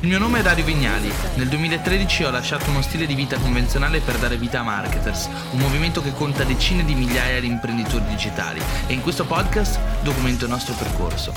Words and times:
Il 0.00 0.08
mio 0.08 0.18
nome 0.18 0.40
è 0.40 0.42
Dario 0.42 0.62
Vignali. 0.62 1.10
Nel 1.36 1.48
2013 1.48 2.24
ho 2.24 2.30
lasciato 2.30 2.68
uno 2.68 2.82
stile 2.82 3.06
di 3.06 3.14
vita 3.14 3.38
convenzionale 3.38 4.00
per 4.00 4.18
dare 4.18 4.36
vita 4.36 4.60
a 4.60 4.62
Marketers, 4.62 5.24
un 5.52 5.58
movimento 5.58 6.02
che 6.02 6.12
conta 6.12 6.44
decine 6.44 6.84
di 6.84 6.94
migliaia 6.94 7.40
di 7.40 7.46
imprenditori 7.46 8.04
digitali 8.04 8.60
e 8.86 8.92
in 8.92 9.00
questo 9.00 9.24
podcast 9.24 9.80
documento 10.02 10.44
il 10.44 10.50
nostro 10.50 10.74
percorso. 10.74 11.32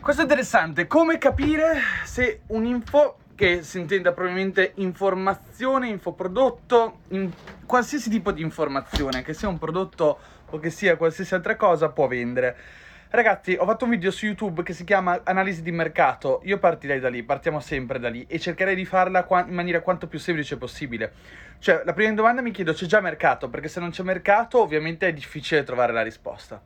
Questo 0.00 0.20
è 0.20 0.24
interessante, 0.24 0.86
come 0.86 1.18
capire 1.18 1.80
se 2.04 2.42
un'info 2.46 3.16
che 3.34 3.64
si 3.64 3.80
intenda 3.80 4.12
probabilmente 4.12 4.72
informazione, 4.76 5.88
infoprodotto, 5.88 7.00
in 7.08 7.28
qualsiasi 7.66 8.10
tipo 8.10 8.30
di 8.30 8.42
informazione, 8.42 9.22
che 9.22 9.34
sia 9.34 9.48
un 9.48 9.58
prodotto 9.58 10.18
o 10.50 10.58
che 10.60 10.70
sia 10.70 10.96
qualsiasi 10.96 11.34
altra 11.34 11.56
cosa, 11.56 11.88
può 11.88 12.06
vendere. 12.06 12.56
Ragazzi, 13.14 13.54
ho 13.60 13.66
fatto 13.66 13.84
un 13.84 13.90
video 13.90 14.10
su 14.10 14.24
YouTube 14.24 14.62
che 14.62 14.72
si 14.72 14.84
chiama 14.84 15.20
Analisi 15.24 15.60
di 15.60 15.70
mercato. 15.70 16.40
Io 16.44 16.58
partirei 16.58 16.98
da 16.98 17.10
lì, 17.10 17.22
partiamo 17.22 17.60
sempre 17.60 17.98
da 17.98 18.08
lì 18.08 18.24
e 18.26 18.38
cercherei 18.38 18.74
di 18.74 18.86
farla 18.86 19.26
in 19.46 19.52
maniera 19.52 19.82
quanto 19.82 20.06
più 20.06 20.18
semplice 20.18 20.56
possibile. 20.56 21.12
Cioè, 21.58 21.82
la 21.84 21.92
prima 21.92 22.10
domanda 22.14 22.40
mi 22.40 22.52
chiedo: 22.52 22.72
c'è 22.72 22.86
già 22.86 23.00
mercato? 23.00 23.50
Perché 23.50 23.68
se 23.68 23.80
non 23.80 23.90
c'è 23.90 24.02
mercato, 24.02 24.62
ovviamente 24.62 25.06
è 25.06 25.12
difficile 25.12 25.62
trovare 25.62 25.92
la 25.92 26.00
risposta. 26.00 26.58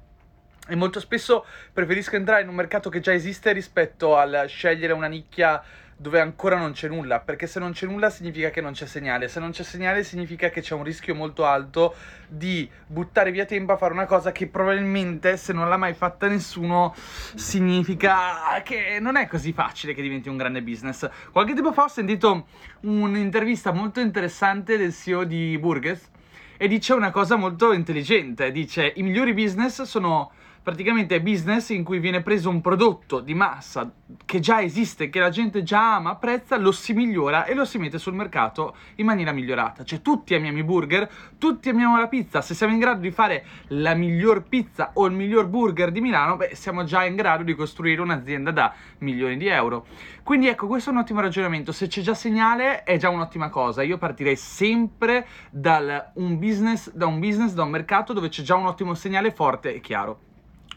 E 0.69 0.77
molto 0.77 1.01
spesso 1.01 1.45
preferisco 1.73 2.15
entrare 2.15 2.43
in 2.43 2.49
un 2.49 2.55
mercato 2.55 2.91
che 2.91 3.01
già 3.01 3.13
esiste 3.13 3.51
rispetto 3.51 4.17
al 4.17 4.45
scegliere 4.47 4.93
una 4.93 5.09
nicchia 5.09 5.61
dove 5.99 6.21
ancora 6.21 6.59
non 6.59 6.73
c'è 6.73 6.89
nulla, 6.89 7.21
perché 7.21 7.47
se 7.47 7.59
non 7.59 7.73
c'è 7.73 7.87
nulla 7.87 8.11
significa 8.11 8.51
che 8.51 8.61
non 8.61 8.73
c'è 8.73 8.87
segnale, 8.87 9.29
se 9.29 9.41
non 9.41 9.51
c'è 9.51 9.63
segnale 9.63 10.05
significa 10.05 10.51
che 10.51 10.61
c'è 10.61 10.75
un 10.75 10.83
rischio 10.83 11.15
molto 11.15 11.47
alto 11.47 11.95
di 12.29 12.69
buttare 12.87 13.31
via 13.31 13.47
tempo 13.47 13.73
a 13.73 13.77
fare 13.79 13.95
una 13.95 14.05
cosa 14.05 14.31
che 14.31 14.47
probabilmente 14.47 15.39
se 15.39 15.55
non 15.55 15.71
l'ha 15.71 15.79
mai 15.79 15.95
fatta 15.95 16.29
nessuno 16.29 16.95
significa 17.35 18.61
che 18.63 18.99
non 19.01 19.17
è 19.17 19.27
così 19.27 19.53
facile 19.53 19.95
che 19.95 20.03
diventi 20.03 20.29
un 20.29 20.37
grande 20.37 20.63
business. 20.63 21.09
Qualche 21.33 21.55
tempo 21.55 21.73
fa 21.73 21.85
ho 21.85 21.89
sentito 21.89 22.47
un'intervista 22.81 23.73
molto 23.73 24.01
interessante 24.01 24.77
del 24.77 24.93
CEO 24.93 25.25
di 25.25 25.57
Burgess 25.59 26.11
e 26.59 26.69
dice 26.69 26.93
una 26.93 27.11
cosa 27.11 27.37
molto 27.37 27.73
intelligente, 27.73 28.51
dice 28.51 28.93
i 28.97 29.03
migliori 29.03 29.33
business 29.33 29.83
sono 29.83 30.31
praticamente 30.67 31.15
è 31.15 31.21
business 31.21 31.69
in 31.69 31.85
cui 31.85 32.01
viene 32.01 32.23
preso 32.23 32.51
un 32.51 32.61
prodotto 32.61 33.21
di 33.21 33.35
massa 33.35 33.89
che 34.25 34.41
già 34.41 34.61
esiste, 34.61 35.11
che 35.11 35.21
la 35.21 35.29
gente 35.29 35.63
già 35.63 35.95
ama, 35.95 36.11
apprezza, 36.11 36.57
lo 36.57 36.73
si 36.73 36.93
migliora 36.93 37.45
e 37.45 37.55
lo 37.55 37.65
si 37.65 37.79
mette 37.79 37.99
sul 37.99 38.15
mercato 38.15 38.75
in 38.97 39.07
maniera 39.07 39.31
migliorata. 39.31 39.85
Cioè 39.85 40.03
tutti 40.03 40.35
amiamo 40.35 40.59
i 40.59 40.65
burger, 40.65 41.09
tutti 41.39 41.69
amiamo 41.69 41.97
la 41.97 42.09
pizza, 42.09 42.41
se 42.41 42.55
siamo 42.55 42.73
in 42.73 42.81
grado 42.81 42.99
di 42.99 43.13
fare 43.13 43.45
la 43.69 43.95
miglior 43.95 44.43
pizza 44.49 44.91
o 44.95 45.07
il 45.07 45.13
miglior 45.13 45.47
burger 45.47 45.93
di 45.93 46.01
Milano, 46.01 46.35
beh, 46.35 46.57
siamo 46.57 46.83
già 46.83 47.05
in 47.05 47.15
grado 47.15 47.45
di 47.45 47.55
costruire 47.55 48.01
un'azienda 48.01 48.51
da 48.51 48.75
milioni 48.99 49.37
di 49.37 49.47
euro. 49.47 49.87
Quindi 50.25 50.49
ecco, 50.49 50.67
questo 50.67 50.91
è 50.91 50.93
un 50.93 50.99
ottimo 50.99 51.21
ragionamento, 51.21 51.71
se 51.71 51.87
c'è 51.87 52.01
già 52.01 52.15
segnale 52.15 52.83
è 52.83 52.97
già 52.97 53.09
un'ottima 53.09 53.51
cosa. 53.51 53.83
Io 53.83 53.99
partirei 53.99 54.35
sempre 54.35 55.29
dal 55.49 56.11
un 56.15 56.41
business, 56.41 56.91
da 56.91 57.07
un 57.07 57.21
business, 57.21 57.53
da 57.53 57.63
un 57.63 57.71
mercato 57.71 58.13
dove 58.13 58.31
c'è 58.31 58.43
già 58.43 58.57
un 58.57 58.67
ottimo 58.67 58.95
segnale 58.95 59.31
forte 59.31 59.73
e 59.73 59.79
chiaro 59.79 60.25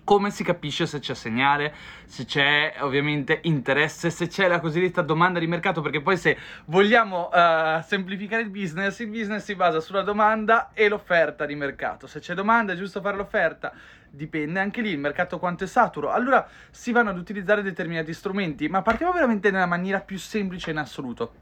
come 0.10 0.32
si 0.32 0.44
capisce 0.44 0.88
se 0.88 0.98
c'è 0.98 1.14
segnale, 1.14 1.72
se 2.06 2.26
c'è 2.26 2.78
ovviamente 2.80 3.42
interesse, 3.44 4.10
se 4.10 4.26
c'è 4.26 4.48
la 4.48 4.60
cosiddetta 4.60 5.04
domanda 5.04 5.38
di 5.38 5.46
mercato, 5.46 5.82
perché 5.82 6.02
poi 6.02 6.18
se 6.18 6.36
vogliamo 6.66 7.30
uh, 7.32 7.80
semplificare 7.84 8.42
il 8.42 8.50
business, 8.50 8.98
il 9.02 9.10
business 9.10 9.44
si 9.44 9.54
basa 9.54 9.80
sulla 9.80 10.02
domanda 10.02 10.72
e 10.74 10.90
l'offerta 10.90 11.46
di 11.46 11.54
mercato. 11.54 12.08
Se 12.08 12.20
c'è 12.22 12.34
domanda 12.34 12.74
è 12.74 12.76
giusto 12.76 13.02
fare 13.02 13.18
l'offerta, 13.18 13.72
dipende 14.10 14.60
anche 14.60 14.82
lì 14.82 14.90
il 14.90 14.98
mercato 14.98 15.38
quanto 15.38 15.66
è 15.66 15.68
saturo. 15.68 16.10
Allora 16.10 16.48
si 16.72 16.92
vanno 16.92 17.12
ad 17.12 17.18
utilizzare 17.20 17.62
determinati 17.62 18.12
strumenti, 18.12 18.68
ma 18.68 18.82
partiamo 18.82 19.12
veramente 19.12 19.52
nella 19.52 19.68
maniera 19.68 20.00
più 20.00 20.18
semplice 20.18 20.72
in 20.72 20.78
assoluto. 20.78 21.34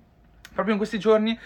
Proprio 0.52 0.74
in 0.74 0.78
questi 0.78 1.00
giorni 1.00 1.40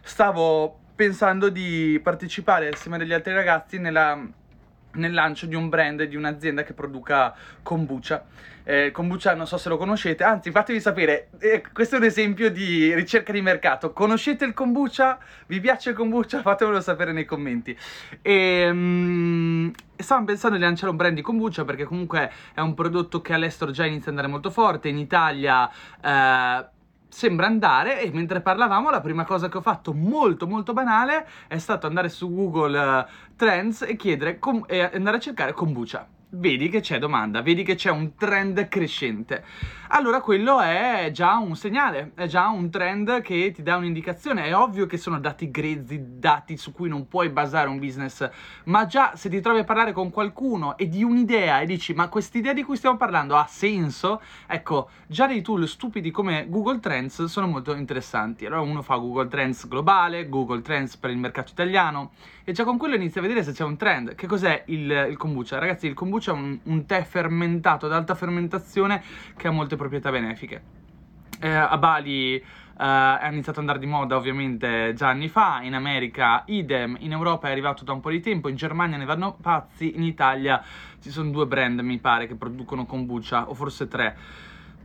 stavo 0.00 0.78
pensando 0.94 1.48
di 1.48 1.98
partecipare 2.00 2.68
assieme 2.68 2.98
agli 2.98 3.12
altri 3.12 3.34
ragazzi 3.34 3.80
nella 3.80 4.37
nel 4.98 5.12
lancio 5.12 5.46
di 5.46 5.54
un 5.54 5.68
brand 5.68 6.02
di 6.02 6.16
un'azienda 6.16 6.62
che 6.62 6.74
produca 6.74 7.34
kombucha. 7.62 8.24
Eh, 8.64 8.90
kombucha 8.90 9.34
non 9.34 9.46
so 9.46 9.56
se 9.56 9.70
lo 9.70 9.78
conoscete, 9.78 10.24
anzi 10.24 10.50
fatemi 10.50 10.78
sapere, 10.78 11.30
eh, 11.38 11.62
questo 11.72 11.94
è 11.94 11.98
un 11.98 12.04
esempio 12.04 12.50
di 12.50 12.94
ricerca 12.94 13.32
di 13.32 13.40
mercato. 13.40 13.92
Conoscete 13.94 14.44
il 14.44 14.52
kombucha? 14.52 15.18
Vi 15.46 15.58
piace 15.58 15.90
il 15.90 15.96
kombucha? 15.96 16.42
Fatemelo 16.42 16.80
sapere 16.82 17.12
nei 17.12 17.24
commenti. 17.24 17.74
E, 18.20 18.68
um, 18.68 19.72
stavamo 19.96 20.26
pensando 20.26 20.58
di 20.58 20.62
lanciare 20.62 20.90
un 20.90 20.96
brand 20.96 21.14
di 21.14 21.22
kombucha 21.22 21.64
perché 21.64 21.84
comunque 21.84 22.30
è 22.52 22.60
un 22.60 22.74
prodotto 22.74 23.22
che 23.22 23.32
all'estero 23.32 23.70
già 23.70 23.86
inizia 23.86 24.10
ad 24.10 24.18
andare 24.18 24.28
molto 24.28 24.50
forte, 24.50 24.88
in 24.88 24.98
Italia... 24.98 25.70
Eh, 26.02 26.76
sembra 27.08 27.46
andare 27.46 28.02
e 28.02 28.10
mentre 28.10 28.40
parlavamo 28.40 28.90
la 28.90 29.00
prima 29.00 29.24
cosa 29.24 29.48
che 29.48 29.56
ho 29.56 29.62
fatto 29.62 29.92
molto 29.94 30.46
molto 30.46 30.72
banale 30.72 31.26
è 31.48 31.58
stato 31.58 31.86
andare 31.86 32.08
su 32.08 32.32
Google 32.32 32.78
uh, 32.78 33.34
Trends 33.36 33.82
e 33.82 33.96
chiedere 33.96 34.38
com- 34.38 34.64
e 34.66 34.80
andare 34.80 35.16
a 35.16 35.20
cercare 35.20 35.52
kombucha 35.52 36.06
vedi 36.30 36.68
che 36.68 36.80
c'è 36.80 36.98
domanda, 36.98 37.40
vedi 37.40 37.62
che 37.62 37.74
c'è 37.74 37.90
un 37.90 38.14
trend 38.14 38.68
crescente. 38.68 39.44
Allora 39.90 40.20
quello 40.20 40.60
è 40.60 41.08
già 41.14 41.38
un 41.38 41.56
segnale, 41.56 42.12
è 42.14 42.26
già 42.26 42.48
un 42.48 42.68
trend 42.68 43.22
che 43.22 43.52
ti 43.54 43.62
dà 43.62 43.76
un'indicazione. 43.76 44.44
È 44.44 44.54
ovvio 44.54 44.84
che 44.84 44.98
sono 44.98 45.18
dati 45.18 45.50
grezzi, 45.50 46.18
dati 46.18 46.58
su 46.58 46.72
cui 46.72 46.90
non 46.90 47.08
puoi 47.08 47.30
basare 47.30 47.70
un 47.70 47.78
business, 47.78 48.28
ma 48.64 48.84
già 48.84 49.16
se 49.16 49.30
ti 49.30 49.40
trovi 49.40 49.60
a 49.60 49.64
parlare 49.64 49.92
con 49.92 50.10
qualcuno 50.10 50.76
e 50.76 50.88
di 50.88 51.02
un'idea 51.02 51.60
e 51.60 51.66
dici 51.66 51.94
ma 51.94 52.08
quest'idea 52.08 52.52
di 52.52 52.64
cui 52.64 52.76
stiamo 52.76 52.98
parlando 52.98 53.34
ha 53.36 53.46
senso? 53.46 54.20
Ecco, 54.46 54.90
già 55.06 55.26
dei 55.26 55.40
tool 55.40 55.66
stupidi 55.66 56.10
come 56.10 56.46
Google 56.50 56.80
Trends 56.80 57.24
sono 57.24 57.46
molto 57.46 57.74
interessanti. 57.74 58.44
Allora 58.44 58.60
uno 58.60 58.82
fa 58.82 58.96
Google 58.96 59.28
Trends 59.28 59.66
globale, 59.66 60.28
Google 60.28 60.60
Trends 60.60 60.98
per 60.98 61.08
il 61.08 61.16
mercato 61.16 61.52
italiano 61.52 62.10
e 62.44 62.52
già 62.52 62.64
con 62.64 62.76
quello 62.76 62.94
inizia 62.94 63.20
a 63.20 63.24
vedere 63.24 63.42
se 63.42 63.52
c'è 63.52 63.64
un 63.64 63.78
trend. 63.78 64.14
Che 64.14 64.26
cos'è 64.26 64.64
il, 64.66 65.06
il 65.08 65.16
kombucha? 65.16 65.58
Ragazzi, 65.58 65.86
il 65.86 65.94
kombucha 65.94 66.17
kombucha 66.18 66.32
un, 66.32 66.58
un 66.64 66.86
tè 66.86 67.02
fermentato 67.04 67.86
ad 67.86 67.92
alta 67.92 68.14
fermentazione 68.14 69.02
che 69.36 69.48
ha 69.48 69.50
molte 69.50 69.76
proprietà 69.76 70.10
benefiche. 70.10 70.62
Eh, 71.40 71.48
a 71.48 71.76
Bali 71.78 72.44
Uh, 72.78 73.18
è 73.18 73.26
iniziato 73.26 73.58
ad 73.58 73.66
andare 73.66 73.80
di 73.80 73.86
moda 73.86 74.14
ovviamente 74.14 74.92
già 74.94 75.08
anni 75.08 75.26
fa, 75.26 75.58
in 75.62 75.74
America 75.74 76.44
idem, 76.46 76.96
in 77.00 77.10
Europa 77.10 77.48
è 77.48 77.50
arrivato 77.50 77.82
da 77.82 77.92
un 77.92 77.98
po' 77.98 78.08
di 78.08 78.20
tempo, 78.20 78.48
in 78.48 78.54
Germania 78.54 78.96
ne 78.96 79.04
vanno 79.04 79.36
pazzi, 79.42 79.96
in 79.96 80.04
Italia 80.04 80.62
ci 81.02 81.10
sono 81.10 81.30
due 81.30 81.46
brand 81.46 81.80
mi 81.80 81.98
pare 81.98 82.28
che 82.28 82.36
producono 82.36 82.86
kombucha, 82.86 83.48
o 83.50 83.54
forse 83.54 83.88
tre 83.88 84.16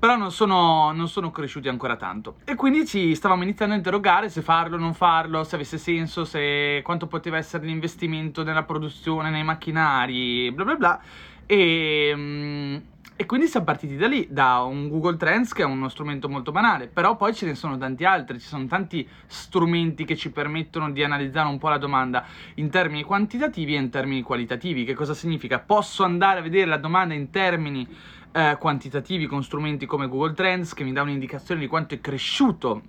però 0.04 0.18
non 0.18 0.34
sono, 0.34 0.92
non 0.92 1.08
sono, 1.08 1.32
cresciuti 1.32 1.70
ancora 1.70 1.96
tanto. 1.96 2.40
E 2.44 2.56
quindi 2.56 2.86
ci 2.86 3.16
stavamo 3.16 3.44
iniziando 3.44 3.74
a 3.74 3.78
interrogare 3.78 4.28
se 4.28 4.42
farlo 4.42 4.76
o 4.76 4.80
non 4.80 4.94
farlo, 4.94 5.46
se 5.46 5.56
avesse 5.56 5.78
senso, 5.78 6.26
se 6.26 6.82
quanto 6.84 7.08
poteva 7.08 7.38
essere 7.38 7.66
l'investimento 7.66 8.44
nella 8.44 8.64
produzione, 8.64 9.30
nei 9.30 9.46
macchinari, 9.46 10.52
bla 10.52 10.66
bla 10.66 10.76
bla. 10.76 11.02
E, 11.46 12.12
mm, 12.14 12.76
e 13.16 13.26
quindi 13.26 13.48
siamo 13.48 13.66
partiti 13.66 13.96
da 13.96 14.08
lì, 14.08 14.28
da 14.30 14.64
un 14.64 14.90
Google 14.90 15.16
Trends 15.16 15.54
che 15.54 15.62
è 15.62 15.66
uno 15.66 15.88
strumento 15.88 16.28
molto 16.28 16.52
banale, 16.52 16.88
però 16.88 17.16
poi 17.16 17.34
ce 17.34 17.46
ne 17.46 17.56
sono 17.56 17.78
tanti 17.78 18.04
altri, 18.04 18.42
ci 18.42 18.48
sono 18.48 18.66
tanti 18.66 19.08
strumenti 19.28 20.04
che 20.04 20.18
ci 20.18 20.32
permettono 20.32 20.92
di 20.92 21.02
analizzare 21.02 21.48
un 21.48 21.58
po' 21.58 21.70
la 21.70 21.78
domanda 21.78 22.26
in 22.56 22.70
termini 22.70 23.04
quantitativi 23.04 23.76
e 23.76 23.80
in 23.80 23.90
termini 23.90 24.22
qualitativi. 24.22 24.84
Che 24.84 24.96
cosa 24.96 25.14
significa? 25.14 25.60
Posso 25.60 26.04
andare 26.04 26.40
a 26.40 26.42
vedere 26.42 26.66
la 26.66 26.78
domanda 26.78 27.14
in 27.14 27.30
termini 27.30 27.88
eh, 28.34 28.58
quantitativi 28.60 29.28
con 29.28 29.44
strumenti 29.44 29.86
come 29.86 30.08
Google 30.08 30.34
Trends 30.34 30.74
che 30.74 30.84
mi 30.84 30.92
dà 30.92 31.02
un'indicazione 31.02 31.62
di 31.62 31.68
quanto 31.68 31.94
è 31.94 32.02
cresciuto 32.02 32.82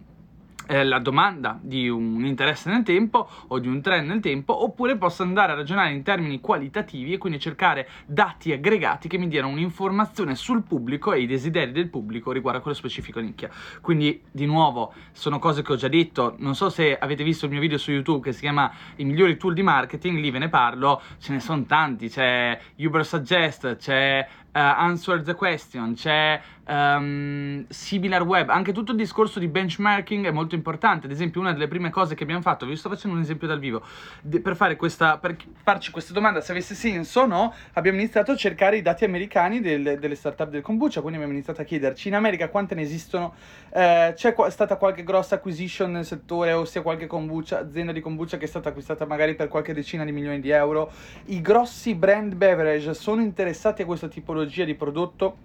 eh, 0.66 0.84
la 0.84 0.99
domanda 0.99 1.59
di 1.60 1.88
un 1.88 2.25
interesse 2.25 2.71
nel 2.71 2.82
tempo 2.82 3.28
o 3.49 3.59
di 3.59 3.69
un 3.69 3.81
trend 3.81 4.09
nel 4.09 4.21
tempo, 4.21 4.62
oppure 4.65 4.97
posso 4.97 5.22
andare 5.22 5.53
a 5.53 5.54
ragionare 5.56 5.93
in 5.93 6.03
termini 6.03 6.41
qualitativi 6.41 7.12
e 7.12 7.19
quindi 7.19 7.38
cercare 7.38 7.88
dati 8.06 8.53
aggregati 8.53 9.09
che 9.09 9.19
mi 9.19 9.28
diano 9.28 9.49
un'informazione 9.49 10.34
sul 10.34 10.62
pubblico 10.62 11.12
e 11.12 11.21
i 11.21 11.27
desideri 11.27 11.72
del 11.72 11.88
pubblico 11.88 12.33
riguardo 12.33 12.60
a 12.60 12.62
quello 12.62 12.77
specifico 12.77 13.21
nicchia. 13.21 13.51
Quindi, 13.80 14.22
di 14.30 14.47
nuovo, 14.47 14.92
sono 15.13 15.39
cose 15.39 15.63
che 15.63 15.72
ho 15.72 15.77
già 15.77 15.89
detto. 15.89 16.34
Non 16.39 16.54
so 16.54 16.71
se 16.71 16.97
avete 16.97 17.24
visto 17.24 17.45
il 17.47 17.53
mio 17.53 17.60
video 17.60 17.78
su 17.78 17.91
YouTube 17.91 18.24
che 18.24 18.33
si 18.33 18.41
chiama 18.41 18.72
I 18.97 19.04
migliori 19.04 19.36
tool 19.36 19.54
di 19.54 19.63
marketing, 19.63 20.19
lì 20.19 20.30
ve 20.30 20.39
ne 20.39 20.48
parlo, 20.48 21.03
ce 21.19 21.33
ne 21.33 21.41
sono 21.41 21.65
tanti. 21.65 22.09
C'è 22.09 22.59
Uber 22.77 23.04
Suggest, 23.04 23.77
c'è 23.77 24.27
Answer 24.60 25.22
the 25.22 25.34
Question, 25.34 25.95
c'è 25.95 26.41
um, 26.66 27.65
Similar 27.68 28.22
Web, 28.22 28.51
anche 28.51 28.72
tutto 28.72 28.92
il 28.92 28.97
discorso 28.97 29.39
di 29.39 29.48
benchmarking 29.48 30.27
è 30.27 30.30
molto 30.30 30.54
importante. 30.54 31.06
Ad 31.06 31.12
esempio, 31.12 31.41
una 31.41 31.53
delle 31.53 31.68
prime 31.68 31.91
cose 31.91 32.15
che 32.15 32.22
abbiamo 32.22 32.41
fatto, 32.41 32.66
vi 32.66 32.77
sto 32.77 32.89
facendo 32.89 33.16
un 33.16 33.22
esempio 33.22 33.47
dal 33.47 33.59
vivo, 33.59 33.83
de- 34.22 34.41
per, 34.41 34.77
questa, 34.77 35.18
per 35.18 35.36
farci 35.62 35.91
questa 35.91 36.12
domanda 36.12 36.41
se 36.41 36.53
avesse 36.53 36.74
senso 36.74 37.22
o 37.22 37.27
no, 37.27 37.54
abbiamo 37.72 37.98
iniziato 37.98 38.33
a 38.33 38.36
cercare 38.36 38.77
i 38.77 38.83
dati 38.83 39.04
americani 39.04 39.60
del, 39.60 39.98
delle 39.98 40.15
startup 40.15 40.48
del 40.48 40.62
kombucha, 40.62 41.00
quindi 41.00 41.16
abbiamo 41.16 41.34
iniziato 41.34 41.60
a 41.60 41.65
chiederci 41.65 42.09
in 42.09 42.15
America 42.15 42.48
quante 42.48 42.74
ne 42.74 42.83
esistono, 42.83 43.34
eh, 43.71 44.12
c'è 44.15 44.33
qua, 44.34 44.50
stata 44.50 44.77
qualche 44.77 45.03
grossa 45.03 45.36
acquisition 45.36 45.91
nel 45.91 46.04
settore, 46.04 46.53
ossia 46.53 46.83
qualche 46.83 47.07
kombucha, 47.07 47.59
azienda 47.59 47.92
di 47.92 48.00
kombucha 48.00 48.36
che 48.39 48.45
è 48.45 48.48
stata 48.48 48.68
acquistata 48.68 49.04
magari 49.04 49.34
per 49.34 49.48
qualche 49.48 49.74
decina 49.74 50.04
di 50.04 50.12
milioni 50.12 50.41
di 50.41 50.50
euro. 50.50 50.91
I 51.27 51.41
grossi 51.41 51.95
brand 51.95 52.34
beverage 52.34 52.95
sono 52.95 53.21
interessati 53.21 53.83
a 53.83 53.84
questa 53.84 54.09
tipologia 54.45 54.65
di 54.65 54.75
prodotto? 54.75 55.37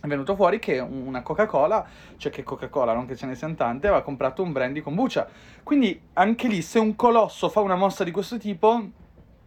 è 0.00 0.06
venuto 0.06 0.34
fuori 0.34 0.58
che 0.58 0.80
una 0.80 1.22
Coca-Cola, 1.22 1.86
cioè 2.18 2.30
che 2.30 2.42
Coca-Cola, 2.42 2.92
non 2.92 3.06
che 3.06 3.16
ce 3.16 3.24
ne 3.24 3.34
siano 3.34 3.54
tante, 3.54 3.86
aveva 3.86 4.02
comprato 4.02 4.42
un 4.42 4.52
brand 4.52 4.74
di 4.74 4.82
kombucha. 4.82 5.26
Quindi 5.62 5.98
anche 6.12 6.46
lì, 6.46 6.60
se 6.60 6.78
un 6.78 6.94
colosso 6.94 7.48
fa 7.48 7.60
una 7.60 7.74
mossa 7.74 8.04
di 8.04 8.10
questo 8.10 8.36
tipo, 8.36 8.86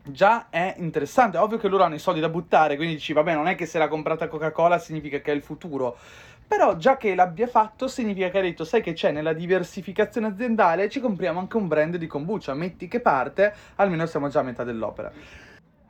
già 0.02 0.48
è 0.50 0.74
interessante. 0.80 1.38
Ovvio 1.38 1.60
che 1.60 1.68
loro 1.68 1.84
hanno 1.84 1.94
i 1.94 2.00
soldi 2.00 2.20
da 2.20 2.30
buttare, 2.30 2.76
quindi 2.76 2.96
dici, 2.96 3.14
vabbè, 3.14 3.36
non 3.36 3.48
è 3.48 3.54
che 3.54 3.68
se 3.68 3.78
l'ha 3.78 3.88
comprata 3.88 4.28
Coca-Cola 4.28 4.80
significa 4.80 5.20
che 5.20 5.32
è 5.32 5.36
il 5.36 5.44
futuro. 5.44 5.96
Però 6.48 6.76
già 6.76 6.98
che 6.98 7.14
l'abbia 7.14 7.46
fatto 7.46 7.88
significa 7.88 8.30
che 8.30 8.40
ha 8.40 8.42
detto, 8.42 8.64
sai 8.64 8.82
che 8.82 8.94
c'è 8.94 9.12
nella 9.12 9.34
diversificazione 9.34 10.26
aziendale, 10.26 10.90
ci 10.90 11.00
compriamo 11.00 11.38
anche 11.38 11.58
un 11.58 11.68
brand 11.68 11.98
di 11.98 12.08
kombucha, 12.08 12.56
metti 12.56 12.88
che 12.88 13.00
parte, 13.00 13.54
almeno 13.76 14.08
siamo 14.08 14.28
già 14.28 14.40
a 14.40 14.44
metà 14.44 14.64
dell'opera. 14.64 15.12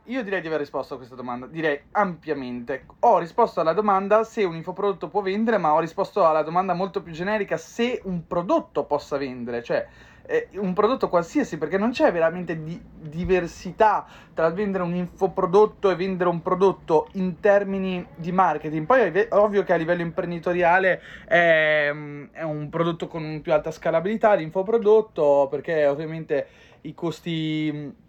Io 0.08 0.22
direi 0.22 0.40
di 0.40 0.46
aver 0.46 0.60
risposto 0.60 0.94
a 0.94 0.96
questa 0.96 1.14
domanda, 1.14 1.46
direi 1.46 1.78
ampiamente. 1.90 2.86
Ho 3.00 3.18
risposto 3.18 3.60
alla 3.60 3.74
domanda 3.74 4.24
se 4.24 4.42
un 4.42 4.54
infoprodotto 4.54 5.08
può 5.08 5.20
vendere, 5.20 5.58
ma 5.58 5.74
ho 5.74 5.80
risposto 5.80 6.26
alla 6.26 6.42
domanda 6.42 6.72
molto 6.72 7.02
più 7.02 7.12
generica 7.12 7.58
se 7.58 8.00
un 8.04 8.26
prodotto 8.26 8.84
possa 8.84 9.18
vendere, 9.18 9.62
cioè 9.62 9.86
eh, 10.22 10.48
un 10.54 10.72
prodotto 10.72 11.10
qualsiasi, 11.10 11.58
perché 11.58 11.76
non 11.76 11.90
c'è 11.90 12.10
veramente 12.10 12.62
di- 12.62 12.82
diversità 12.90 14.06
tra 14.32 14.48
vendere 14.50 14.82
un 14.84 14.94
infoprodotto 14.94 15.90
e 15.90 15.96
vendere 15.96 16.30
un 16.30 16.40
prodotto 16.40 17.08
in 17.12 17.38
termini 17.38 18.06
di 18.14 18.32
marketing. 18.32 18.86
Poi 18.86 19.00
è 19.12 19.28
ovvio 19.32 19.62
che 19.62 19.74
a 19.74 19.76
livello 19.76 20.00
imprenditoriale 20.00 21.02
è, 21.26 21.92
è 22.32 22.42
un 22.42 22.68
prodotto 22.70 23.08
con 23.08 23.40
più 23.42 23.52
alta 23.52 23.70
scalabilità, 23.70 24.32
l'infoprodotto, 24.32 25.48
perché 25.50 25.86
ovviamente 25.86 26.48
i 26.82 26.94
costi 26.94 28.06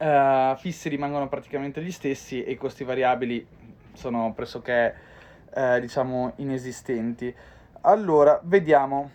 uh, 0.00 0.56
fissi 0.56 0.88
rimangono 0.88 1.28
praticamente 1.28 1.82
gli 1.82 1.92
stessi 1.92 2.42
e 2.42 2.52
i 2.52 2.56
costi 2.56 2.84
variabili 2.84 3.46
sono 3.92 4.32
pressoché, 4.32 4.94
uh, 5.54 5.78
diciamo, 5.78 6.32
inesistenti. 6.36 7.34
Allora, 7.82 8.40
vediamo. 8.42 9.10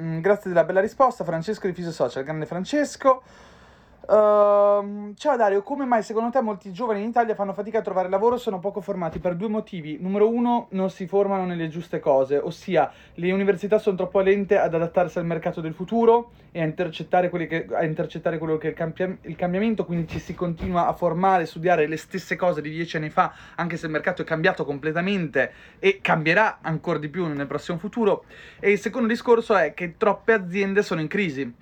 Mm, 0.00 0.20
grazie 0.20 0.50
della 0.50 0.64
bella 0.64 0.80
risposta, 0.80 1.24
Francesco 1.24 1.66
di 1.66 1.72
Fisio 1.72 1.92
Social, 1.92 2.24
grande 2.24 2.46
Francesco. 2.46 3.22
Uh, 4.10 5.14
ciao 5.14 5.36
Dario, 5.36 5.62
come 5.62 5.84
mai 5.84 6.02
secondo 6.02 6.30
te 6.30 6.40
molti 6.40 6.72
giovani 6.72 7.00
in 7.00 7.10
Italia 7.10 7.36
fanno 7.36 7.52
fatica 7.52 7.78
a 7.78 7.82
trovare 7.82 8.08
lavoro 8.08 8.34
e 8.34 8.38
sono 8.40 8.58
poco 8.58 8.80
formati? 8.80 9.20
Per 9.20 9.36
due 9.36 9.46
motivi. 9.46 9.98
Numero 10.00 10.28
uno, 10.28 10.66
non 10.70 10.90
si 10.90 11.06
formano 11.06 11.46
nelle 11.46 11.68
giuste 11.68 12.00
cose, 12.00 12.36
ossia 12.36 12.90
le 13.14 13.30
università 13.30 13.78
sono 13.78 13.94
troppo 13.94 14.18
lente 14.18 14.58
ad 14.58 14.74
adattarsi 14.74 15.18
al 15.18 15.26
mercato 15.26 15.60
del 15.60 15.74
futuro 15.74 16.32
e 16.50 16.60
a 16.60 16.64
intercettare, 16.64 17.30
che, 17.46 17.68
a 17.70 17.84
intercettare 17.84 18.38
quello 18.38 18.56
che 18.56 18.66
è 18.66 18.70
il, 18.70 18.76
cambi- 18.76 19.18
il, 19.20 19.36
cambiamento, 19.36 19.84
quindi 19.84 20.08
ci 20.08 20.18
si 20.18 20.34
continua 20.34 20.88
a 20.88 20.92
formare, 20.92 21.46
studiare 21.46 21.86
le 21.86 21.96
stesse 21.96 22.34
cose 22.34 22.60
di 22.60 22.70
dieci 22.70 22.96
anni 22.96 23.10
fa, 23.10 23.32
anche 23.54 23.76
se 23.76 23.86
il 23.86 23.92
mercato 23.92 24.22
è 24.22 24.24
cambiato 24.24 24.64
completamente 24.64 25.52
e 25.78 26.00
cambierà 26.02 26.58
ancora 26.62 26.98
di 26.98 27.08
più 27.08 27.28
nel 27.28 27.46
prossimo 27.46 27.78
futuro. 27.78 28.24
E 28.58 28.72
il 28.72 28.80
secondo 28.80 29.06
discorso 29.06 29.54
è 29.54 29.72
che 29.72 29.96
troppe 29.96 30.32
aziende 30.32 30.82
sono 30.82 31.00
in 31.00 31.06
crisi 31.06 31.54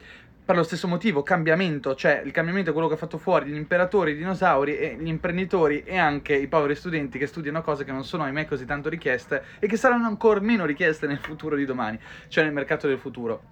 per 0.49 0.57
lo 0.57 0.63
stesso 0.63 0.89
motivo, 0.89 1.23
cambiamento, 1.23 1.95
cioè 1.95 2.23
il 2.25 2.31
cambiamento 2.31 2.71
è 2.71 2.73
quello 2.73 2.89
che 2.89 2.95
ha 2.95 2.97
fatto 2.97 3.19
fuori 3.19 3.51
gli 3.51 3.55
imperatori, 3.55 4.13
i 4.13 4.17
dinosauri 4.17 4.79
e 4.79 4.97
gli 4.99 5.07
imprenditori 5.07 5.83
e 5.85 5.99
anche 5.99 6.35
i 6.35 6.47
poveri 6.47 6.75
studenti 6.75 7.19
che 7.19 7.27
studiano 7.27 7.61
cose 7.61 7.85
che 7.85 7.93
non 7.93 8.03
sono 8.03 8.23
ahimè 8.23 8.47
così 8.47 8.65
tanto 8.65 8.89
richieste 8.89 9.43
e 9.59 9.67
che 9.67 9.77
saranno 9.77 10.07
ancora 10.07 10.41
meno 10.41 10.65
richieste 10.65 11.07
nel 11.07 11.19
futuro 11.19 11.55
di 11.55 11.67
domani, 11.67 12.01
cioè 12.29 12.45
nel 12.45 12.55
mercato 12.55 12.87
del 12.89 12.97
futuro. 12.97 13.43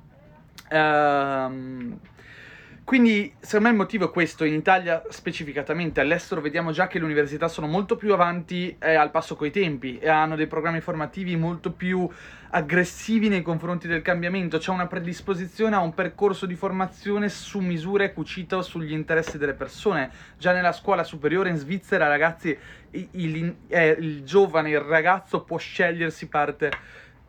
Ehm... 0.71 1.99
Quindi, 2.87 3.35
secondo 3.41 3.65
me 3.65 3.71
il 3.73 3.81
motivo 3.81 4.05
è 4.05 4.11
questo, 4.13 4.45
in 4.45 4.55
Italia 4.55 5.03
specificatamente, 5.09 6.01
all'estero 6.01 6.41
vediamo 6.41 6.71
già 6.71 6.87
che 6.87 7.01
le 7.01 7.05
università 7.05 7.49
sono 7.49 7.67
molto 7.67 7.97
più 7.97 8.13
avanti 8.13 8.77
eh, 8.79 8.95
al 8.95 9.11
passo 9.11 9.35
coi 9.35 9.51
tempi 9.51 9.99
e 9.99 10.09
hanno 10.09 10.37
dei 10.37 10.47
programmi 10.47 10.81
formativi 10.81 11.35
molto 11.35 11.73
più 11.73 12.09
aggressivi 12.51 13.29
nei 13.29 13.43
confronti 13.43 13.89
del 13.89 14.03
cambiamento, 14.03 14.59
c'è 14.59 14.71
una 14.71 14.87
predisposizione 14.87 15.75
a 15.75 15.81
un 15.81 15.95
percorso 15.95 16.47
di 16.47 16.55
formazione 16.55 17.29
su 17.29 17.59
misura 17.59 18.05
e 18.05 18.13
cucito 18.13 18.63
sugli 18.63 18.93
interessi 18.93 19.37
delle 19.37 19.55
persone. 19.55 20.09
Già 20.39 20.53
nella 20.53 20.73
scuola 20.73 21.03
superiore 21.03 21.49
in 21.49 21.57
Svizzera, 21.57 22.07
ragazzi, 22.07 22.57
il, 22.91 23.09
il, 23.11 23.57
eh, 23.67 23.97
il 23.99 24.23
giovane, 24.23 24.71
il 24.71 24.79
ragazzo 24.79 25.43
può 25.43 25.57
scegliersi 25.57 26.29
parte 26.29 26.71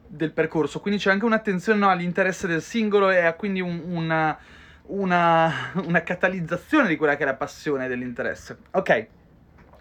del 0.05 0.33
percorso, 0.33 0.79
quindi 0.81 0.99
c'è 0.99 1.09
anche 1.09 1.25
un'attenzione 1.25 1.79
no, 1.79 1.89
all'interesse 1.89 2.45
del 2.45 2.61
singolo 2.61 3.09
e 3.09 3.33
quindi 3.35 3.59
un, 3.59 3.81
una 3.87 4.37
una, 4.87 5.71
una 5.85 6.01
catalizzazione 6.03 6.87
di 6.87 6.95
quella 6.95 7.15
che 7.15 7.23
è 7.23 7.25
la 7.25 7.35
passione 7.35 7.87
dell'interesse. 7.87 8.57
Ok, 8.71 9.07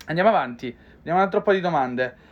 andiamo 0.06 0.28
avanti, 0.28 0.74
andiamo 0.96 1.18
a 1.18 1.22
un 1.22 1.26
altro 1.26 1.42
po' 1.42 1.52
di 1.52 1.60
domande. 1.60 2.24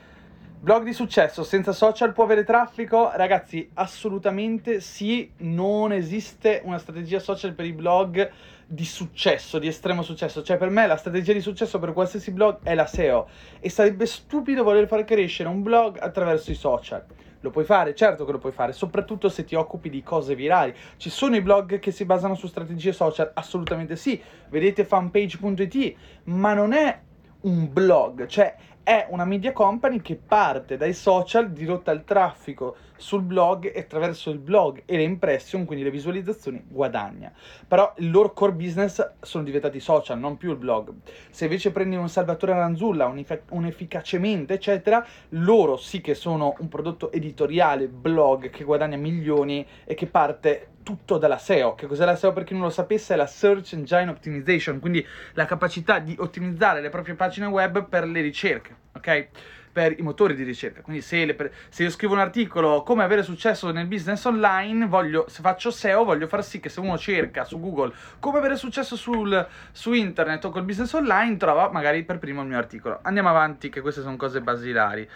Blog 0.65 0.85
di 0.85 0.94
successo 0.94 1.44
senza 1.44 1.73
social 1.73 2.15
può 2.15 2.25
avere 2.25 2.43
traffico? 2.43 3.11
Ragazzi, 3.15 3.69
assolutamente 3.75 4.81
sì, 4.81 5.31
non 5.38 5.93
esiste 5.93 6.62
una 6.65 6.79
strategia 6.79 7.19
social 7.19 7.53
per 7.53 7.67
i 7.67 7.75
blog 7.75 8.31
di 8.67 8.87
successo, 8.87 9.59
di 9.59 9.67
estremo 9.67 10.00
successo. 10.00 10.43
Cioè, 10.43 10.56
per 10.56 10.71
me 10.71 10.87
la 10.87 10.97
strategia 10.97 11.35
di 11.35 11.43
successo 11.43 11.79
per 11.79 11.93
qualsiasi 11.93 12.31
blog 12.31 12.61
è 12.62 12.75
la 12.75 12.87
SEO 12.87 13.29
e 13.61 13.69
sarebbe 13.69 14.06
stupido 14.06 14.65
voler 14.65 14.87
far 14.87 15.05
crescere 15.05 15.50
un 15.50 15.62
blog 15.62 15.99
attraverso 16.00 16.50
i 16.50 16.55
social. 16.55 17.05
Lo 17.44 17.50
puoi 17.50 17.67
fare, 17.67 17.94
certo 17.94 18.25
che 18.25 18.32
lo 18.32 18.38
puoi 18.38 18.52
fare, 18.52 18.73
soprattutto 18.73 19.29
se 19.29 19.44
ti 19.44 19.55
occupi 19.55 19.91
di 19.91 20.02
cose 20.02 20.35
virali. 20.35 20.75
Ci 20.96 21.11
sono 21.11 21.37
i 21.37 21.43
blog 21.43 21.79
che 21.79 21.91
si 21.91 22.06
basano 22.06 22.35
su 22.35 22.46
strategie 22.46 22.94
social? 22.94 23.32
Assolutamente 23.35 23.96
sì. 23.96 24.19
Vedete 24.49 24.87
fanpage.it, 24.87 25.94
ma 26.25 26.55
non 26.55 26.73
è 26.73 26.99
un 27.43 27.70
blog, 27.70 28.25
cioè 28.25 28.56
è 28.82 29.08
una 29.11 29.26
media 29.26 29.52
company 29.52 30.00
che 30.00 30.17
parte 30.17 30.79
dai 30.79 30.94
social 30.94 31.50
dirotta 31.50 31.91
il 31.91 32.05
traffico 32.05 32.76
sul 33.04 33.20
blog 33.20 33.70
e 33.70 33.80
attraverso 33.80 34.30
il 34.30 34.38
blog 34.38 34.82
e 34.86 34.96
le 34.96 35.02
impression, 35.02 35.66
quindi 35.66 35.84
le 35.84 35.90
visualizzazioni, 35.90 36.64
guadagna. 36.66 37.30
Però 37.68 37.92
il 37.98 38.10
loro 38.10 38.32
core 38.32 38.52
business 38.52 39.10
sono 39.20 39.44
diventati 39.44 39.78
social, 39.78 40.18
non 40.18 40.38
più 40.38 40.52
il 40.52 40.56
blog. 40.56 40.90
Se 41.28 41.44
invece 41.44 41.70
prendi 41.70 41.96
un 41.96 42.08
Salvatore 42.08 42.54
Ranzulla, 42.54 43.04
un, 43.04 43.22
un 43.50 43.66
efficacemente, 43.66 44.54
eccetera, 44.54 45.06
loro 45.30 45.76
sì 45.76 46.00
che 46.00 46.14
sono 46.14 46.54
un 46.58 46.68
prodotto 46.68 47.12
editoriale, 47.12 47.88
blog 47.88 48.48
che 48.48 48.64
guadagna 48.64 48.96
milioni 48.96 49.66
e 49.84 49.92
che 49.92 50.06
parte 50.06 50.68
tutto 50.82 51.18
dalla 51.18 51.36
SEO. 51.36 51.74
Che 51.74 51.86
cos'è 51.86 52.06
la 52.06 52.16
SEO 52.16 52.32
per 52.32 52.44
chi 52.44 52.54
non 52.54 52.62
lo 52.62 52.70
sapesse? 52.70 53.12
È 53.12 53.16
la 53.18 53.26
Search 53.26 53.74
Engine 53.74 54.08
Optimization, 54.08 54.80
quindi 54.80 55.06
la 55.34 55.44
capacità 55.44 55.98
di 55.98 56.16
ottimizzare 56.18 56.80
le 56.80 56.88
proprie 56.88 57.14
pagine 57.14 57.46
web 57.46 57.86
per 57.86 58.06
le 58.06 58.22
ricerche, 58.22 58.74
ok? 58.94 59.28
Per 59.75 59.99
i 59.99 60.03
motori 60.03 60.37
di 60.37 60.44
ricerca. 60.44 60.82
Quindi 60.82 61.03
se, 61.03 61.25
le, 61.25 61.53
se 61.69 61.82
io 61.82 61.91
scrivo 61.91 62.15
un 62.15 62.21
articolo 62.21 62.85
come 62.85 63.03
avere 63.03 63.25
successo 63.25 63.73
nel 63.73 63.88
business 63.88 64.25
online, 64.25 64.87
voglio, 64.87 65.26
se 65.28 65.43
faccio 65.43 65.73
SEO, 65.73 66.04
voglio 66.04 66.28
far 66.28 66.45
sì 66.45 66.61
che 66.61 66.69
se 66.69 66.78
uno 66.78 66.97
cerca 66.97 67.43
su 67.43 67.59
Google 67.59 67.93
come 68.21 68.38
avere 68.38 68.54
successo 68.54 68.95
sul, 68.95 69.45
su 69.73 69.93
internet 69.93 70.45
o 70.45 70.50
col 70.50 70.62
business 70.62 70.93
online, 70.93 71.37
trova 71.38 71.73
magari 71.73 72.04
per 72.04 72.21
primo 72.21 72.43
il 72.43 72.47
mio 72.47 72.57
articolo. 72.57 73.00
Andiamo 73.02 73.31
avanti, 73.31 73.69
che 73.69 73.81
queste 73.81 74.00
sono 74.00 74.14
cose 74.14 74.40
basilari. 74.40 75.11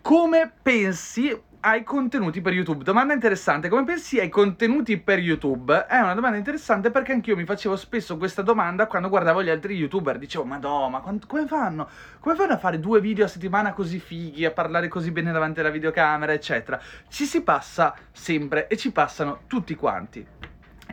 Come 0.00 0.52
pensi 0.62 1.36
ai 1.64 1.84
contenuti 1.84 2.40
per 2.40 2.52
YouTube? 2.52 2.82
Domanda 2.82 3.14
interessante. 3.14 3.68
Come 3.68 3.84
pensi 3.84 4.18
ai 4.18 4.28
contenuti 4.28 4.98
per 4.98 5.18
YouTube? 5.20 5.86
È 5.86 5.98
una 6.00 6.14
domanda 6.14 6.36
interessante 6.36 6.90
perché 6.90 7.12
anch'io 7.12 7.36
mi 7.36 7.44
facevo 7.44 7.76
spesso 7.76 8.16
questa 8.16 8.42
domanda 8.42 8.86
quando 8.86 9.08
guardavo 9.08 9.42
gli 9.42 9.48
altri 9.48 9.76
YouTuber. 9.76 10.18
Dicevo, 10.18 10.44
Madonna, 10.44 10.88
ma 10.88 11.00
quant- 11.00 11.26
come 11.26 11.46
fanno? 11.46 11.88
Come 12.18 12.34
fanno 12.34 12.54
a 12.54 12.58
fare 12.58 12.80
due 12.80 13.00
video 13.00 13.26
a 13.26 13.28
settimana 13.28 13.72
così 13.72 14.00
fighi, 14.00 14.44
a 14.44 14.50
parlare 14.50 14.88
così 14.88 15.12
bene 15.12 15.30
davanti 15.30 15.60
alla 15.60 15.70
videocamera, 15.70 16.32
eccetera? 16.32 16.80
Ci 17.08 17.24
si 17.24 17.42
passa 17.42 17.94
sempre 18.10 18.66
e 18.66 18.76
ci 18.76 18.90
passano 18.90 19.42
tutti 19.46 19.74
quanti. 19.76 20.26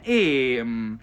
E... 0.01 0.59
Um, 0.61 0.97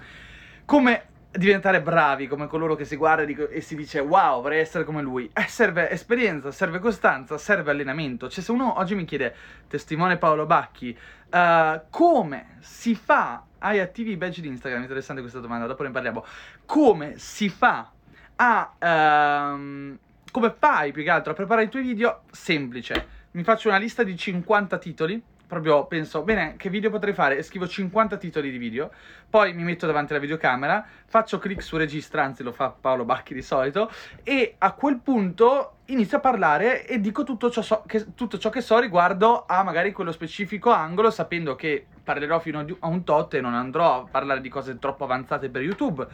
come 0.65 1.05
diventare 1.37 1.81
bravi 1.83 2.27
come 2.27 2.47
coloro 2.47 2.75
che 2.75 2.85
si 2.85 2.97
guarda 2.97 3.23
e 3.23 3.61
si 3.61 3.77
dice 3.77 4.01
wow, 4.01 4.43
vorrei 4.43 4.61
essere 4.61 4.85
come 4.85 5.03
lui. 5.03 5.31
Eh, 5.33 5.47
serve 5.49 5.91
esperienza, 5.91 6.51
serve 6.51 6.79
costanza, 6.79 7.39
serve 7.39 7.71
allenamento. 7.71 8.29
Cioè, 8.29 8.43
se 8.43 8.53
uno 8.53 8.79
oggi 8.79 8.95
mi 8.95 9.05
chiede, 9.05 9.35
testimone 9.69 10.17
Paolo 10.17 10.47
Bacchi, 10.47 10.97
uh, 11.31 11.81
come 11.91 12.57
si 12.61 12.95
fa, 12.95 13.45
hai 13.59 13.81
attivi 13.81 14.17
badge 14.17 14.41
di 14.41 14.49
Instagram, 14.49 14.83
interessante 14.83 15.21
questa 15.21 15.41
domanda, 15.41 15.67
dopo 15.67 15.83
ne 15.83 15.91
parliamo, 15.91 16.25
come 16.65 17.19
si 17.19 17.49
fa 17.49 17.91
a... 18.37 19.55
Uh, 19.55 19.99
come 20.31 20.55
fai 20.59 20.93
più 20.93 21.03
che 21.03 21.09
altro 21.09 21.33
a 21.33 21.35
preparare 21.35 21.67
i 21.67 21.71
tuoi 21.71 21.83
video? 21.83 22.23
Semplice. 22.31 23.15
Mi 23.33 23.43
faccio 23.43 23.69
una 23.69 23.79
lista 23.79 24.03
di 24.03 24.15
50 24.15 24.77
titoli 24.77 25.23
proprio 25.47 25.87
penso, 25.87 26.23
bene, 26.23 26.55
che 26.57 26.69
video 26.71 26.91
potrei 26.91 27.15
fare? 27.15 27.39
E 27.39 27.43
scrivo 27.43 27.69
50 27.69 28.17
titoli 28.17 28.51
di 28.51 28.59
video, 28.59 28.91
poi 29.29 29.55
mi 29.55 29.63
metto 29.63 29.87
davanti 29.87 30.13
alla 30.13 30.21
videocamera, 30.21 30.85
faccio 31.07 31.39
clic 31.39 31.63
su 31.63 31.77
registra, 31.77 32.25
anzi 32.25 32.43
lo 32.43 32.53
fa 32.53 32.71
Paolo 32.71 33.05
Bacchi 33.05 33.35
di 33.35 33.43
solito, 33.43 33.91
e 34.23 34.57
a 34.59 34.73
quel 34.73 34.99
punto 34.99 35.77
inizio 35.87 36.17
a 36.17 36.21
parlare 36.21 36.87
e 36.87 37.01
dico 37.01 37.23
tutto 37.23 37.51
ciò, 37.51 37.63
so, 37.63 37.85
che, 37.87 38.15
tutto 38.15 38.39
ciò 38.39 38.51
che 38.51 38.61
so 38.61 38.79
riguardo 38.79 39.45
a 39.47 39.63
magari 39.63 39.93
quello 39.93 40.13
specifico 40.13 40.71
angolo, 40.71 41.11
sapendo 41.11 41.55
che 41.55 41.87
parlerò 42.07 42.39
fino 42.39 42.65
a 42.79 42.87
un 42.87 43.03
tot 43.03 43.35
e 43.35 43.41
non 43.41 43.55
andrò 43.55 44.03
a 44.03 44.07
parlare 44.09 44.41
di 44.41 44.49
cose 44.49 44.79
troppo 44.79 45.03
avanzate 45.03 45.49
per 45.49 45.63
YouTube. 45.63 46.07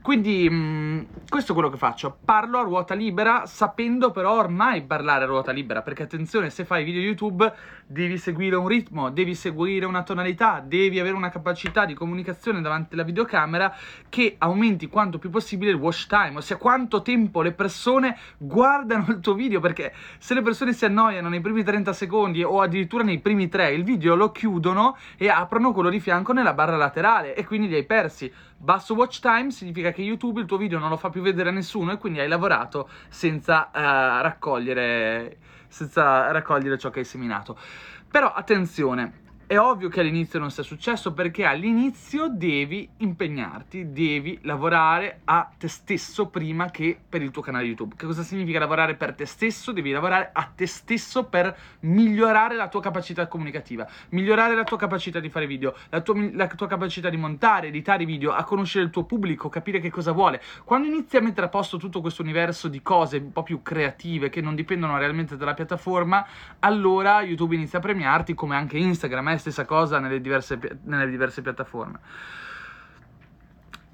Quindi 0.00 0.48
mh, 0.48 1.06
questo 1.28 1.50
è 1.50 1.54
quello 1.54 1.70
che 1.70 1.76
faccio, 1.76 2.16
parlo 2.24 2.58
a 2.58 2.62
ruota 2.62 2.94
libera 2.94 3.46
sapendo 3.46 4.10
però 4.12 4.36
ormai 4.36 4.82
parlare 4.82 5.24
a 5.24 5.26
ruota 5.26 5.50
libera, 5.50 5.82
perché 5.82 6.04
attenzione, 6.04 6.50
se 6.50 6.64
fai 6.64 6.84
video 6.84 7.00
YouTube 7.00 7.52
devi 7.86 8.18
seguire 8.18 8.56
un 8.56 8.68
ritmo, 8.68 9.10
devi 9.10 9.34
seguire 9.34 9.84
una 9.84 10.02
tonalità, 10.02 10.62
devi 10.64 10.98
avere 10.98 11.14
una 11.14 11.30
capacità 11.30 11.84
di 11.84 11.94
comunicazione 11.94 12.60
davanti 12.60 12.94
alla 12.94 13.02
videocamera 13.02 13.74
che 14.08 14.36
aumenti 14.38 14.88
quanto 14.88 15.18
più 15.18 15.30
possibile 15.30 15.70
il 15.72 15.76
watch 15.76 16.06
time, 16.06 16.36
ossia 16.36 16.56
quanto 16.56 17.02
tempo 17.02 17.42
le 17.42 17.52
persone 17.52 18.16
guardano 18.38 19.06
il 19.08 19.20
tuo 19.20 19.34
video, 19.34 19.60
perché 19.60 19.92
se 20.18 20.34
le 20.34 20.42
persone 20.42 20.72
si 20.72 20.84
annoiano 20.84 21.28
nei 21.28 21.40
primi 21.40 21.64
30 21.64 21.92
secondi 21.92 22.42
o 22.42 22.60
addirittura 22.60 23.04
nei 23.04 23.20
primi 23.20 23.48
3, 23.48 23.72
il 23.72 23.84
video 23.84 24.14
lo 24.14 24.32
chiudono 24.32 24.96
e 25.16 25.28
aprono 25.32 25.72
quello 25.72 25.88
di 25.88 26.00
fianco 26.00 26.32
nella 26.32 26.52
barra 26.54 26.76
laterale 26.76 27.34
e 27.34 27.44
quindi 27.44 27.68
li 27.68 27.74
hai 27.74 27.84
persi. 27.84 28.32
Basso 28.56 28.94
watch 28.94 29.20
time 29.20 29.50
significa 29.50 29.90
che 29.90 30.02
YouTube 30.02 30.40
il 30.40 30.46
tuo 30.46 30.56
video 30.56 30.78
non 30.78 30.88
lo 30.88 30.96
fa 30.96 31.10
più 31.10 31.22
vedere 31.22 31.48
a 31.48 31.52
nessuno 31.52 31.92
e 31.92 31.98
quindi 31.98 32.20
hai 32.20 32.28
lavorato 32.28 32.88
senza 33.08 33.70
uh, 33.72 34.22
raccogliere 34.22 35.38
senza 35.72 36.30
raccogliere 36.30 36.78
ciò 36.78 36.90
che 36.90 37.00
hai 37.00 37.04
seminato. 37.04 37.58
Però 38.10 38.30
attenzione, 38.30 39.21
è 39.52 39.60
ovvio 39.60 39.90
che 39.90 40.00
all'inizio 40.00 40.38
non 40.38 40.50
sia 40.50 40.62
successo 40.62 41.12
perché 41.12 41.44
all'inizio 41.44 42.28
devi 42.30 42.88
impegnarti, 42.96 43.92
devi 43.92 44.38
lavorare 44.44 45.20
a 45.24 45.46
te 45.58 45.68
stesso 45.68 46.28
prima 46.28 46.70
che 46.70 46.98
per 47.06 47.20
il 47.20 47.30
tuo 47.30 47.42
canale 47.42 47.66
YouTube. 47.66 47.94
Che 47.94 48.06
cosa 48.06 48.22
significa 48.22 48.58
lavorare 48.58 48.94
per 48.94 49.14
te 49.14 49.26
stesso? 49.26 49.72
Devi 49.72 49.90
lavorare 49.90 50.30
a 50.32 50.44
te 50.44 50.66
stesso 50.66 51.24
per 51.24 51.54
migliorare 51.80 52.56
la 52.56 52.68
tua 52.68 52.80
capacità 52.80 53.26
comunicativa, 53.26 53.86
migliorare 54.12 54.54
la 54.54 54.64
tua 54.64 54.78
capacità 54.78 55.20
di 55.20 55.28
fare 55.28 55.46
video, 55.46 55.76
la 55.90 56.00
tua, 56.00 56.14
la 56.32 56.46
tua 56.46 56.66
capacità 56.66 57.10
di 57.10 57.18
montare, 57.18 57.66
editare 57.66 58.06
video, 58.06 58.32
a 58.32 58.44
conoscere 58.44 58.86
il 58.86 58.90
tuo 58.90 59.04
pubblico, 59.04 59.50
capire 59.50 59.80
che 59.80 59.90
cosa 59.90 60.12
vuole. 60.12 60.40
Quando 60.64 60.88
inizi 60.88 61.18
a 61.18 61.20
mettere 61.20 61.48
a 61.48 61.50
posto 61.50 61.76
tutto 61.76 62.00
questo 62.00 62.22
universo 62.22 62.68
di 62.68 62.80
cose 62.80 63.18
un 63.18 63.32
po' 63.32 63.42
più 63.42 63.60
creative 63.60 64.30
che 64.30 64.40
non 64.40 64.54
dipendono 64.54 64.96
realmente 64.96 65.36
dalla 65.36 65.52
piattaforma, 65.52 66.26
allora 66.60 67.20
YouTube 67.20 67.54
inizia 67.54 67.80
a 67.80 67.82
premiarti 67.82 68.32
come 68.32 68.56
anche 68.56 68.78
Instagram. 68.78 69.28
Eh? 69.28 69.40
Stessa 69.42 69.64
cosa 69.64 69.98
nelle 69.98 70.20
diverse, 70.20 70.58
nelle 70.84 71.10
diverse 71.10 71.42
piattaforme. 71.42 71.98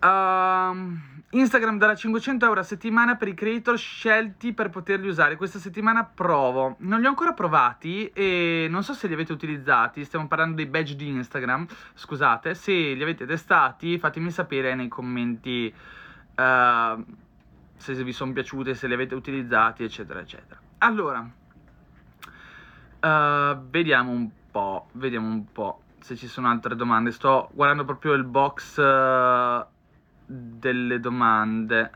Uh, 0.01 0.97
Instagram 1.31 1.79
darà 1.79 1.97
500 1.97 2.45
euro 2.45 2.61
a 2.61 2.63
settimana 2.63 3.17
per 3.17 3.29
i 3.29 3.35
creator 3.35 3.77
scelti 3.77 4.53
per 4.53 4.71
poterli 4.71 5.09
usare. 5.09 5.37
Questa 5.37 5.59
settimana 5.59 6.05
provo. 6.05 6.77
Non 6.81 7.01
li 7.01 7.07
ho 7.07 7.09
ancora 7.09 7.33
provati 7.33 8.07
e 8.13 8.69
non 8.71 8.85
so 8.85 8.93
se 8.93 9.09
li 9.09 9.15
avete 9.15 9.33
utilizzati. 9.33 10.05
Stiamo 10.05 10.29
parlando 10.29 10.57
dei 10.57 10.67
badge 10.67 10.95
di 10.95 11.09
Instagram. 11.09 11.67
Scusate, 11.95 12.55
se 12.55 12.73
li 12.73 13.03
avete 13.03 13.27
testati, 13.27 13.99
fatemi 13.99 14.31
sapere 14.31 14.75
nei 14.75 14.89
commenti 14.89 15.75
uh, 16.37 17.05
se 17.77 18.05
vi 18.05 18.13
sono 18.13 18.33
piaciute, 18.33 18.75
se 18.75 18.87
li 18.87 18.95
avete 18.95 19.15
utilizzati, 19.15 19.83
eccetera, 19.83 20.21
eccetera. 20.21 20.61
Allora, 20.79 21.29
uh, 23.01 23.69
vediamo 23.69 24.11
un 24.13 24.29
po' 24.31 24.38
po', 24.51 24.89
vediamo 24.93 25.29
un 25.29 25.45
po' 25.53 25.83
se 26.01 26.17
ci 26.17 26.27
sono 26.27 26.49
altre 26.49 26.77
domande. 26.77 27.11
Sto 27.11 27.51
guardando 27.53 27.85
proprio 27.85 28.13
il 28.15 28.25
box 28.25 28.79
uh, 28.79 29.65
delle 30.25 31.01
domande. 31.01 31.91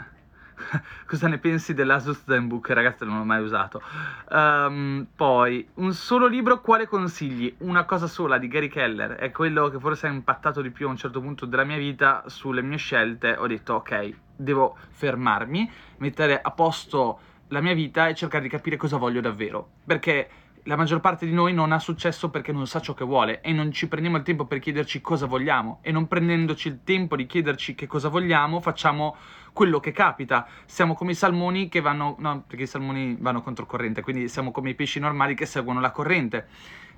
Cosa 1.06 1.28
ne 1.28 1.38
pensi 1.38 1.74
dell'Asus 1.74 2.24
ZenBook? 2.24 2.70
Ragazzi, 2.70 3.04
non 3.04 3.18
l'ho 3.18 3.24
mai 3.24 3.42
usato. 3.42 3.82
Um, 4.30 5.06
poi, 5.14 5.66
un 5.74 5.92
solo 5.92 6.26
libro, 6.26 6.60
quale 6.60 6.86
consigli? 6.86 7.54
Una 7.58 7.84
cosa 7.84 8.06
sola 8.06 8.38
di 8.38 8.48
Gary 8.48 8.68
Keller. 8.68 9.12
È 9.12 9.30
quello 9.30 9.68
che 9.68 9.78
forse 9.78 10.06
ha 10.06 10.10
impattato 10.10 10.60
di 10.60 10.70
più 10.70 10.86
a 10.86 10.90
un 10.90 10.96
certo 10.96 11.20
punto 11.20 11.46
della 11.46 11.64
mia 11.64 11.78
vita 11.78 12.24
sulle 12.26 12.62
mie 12.62 12.78
scelte. 12.78 13.34
Ho 13.36 13.46
detto, 13.46 13.74
ok, 13.74 14.14
devo 14.36 14.76
fermarmi, 14.90 15.70
mettere 15.98 16.40
a 16.40 16.50
posto 16.50 17.18
la 17.48 17.60
mia 17.60 17.74
vita 17.74 18.08
e 18.08 18.14
cercare 18.14 18.42
di 18.42 18.48
capire 18.48 18.76
cosa 18.76 18.96
voglio 18.96 19.20
davvero. 19.20 19.68
Perché 19.84 20.28
la 20.64 20.76
maggior 20.76 21.00
parte 21.00 21.26
di 21.26 21.32
noi 21.32 21.52
non 21.52 21.72
ha 21.72 21.78
successo 21.78 22.30
perché 22.30 22.52
non 22.52 22.66
sa 22.66 22.80
ciò 22.80 22.94
che 22.94 23.04
vuole 23.04 23.40
e 23.40 23.52
non 23.52 23.72
ci 23.72 23.88
prendiamo 23.88 24.16
il 24.16 24.22
tempo 24.22 24.44
per 24.44 24.60
chiederci 24.60 25.00
cosa 25.00 25.26
vogliamo 25.26 25.80
e 25.82 25.90
non 25.90 26.06
prendendoci 26.06 26.68
il 26.68 26.80
tempo 26.84 27.16
di 27.16 27.26
chiederci 27.26 27.74
che 27.74 27.86
cosa 27.86 28.08
vogliamo 28.08 28.60
facciamo 28.60 29.16
quello 29.52 29.80
che 29.80 29.92
capita. 29.92 30.46
Siamo 30.64 30.94
come 30.94 31.12
i 31.12 31.14
salmoni 31.14 31.68
che 31.68 31.80
vanno 31.80 32.16
no, 32.18 32.44
perché 32.46 32.64
i 32.64 32.68
salmoni 32.68 33.16
vanno 33.20 33.42
controcorrente, 33.42 34.02
quindi 34.02 34.28
siamo 34.28 34.50
come 34.50 34.70
i 34.70 34.74
pesci 34.74 34.98
normali 34.98 35.34
che 35.34 35.46
seguono 35.46 35.80
la 35.80 35.90
corrente 35.90 36.48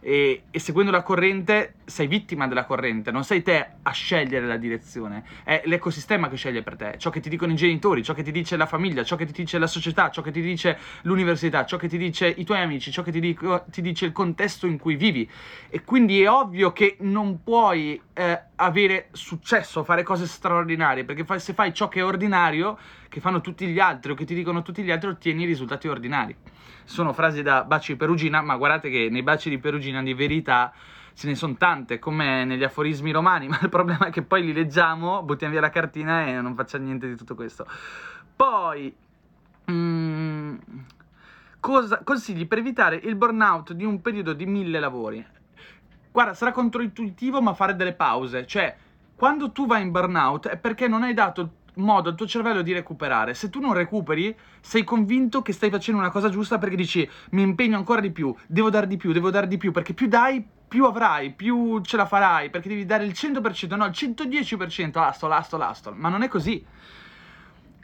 e, 0.07 0.43
e, 0.51 0.59
seguendo 0.59 0.93
la 0.93 1.03
corrente 1.03 1.77
sei 1.87 2.07
vittima 2.07 2.47
della 2.47 2.67
corrente, 2.67 3.11
non 3.11 3.25
sei 3.25 3.43
te 3.43 3.67
a 3.81 3.91
scegliere 3.91 4.47
la 4.47 4.59
direzione, 4.59 5.25
è 5.45 5.63
l'ecosistema 5.65 6.29
che 6.29 6.37
sceglie 6.37 6.63
per 6.63 6.77
te, 6.77 6.97
ciò 6.99 7.09
che 7.09 7.21
ti 7.21 7.31
dicono 7.31 7.53
i 7.53 7.57
genitori, 7.57 8.03
ciò 8.03 8.13
che 8.13 8.23
ti 8.23 8.31
dice 8.31 8.59
la 8.59 8.67
famiglia, 8.67 9.03
ciò 9.03 9.17
che 9.17 9.25
ti 9.25 9.33
dice 9.33 9.57
la 9.57 9.67
società, 9.67 10.11
ciò 10.11 10.21
che 10.21 10.31
ti 10.31 10.43
dice 10.43 10.79
l'università, 11.03 11.65
ciò 11.65 11.79
che 11.79 11.89
ti 11.89 11.97
dice 11.97 12.29
i 12.29 12.45
tuoi 12.45 12.61
amici, 12.61 12.91
ciò 12.91 13.03
che 13.03 13.13
ti, 13.13 13.21
dico, 13.21 13.65
ti 13.71 13.81
dice 13.81 14.05
il 14.05 14.13
contesto 14.13 14.67
in 14.67 14.79
cui 14.79 14.97
vivi. 14.97 15.29
E 15.71 15.83
quindi 15.85 16.21
è 16.21 16.29
ovvio 16.29 16.73
che 16.73 16.97
non 17.01 17.43
puoi 17.43 17.99
eh, 18.13 18.41
avere 18.57 19.09
successo, 19.13 19.85
fare 19.85 20.03
cose 20.03 20.27
straordinarie, 20.27 21.05
perché 21.05 21.25
fa, 21.25 21.39
se 21.39 21.55
fai 21.55 21.75
ciò 21.75 21.89
che 21.89 22.01
è 22.01 22.05
ordinario, 22.05 22.79
che 23.09 23.21
fanno 23.21 23.41
tutti 23.41 23.67
gli 23.67 23.81
altri 23.81 24.13
o 24.13 24.15
che 24.15 24.25
ti 24.25 24.35
dicono 24.35 24.63
tutti 24.63 24.83
gli 24.83 24.91
altri, 24.91 25.11
ottieni 25.11 25.45
risultati 25.45 25.89
ordinari 25.89 26.37
sono 26.85 27.13
frasi 27.13 27.43
da 27.43 27.65
baci 27.65 27.93
di 27.93 27.99
Perugina, 27.99 28.43
ma 28.43 28.57
guardate 28.57 28.91
che 28.91 29.09
nei 29.11 29.23
baci 29.23 29.49
di 29.49 29.59
Perugina 29.59 30.03
di 30.03 30.15
verità 30.15 30.73
ce 31.15 31.27
ne 31.27 31.35
sono 31.35 31.55
tante, 31.57 31.99
come 31.99 32.45
negli 32.45 32.65
aforismi 32.65 33.11
romani, 33.11 33.49
ma 33.49 33.59
il 33.63 33.69
problema 33.69 34.07
è 34.07 34.11
che 34.11 34.23
poi 34.23 34.43
li 34.43 34.53
leggiamo, 34.53 35.23
buttiamo 35.23 35.53
via 35.53 35.63
la 35.63 35.71
cartina 35.71 36.27
e 36.27 36.41
non 36.41 36.55
facciamo 36.55 36.85
niente 36.85 37.09
di 37.09 37.17
tutto 37.17 37.35
questo. 37.35 37.67
Poi, 38.37 38.95
mm, 39.71 40.57
cosa, 41.61 42.03
consigli 42.05 42.47
per 42.47 42.59
evitare 42.59 42.97
il 42.97 43.17
burnout 43.17 43.73
di 43.73 43.85
un 43.85 44.01
periodo 44.01 44.33
di 44.33 44.47
mille 44.47 44.79
lavori? 44.79 45.25
Guarda, 46.15 46.35
sarà 46.35 46.53
controintuitivo, 46.53 47.43
ma 47.43 47.55
fare 47.55 47.75
delle 47.75 47.93
pause, 47.93 48.47
cioè 48.47 48.73
quando 49.17 49.51
tu 49.51 49.67
vai 49.67 49.83
in 49.83 49.91
burnout 49.91 50.47
è 50.47 50.57
perché 50.57 50.87
non 50.87 51.03
hai 51.03 51.13
dato 51.13 51.55
modo 51.75 52.09
al 52.09 52.15
tuo 52.15 52.25
cervello 52.25 52.63
di 52.63 52.73
recuperare. 52.73 53.35
Se 53.35 53.51
tu 53.51 53.59
non 53.59 53.73
recuperi, 53.73 54.33
sei 54.61 54.85
convinto 54.85 55.43
che 55.43 55.53
stai 55.53 55.71
facendo 55.71 56.01
una 56.01 56.13
cosa 56.13 56.29
giusta 56.29 56.59
perché 56.59 56.77
dici 56.77 57.11
mi 57.31 57.43
impegno 57.43 57.77
ancora 57.77 58.01
di 58.01 58.13
più, 58.13 58.33
devo 58.47 58.71
dare 58.71 58.87
di 58.87 58.97
più, 58.97 59.11
devo 59.11 59.31
dare 59.31 59.49
di 59.49 59.57
più, 59.57 59.73
perché 59.73 59.93
più 59.93 60.07
dai, 60.07 60.47
più 60.69 60.85
avrai, 60.85 61.33
più 61.33 61.81
ce 61.81 61.97
la 61.97 62.07
farai, 62.07 62.49
perché 62.49 62.69
devi 62.69 62.85
dare 62.85 63.05
il 63.05 63.13
100%, 63.13 63.75
no, 63.75 63.85
il 63.87 63.91
110%, 63.93 64.97
astol, 64.99 65.33
astol, 65.33 65.63
astol. 65.63 65.97
Ma 65.97 66.11
non 66.11 66.23
è 66.23 66.29
così. 66.29 66.65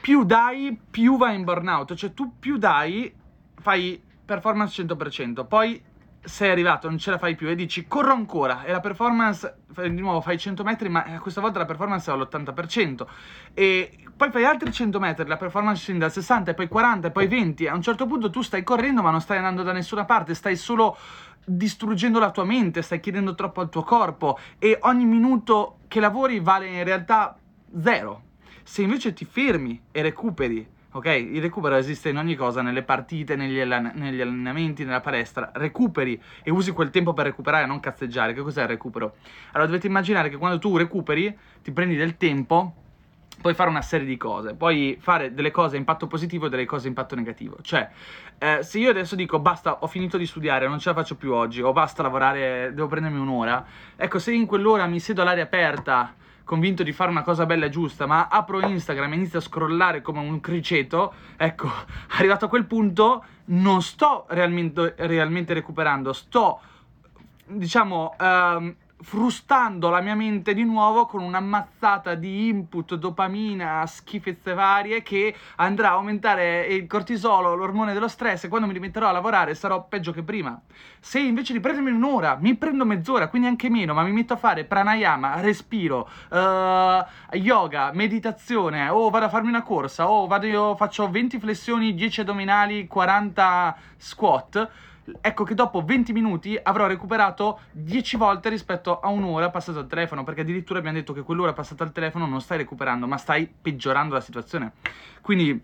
Più 0.01 0.23
dai, 0.23 0.79
più 0.89 1.17
vai 1.17 1.35
in 1.35 1.43
burnout, 1.43 1.95
cioè 1.95 2.15
tu 2.15 2.39
più 2.39 2.59
dai, 2.59 3.13
fai 3.59 4.01
performance 4.25 4.81
100%, 4.85 5.45
poi 5.49 5.83
sei 6.23 6.51
arrivato, 6.51 6.89
non 6.89 6.99
ce 6.99 7.11
la 7.11 7.19
fai 7.19 7.35
più 7.35 7.49
e 7.49 7.55
dici 7.55 7.87
corro 7.87 8.13
ancora 8.13 8.65
e 8.65 8.73
la 8.73 8.81
performance, 8.81 9.57
di 9.67 10.01
nuovo 10.01 10.21
fai 10.21 10.39
100 10.39 10.63
metri 10.63 10.89
ma 10.89 11.05
eh, 11.05 11.19
questa 11.19 11.41
volta 11.41 11.59
la 11.59 11.65
performance 11.65 12.11
è 12.11 12.15
all'80% 12.15 13.07
e 13.55 13.99
poi 14.15 14.31
fai 14.31 14.45
altri 14.45 14.71
100 14.71 14.99
metri, 15.01 15.27
la 15.27 15.39
performance 15.39 15.81
scende 15.81 16.05
al 16.05 16.13
60 16.13 16.51
e 16.51 16.55
poi 16.55 16.69
40 16.69 17.09
e 17.09 17.11
poi 17.11 17.27
20 17.27 17.67
a 17.69 17.75
un 17.75 17.83
certo 17.83 18.07
punto 18.07 18.29
tu 18.29 18.43
stai 18.43 18.63
correndo 18.63 19.01
ma 19.01 19.11
non 19.11 19.21
stai 19.21 19.39
andando 19.39 19.63
da 19.63 19.73
nessuna 19.73 20.05
parte, 20.05 20.35
stai 20.35 20.57
solo 20.57 20.97
distruggendo 21.45 22.19
la 22.19 22.31
tua 22.31 22.45
mente, 22.45 22.83
stai 22.83 23.01
chiedendo 23.01 23.35
troppo 23.35 23.61
al 23.61 23.69
tuo 23.69 23.83
corpo. 23.83 24.39
E 24.59 24.79
ogni 24.83 25.05
minuto 25.05 25.79
che 25.89 26.01
lavori 26.01 26.41
vale 26.41 26.69
in 26.69 26.85
realtà 26.85 27.37
zero. 27.83 28.23
Se 28.63 28.83
invece 28.83 29.13
ti 29.13 29.25
fermi 29.25 29.81
e 29.91 30.03
recuperi 30.03 30.69
ok? 30.93 31.07
Il 31.07 31.41
recupero 31.41 31.77
esiste 31.77 32.09
in 32.09 32.17
ogni 32.17 32.35
cosa, 32.35 32.63
nelle 32.63 32.83
partite, 32.83 33.37
negli, 33.37 33.61
allen- 33.61 33.93
negli, 33.95 34.21
allenamenti, 34.21 34.85
nella 34.85 35.01
palestra. 35.01 35.51
Recuperi 35.55 36.21
e 36.43 36.51
usi 36.51 36.73
quel 36.73 36.91
tempo 36.91 37.13
per 37.13 37.27
recuperare, 37.27 37.67
non 37.67 37.81
cazzeggiare. 37.81 38.33
Che 38.33 38.43
cos'è 38.43 38.63
il 38.63 38.69
recupero? 38.69 39.15
Allora 39.53 39.67
dovete 39.67 39.87
immaginare 39.87 40.29
che 40.29 40.37
quando 40.37 40.59
tu 40.59 40.77
recuperi, 40.77 41.37
ti 41.63 41.73
prendi 41.73 41.97
del 41.97 42.17
tempo, 42.17 42.75
puoi 43.41 43.55
fare 43.55 43.71
una 43.71 43.83
serie 43.83 44.07
di 44.07 44.17
cose, 44.17 44.55
puoi 44.55 44.99
fare 45.01 45.33
delle 45.33 45.51
cose 45.51 45.77
a 45.77 45.79
impatto 45.79 46.07
positivo 46.07 46.47
e 46.47 46.49
delle 46.51 46.67
cose 46.67 46.87
a 46.87 46.89
impatto 46.89 47.15
negativo. 47.15 47.57
Cioè, 47.63 47.89
eh, 48.39 48.59
se 48.63 48.79
io 48.79 48.91
adesso 48.91 49.17
dico 49.17 49.39
basta, 49.39 49.79
ho 49.81 49.87
finito 49.87 50.19
di 50.19 50.27
studiare, 50.27 50.69
non 50.69 50.79
ce 50.79 50.91
la 50.91 50.95
faccio 50.95 51.17
più 51.17 51.33
oggi, 51.33 51.63
o 51.63 51.73
basta 51.73 52.03
lavorare, 52.03 52.73
devo 52.75 52.87
prendermi 52.87 53.19
un'ora, 53.19 53.65
ecco, 53.97 54.19
se 54.19 54.33
in 54.33 54.47
quell'ora 54.47 54.87
mi 54.87 55.01
siedo 55.01 55.23
all'aria 55.23 55.45
aperta 55.45 56.15
convinto 56.51 56.83
di 56.83 56.91
fare 56.91 57.13
una 57.13 57.23
cosa 57.23 57.47
bella 57.47 57.67
e 57.67 57.69
giusta, 57.69 58.07
ma 58.07 58.27
apro 58.27 58.67
Instagram 58.67 59.13
e 59.13 59.15
inizio 59.15 59.39
a 59.39 59.43
scrollare 59.43 60.03
come 60.03 60.19
un 60.19 60.41
criceto, 60.41 61.15
ecco, 61.37 61.71
arrivato 62.19 62.47
a 62.47 62.49
quel 62.49 62.65
punto 62.67 63.25
non 63.47 63.83
sto 63.83 64.27
realmente, 64.31 64.97
realmente 64.99 65.55
recuperando, 65.55 66.13
sto, 66.13 66.61
diciamo, 67.47 68.17
um, 68.19 68.75
frustando 69.03 69.89
la 69.89 70.01
mia 70.01 70.15
mente 70.15 70.53
di 70.53 70.65
nuovo 70.65 71.07
con 71.07 71.23
un'ammazzata 71.23 72.15
di 72.15 72.49
input, 72.49 72.95
dopamina, 72.97 73.85
schifezze 73.87 74.53
varie 74.55 75.03
che 75.03 75.35
andrà 75.57 75.91
a 75.91 75.93
aumentare 75.93 76.67
il 76.67 76.87
cortisolo, 76.87 77.55
l'ormone 77.55 77.93
dello 77.93 78.09
stress 78.09 78.45
e 78.45 78.49
quando 78.49 78.67
mi 78.67 78.73
rimetterò 78.73 79.09
a 79.09 79.13
lavorare 79.13 79.55
sarò 79.55 79.87
peggio 79.87 80.13
che 80.13 80.23
prima. 80.23 80.61
Se 80.99 81.19
invece 81.19 81.53
di 81.53 81.61
prendermi 81.61 81.91
un'ora, 81.91 82.37
mi 82.41 82.55
prendo 82.57 82.85
mezz'ora, 82.85 83.29
quindi 83.29 83.49
anche 83.49 83.71
meno, 83.71 83.95
ma 83.95 84.03
mi 84.03 84.13
metto 84.13 84.35
a 84.35 84.37
fare 84.37 84.65
pranayama, 84.65 85.41
respiro, 85.41 86.09
uh, 86.31 87.37
yoga, 87.37 87.91
meditazione, 87.93 88.89
o 88.89 89.09
vado 89.09 89.25
a 89.25 89.29
farmi 89.31 89.49
una 89.49 89.63
corsa, 89.63 90.11
o 90.11 90.27
vado 90.27 90.47
io, 90.47 90.77
faccio 90.77 91.09
20 91.09 91.39
flessioni, 91.39 91.95
10 91.95 92.21
addominali, 92.21 92.87
40 92.87 93.77
squat, 93.97 94.71
ecco 95.21 95.45
che 95.45 95.55
dopo 95.55 95.83
20 95.83 96.13
minuti 96.13 96.59
avrò 96.61 96.87
recuperato 96.87 97.61
10 97.73 98.17
volte 98.17 98.49
rispetto 98.49 99.01
a 99.01 99.09
un'ora 99.09 99.51
passata 99.51 99.79
al 99.79 99.87
telefono, 99.87 100.25
perché 100.25 100.43
addirittura 100.43 100.79
abbiamo 100.79 100.99
detto 100.99 101.13
che 101.13 101.23
quell'ora 101.23 101.53
passata 101.53 101.85
al 101.85 101.93
telefono 101.93 102.27
non 102.27 102.41
stai 102.41 102.59
recuperando, 102.59 103.07
ma 103.07 103.17
stai 103.17 103.47
peggiorando 103.49 104.15
la 104.15 104.21
situazione. 104.21 104.73
Quindi 105.21 105.61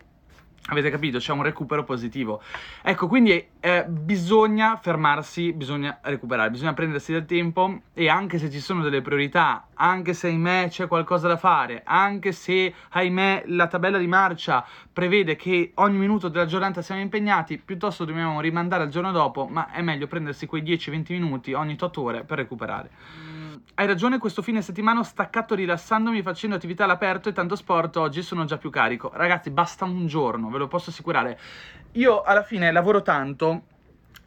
Avete 0.68 0.90
capito? 0.90 1.18
C'è 1.18 1.32
un 1.32 1.44
recupero 1.44 1.85
positivo. 1.85 2.42
Ecco, 2.82 3.06
quindi 3.06 3.46
eh, 3.61 3.85
bisogna 3.87 4.76
fermarsi, 4.76 5.52
bisogna 5.52 6.00
recuperare, 6.02 6.50
bisogna 6.50 6.75
prendersi 6.75 7.12
del 7.12 7.25
tempo 7.25 7.82
e 7.94 8.08
anche 8.08 8.38
se 8.38 8.50
ci 8.50 8.58
sono 8.58 8.82
delle 8.82 9.00
priorità, 9.00 9.68
anche 9.75 10.12
se 10.12 10.26
ahimè 10.26 10.66
c'è 10.68 10.88
qualcosa 10.88 11.28
da 11.28 11.37
fare, 11.37 11.82
anche 11.85 12.32
se 12.32 12.75
ahimè 12.90 13.44
la 13.46 13.68
tabella 13.68 13.99
di 13.99 14.08
marcia 14.08 14.66
prevede 14.92 15.37
che 15.37 15.70
ogni 15.75 15.99
minuto 15.99 16.28
della 16.28 16.46
giornata 16.46 16.82
siamo 16.82 17.00
impegnati, 17.00 17.58
piuttosto 17.58 18.04
dobbiamo 18.04 18.40
rimandare 18.40 18.82
al 18.82 18.88
giorno 18.88 19.12
dopo, 19.12 19.46
ma 19.46 19.70
è 19.70 19.82
meglio 19.82 20.08
prendersi 20.08 20.46
quei 20.46 20.62
10-20 20.62 21.12
minuti 21.12 21.52
ogni 21.52 21.76
8 21.78 22.02
ore 22.02 22.25
per 22.25 22.38
recuperare 22.38 23.46
hai 23.75 23.87
ragione, 23.87 24.18
questo 24.18 24.40
fine 24.40 24.62
settimana 24.62 25.00
ho 25.00 25.02
staccato 25.02 25.54
rilassandomi 25.54 26.23
facendo 26.23 26.56
attività 26.56 26.85
all'aperto 26.85 27.28
e 27.28 27.32
tanto 27.32 27.56
sport, 27.56 27.96
oggi 27.96 28.23
sono 28.23 28.44
già 28.46 28.56
più 28.56 28.70
carico. 28.70 29.11
Ragazzi, 29.12 29.50
basta 29.50 29.85
un 29.85 30.06
giorno, 30.06 30.49
ve 30.49 30.58
lo 30.58 30.68
posso 30.68 30.90
assicurare. 30.90 31.38
Io 31.92 32.23
alla 32.23 32.42
fine 32.42 32.73
lavoro 32.73 33.02
tanto, 33.02 33.62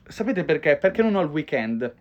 sapete 0.07 0.43
perché? 0.43 0.77
Perché 0.77 1.01
non 1.01 1.15
ho 1.15 1.21
il 1.21 1.29
weekend. 1.29 1.93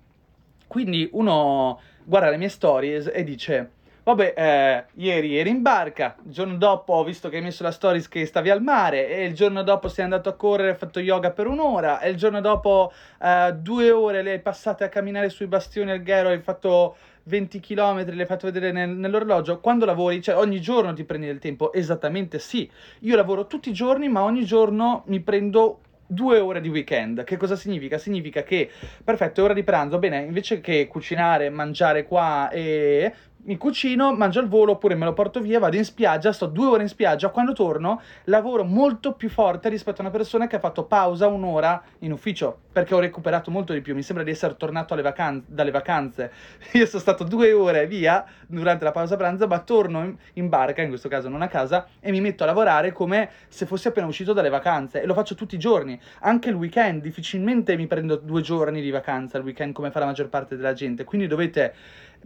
Quindi 0.67 1.09
uno 1.13 1.81
guarda 2.05 2.31
le 2.31 2.37
mie 2.37 2.49
stories 2.49 3.11
e 3.13 3.25
dice... 3.25 3.71
Vabbè, 4.09 4.33
eh, 4.35 4.85
ieri 4.95 5.37
eri 5.37 5.51
in 5.51 5.61
barca, 5.61 6.17
il 6.25 6.33
giorno 6.33 6.57
dopo 6.57 6.95
ho 6.95 7.05
visto 7.05 7.29
che 7.29 7.37
hai 7.37 7.43
messo 7.43 7.63
la 7.63 7.71
stories 7.71 8.09
che 8.09 8.25
stavi 8.25 8.49
al 8.49 8.63
mare, 8.63 9.07
e 9.07 9.27
il 9.27 9.35
giorno 9.35 9.63
dopo 9.63 9.89
sei 9.89 10.05
andato 10.05 10.31
a 10.31 10.33
correre, 10.33 10.71
hai 10.71 10.77
fatto 10.77 10.99
yoga 10.99 11.31
per 11.31 11.47
un'ora, 11.47 12.01
e 12.01 12.09
il 12.09 12.17
giorno 12.17 12.41
dopo 12.41 12.91
eh, 13.21 13.53
due 13.59 13.91
ore 13.91 14.23
le 14.23 14.31
hai 14.31 14.41
passate 14.41 14.85
a 14.85 14.89
camminare 14.89 15.29
sui 15.29 15.47
bastioni 15.47 15.91
al 15.91 16.01
Ghero, 16.01 16.31
hai 16.31 16.41
fatto 16.41 16.97
20 17.29 17.61
km, 17.61 18.11
le 18.11 18.27
fatto 18.27 18.47
vedere 18.47 18.73
nel, 18.73 18.89
nell'orologio, 18.89 19.61
quando 19.61 19.85
lavori, 19.85 20.23
cioè 20.23 20.37
ogni 20.37 20.61
giorno 20.61 20.93
ti 20.95 21.05
prendi 21.05 21.27
del 21.27 21.39
tempo? 21.39 21.73
Esattamente 21.73 22.39
sì. 22.39 22.69
Io 23.01 23.15
lavoro 23.15 23.47
tutti 23.47 23.69
i 23.69 23.75
giorni, 23.75 24.09
ma 24.09 24.23
ogni 24.23 24.45
giorno 24.45 25.05
mi 25.07 25.21
prendo 25.21 25.81
due 26.07 26.39
ore 26.39 26.63
di 26.63 26.71
weekend. 26.71 27.23
Che 27.23 27.37
cosa 27.37 27.55
significa? 27.55 27.99
Significa 27.99 28.43
che, 28.43 28.71
perfetto, 29.05 29.43
è 29.43 29.45
ora 29.45 29.53
di 29.53 29.63
pranzo, 29.63 29.99
bene, 29.99 30.23
invece 30.23 30.61
che 30.61 30.89
cucinare, 30.89 31.51
mangiare 31.51 32.05
qua 32.05 32.49
e 32.51 33.13
mi 33.49 33.57
cucino, 33.57 34.15
mangio 34.15 34.41
al 34.41 34.47
volo 34.47 34.73
oppure 34.73 34.95
me 34.95 35.07
lo 35.07 35.15
porto 35.15 35.41
via, 35.41 35.59
vado 35.59 35.77
in 35.77 35.85
spiaggia, 35.85 36.33
sto 36.33 36.45
due 36.45 36.67
ore 36.67 36.83
in 36.83 36.89
spiaggia, 36.89 37.31
quando 37.31 37.55
torno 37.55 38.03
lavoro 38.25 38.63
molto 38.63 39.13
più 39.13 39.31
forte 39.31 39.71
rispetto 39.71 40.03
a 40.03 40.05
una 40.05 40.11
persona 40.11 40.47
che 40.47 40.57
ha 40.57 40.59
fatto 40.59 40.85
pausa 40.85 41.29
un'ora 41.29 41.83
in 42.01 42.13
ufficio, 42.13 42.59
perché 42.71 42.95
ho 42.95 42.99
recuperato 42.99 43.51
molto 43.51 43.73
di 43.73 43.81
più, 43.81 43.95
mi 43.95 44.03
sembra 44.03 44.23
di 44.23 44.33
essere 44.33 44.55
tornato 44.59 44.95
vacan- 45.01 45.43
dalle 45.47 45.71
vacanze. 45.71 46.31
Io 46.73 46.85
sono 46.85 47.01
stato 47.01 47.25
due 47.25 47.51
ore 47.53 47.87
via 47.87 48.23
durante 48.47 48.85
la 48.85 48.91
pausa 48.91 49.17
pranzo, 49.17 49.47
ma 49.47 49.61
torno 49.61 50.05
in, 50.05 50.15
in 50.35 50.51
barca, 50.51 50.83
in 50.83 50.89
questo 50.89 51.09
caso 51.09 51.31
non 51.31 51.41
a 51.41 51.49
casa, 51.49 51.87
e 52.01 52.11
mi 52.11 52.21
metto 52.21 52.43
a 52.43 52.47
lavorare 52.47 52.93
come 52.93 53.31
se 53.49 53.65
fossi 53.65 53.89
appena 53.89 54.07
uscito 54.07 54.35
dalle 54.35 54.51
vacanze 54.51 55.01
e 55.01 55.07
lo 55.07 55.15
faccio 55.15 55.35
tutti 55.35 55.55
i 55.55 55.59
giorni, 55.59 55.99
anche 56.21 56.51
il 56.51 56.55
weekend, 56.55 57.01
difficilmente 57.01 57.77
mi 57.77 57.87
prendo 57.87 58.17
due 58.17 58.43
giorni 58.43 58.83
di 58.83 58.91
vacanza 58.91 59.39
il 59.39 59.45
weekend 59.45 59.73
come 59.73 59.91
fa 59.91 60.01
la 60.01 60.05
maggior 60.05 60.29
parte 60.29 60.55
della 60.55 60.75
gente, 60.75 61.05
quindi 61.05 61.27
dovete 61.27 61.75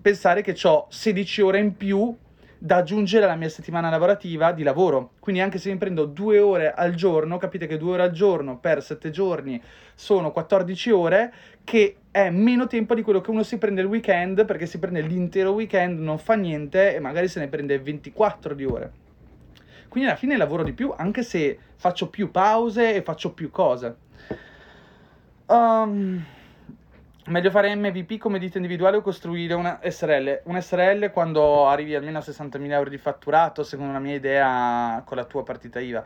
pensare 0.00 0.42
che 0.42 0.56
ho 0.64 0.86
16 0.88 1.40
ore 1.42 1.58
in 1.58 1.76
più 1.76 2.16
da 2.64 2.76
aggiungere 2.76 3.24
alla 3.24 3.34
mia 3.34 3.48
settimana 3.48 3.90
lavorativa 3.90 4.52
di 4.52 4.62
lavoro. 4.62 5.14
Quindi 5.18 5.40
anche 5.40 5.58
se 5.58 5.68
mi 5.72 5.78
prendo 5.78 6.04
due 6.04 6.38
ore 6.38 6.72
al 6.72 6.94
giorno, 6.94 7.36
capite 7.36 7.66
che 7.66 7.76
due 7.76 7.94
ore 7.94 8.02
al 8.04 8.12
giorno 8.12 8.58
per 8.58 8.84
sette 8.84 9.10
giorni 9.10 9.60
sono 9.96 10.30
14 10.30 10.90
ore, 10.92 11.34
che 11.64 11.96
è 12.12 12.30
meno 12.30 12.68
tempo 12.68 12.94
di 12.94 13.02
quello 13.02 13.20
che 13.20 13.30
uno 13.30 13.42
si 13.42 13.58
prende 13.58 13.80
il 13.80 13.88
weekend, 13.88 14.44
perché 14.44 14.66
si 14.66 14.78
prende 14.78 15.00
l'intero 15.00 15.50
weekend, 15.50 15.98
non 15.98 16.18
fa 16.18 16.34
niente 16.34 16.94
e 16.94 17.00
magari 17.00 17.26
se 17.26 17.40
ne 17.40 17.48
prende 17.48 17.80
24 17.80 18.54
di 18.54 18.64
ore. 18.64 18.92
Quindi 19.88 20.08
alla 20.08 20.18
fine 20.18 20.36
lavoro 20.36 20.62
di 20.62 20.72
più, 20.72 20.94
anche 20.96 21.24
se 21.24 21.58
faccio 21.74 22.10
più 22.10 22.30
pause 22.30 22.94
e 22.94 23.02
faccio 23.02 23.32
più 23.32 23.50
cose. 23.50 23.96
Um, 25.46 26.24
Meglio 27.26 27.50
fare 27.50 27.72
MVP 27.76 28.18
come 28.18 28.40
ditta 28.40 28.56
individuale 28.56 28.96
o 28.96 29.00
costruire 29.00 29.54
una 29.54 29.78
SRL? 29.80 30.40
Un 30.46 30.60
SRL 30.60 31.12
quando 31.12 31.68
arrivi 31.68 31.94
almeno 31.94 32.18
a 32.18 32.20
60.000 32.20 32.74
euro 32.74 32.90
di 32.90 32.98
fatturato, 32.98 33.62
secondo 33.62 33.92
la 33.92 34.00
mia 34.00 34.16
idea, 34.16 35.00
con 35.06 35.16
la 35.18 35.24
tua 35.24 35.44
partita 35.44 35.78
IVA. 35.78 36.04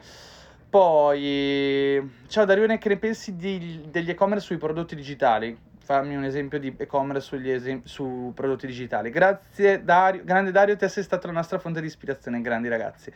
Poi, 0.68 2.18
ciao 2.28 2.44
Darione, 2.44 2.76
che 2.76 2.90
ne 2.90 2.98
pensi 2.98 3.34
di, 3.34 3.86
degli 3.88 4.10
e-commerce 4.10 4.44
sui 4.44 4.58
prodotti 4.58 4.94
digitali? 4.94 5.58
Fammi 5.78 6.16
un 6.16 6.24
esempio 6.24 6.58
di 6.58 6.74
e-commerce 6.76 7.40
esem- 7.50 7.82
su 7.84 8.32
prodotti 8.34 8.66
digitali. 8.66 9.08
Grazie 9.08 9.82
Dario, 9.82 10.22
grande 10.22 10.50
Dario, 10.50 10.76
te 10.76 10.88
sei 10.88 11.02
stata 11.02 11.28
la 11.28 11.32
nostra 11.32 11.58
fonte 11.58 11.80
di 11.80 11.86
ispirazione, 11.86 12.42
grandi 12.42 12.68
ragazzi. 12.68 13.10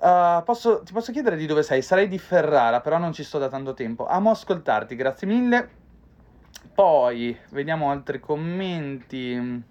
Uh, 0.00 0.42
posso, 0.42 0.82
ti 0.82 0.92
posso 0.92 1.12
chiedere 1.12 1.36
di 1.36 1.46
dove 1.46 1.62
sei? 1.62 1.80
Sarei 1.80 2.08
di 2.08 2.18
Ferrara, 2.18 2.80
però 2.80 2.98
non 2.98 3.12
ci 3.12 3.22
sto 3.22 3.38
da 3.38 3.48
tanto 3.48 3.72
tempo. 3.74 4.06
Amo 4.06 4.30
ascoltarti, 4.30 4.96
grazie 4.96 5.28
mille. 5.28 5.77
Poi 6.78 7.36
vediamo 7.50 7.90
altri 7.90 8.20
commenti. 8.20 9.64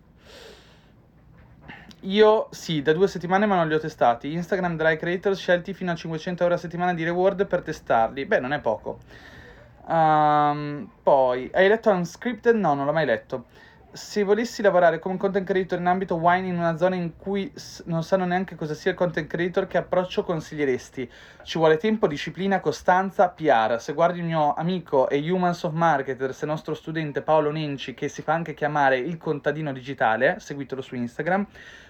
Io 2.02 2.48
sì, 2.52 2.82
da 2.82 2.92
due 2.92 3.08
settimane 3.08 3.46
ma 3.46 3.56
non 3.56 3.70
li 3.70 3.76
ho 3.76 3.80
testati. 3.80 4.34
Instagram 4.34 4.76
Dry 4.76 4.98
Creators 4.98 5.40
scelti 5.40 5.74
fino 5.74 5.92
a 5.92 5.96
500 5.96 6.44
euro 6.44 6.56
a 6.56 6.58
settimana 6.58 6.94
di 6.94 7.06
reward 7.06 7.48
per 7.48 7.62
testarli. 7.62 8.26
Beh, 8.26 8.42
non 8.42 8.52
è 8.52 8.60
poco. 8.60 9.00
Um, 9.86 10.92
poi, 11.02 11.50
hai 11.54 11.70
letto 11.70 11.90
Unscripted? 11.92 12.58
No, 12.58 12.74
non 12.74 12.86
l'ho 12.86 12.92
mai 12.92 13.06
letto 13.06 13.46
se 13.92 14.24
volessi 14.24 14.62
lavorare 14.62 15.00
come 15.00 15.18
content 15.18 15.46
creator 15.46 15.80
in 15.80 15.88
ambito 15.88 16.16
wine 16.16 16.48
in 16.48 16.58
una 16.58 16.78
zona 16.78 16.96
in 16.96 17.16
cui 17.16 17.52
non 17.86 18.04
sanno 18.04 18.26
neanche 18.26 18.56
cosa 18.56 18.74
sia 18.74 18.92
il 18.92 18.98
content 18.98 19.28
creator, 19.28 19.66
che 19.66 19.78
approccio 19.78 20.24
consiglieresti? 20.24 21.10
Ci 21.44 21.58
vuole 21.58 21.78
tempo, 21.78 22.08
disciplina, 22.08 22.60
costanza, 22.60 23.30
PR. 23.30 23.78
Se 23.80 23.94
guardi 23.94 24.20
il 24.20 24.26
mio 24.26 24.54
amico 24.54 25.10
e 25.10 25.18
Humans 25.32 25.64
of 25.64 25.74
Marketers, 25.74 26.42
il 26.42 26.48
nostro 26.48 26.74
studente 26.74 27.22
Paolo 27.22 27.52
Nenci, 27.52 27.94
che 27.94 28.08
si 28.08 28.22
fa 28.22 28.34
anche 28.34 28.54
chiamare 28.54 28.98
il 28.98 29.18
contadino 29.18 29.72
digitale, 29.72 30.38
seguitelo 30.40 30.82
su 30.82 30.96
Instagram, 30.96 31.48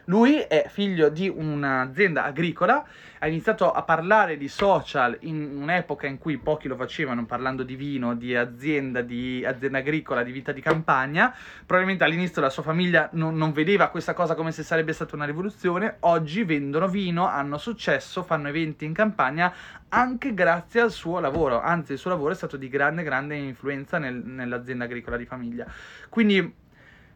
lui 0.10 0.38
è 0.38 0.68
figlio 0.70 1.10
di 1.10 1.28
un'azienda 1.28 2.24
agricola, 2.24 2.86
ha 3.20 3.28
iniziato 3.28 3.72
a 3.72 3.82
parlare 3.84 4.38
di 4.38 4.48
social 4.48 5.18
in 5.22 5.58
un'epoca 5.62 6.08
in 6.08 6.18
cui 6.18 6.38
pochi 6.38 6.70
lo 6.70 6.78
facevano, 6.78 7.26
parlando 7.26 7.64
di 7.64 7.76
vino, 7.76 8.16
di 8.16 8.34
azienda, 8.34 9.02
di 9.02 9.44
azienda 9.46 9.80
agricola, 9.80 10.24
di 10.24 10.32
vita 10.32 10.54
di 10.54 10.62
campagna. 10.62 11.36
Probabilmente 11.66 12.06
all'inizio 12.06 12.42
la 12.42 12.50
sua 12.50 12.64
famiglia 12.64 13.10
non, 13.14 13.36
non 13.36 13.52
vedeva 13.52 13.90
questa 13.90 14.14
cosa 14.14 14.34
come 14.34 14.54
se 14.54 14.64
sarebbe 14.64 14.94
stata 14.94 15.16
una 15.16 15.26
rivoluzione. 15.26 15.98
Oggi 16.02 16.44
vendono 16.44 16.88
vino, 16.88 17.28
hanno 17.28 17.58
successo, 17.58 18.24
fanno 18.24 18.48
eventi 18.48 18.86
in 18.86 18.94
campagna 18.94 19.54
anche 19.90 20.34
grazie 20.34 20.80
al 20.80 20.92
suo 20.92 21.20
lavoro. 21.20 21.60
Anzi, 21.60 21.94
il 21.94 21.98
suo 21.98 22.12
lavoro 22.12 22.32
è 22.32 22.36
stato 22.36 22.56
di 22.56 22.70
grande, 22.70 23.04
grande 23.04 23.36
influenza 23.36 23.98
nel, 23.98 24.16
nell'azienda 24.16 24.86
agricola 24.86 25.18
di 25.18 25.26
famiglia. 25.26 25.66
Quindi 26.08 26.66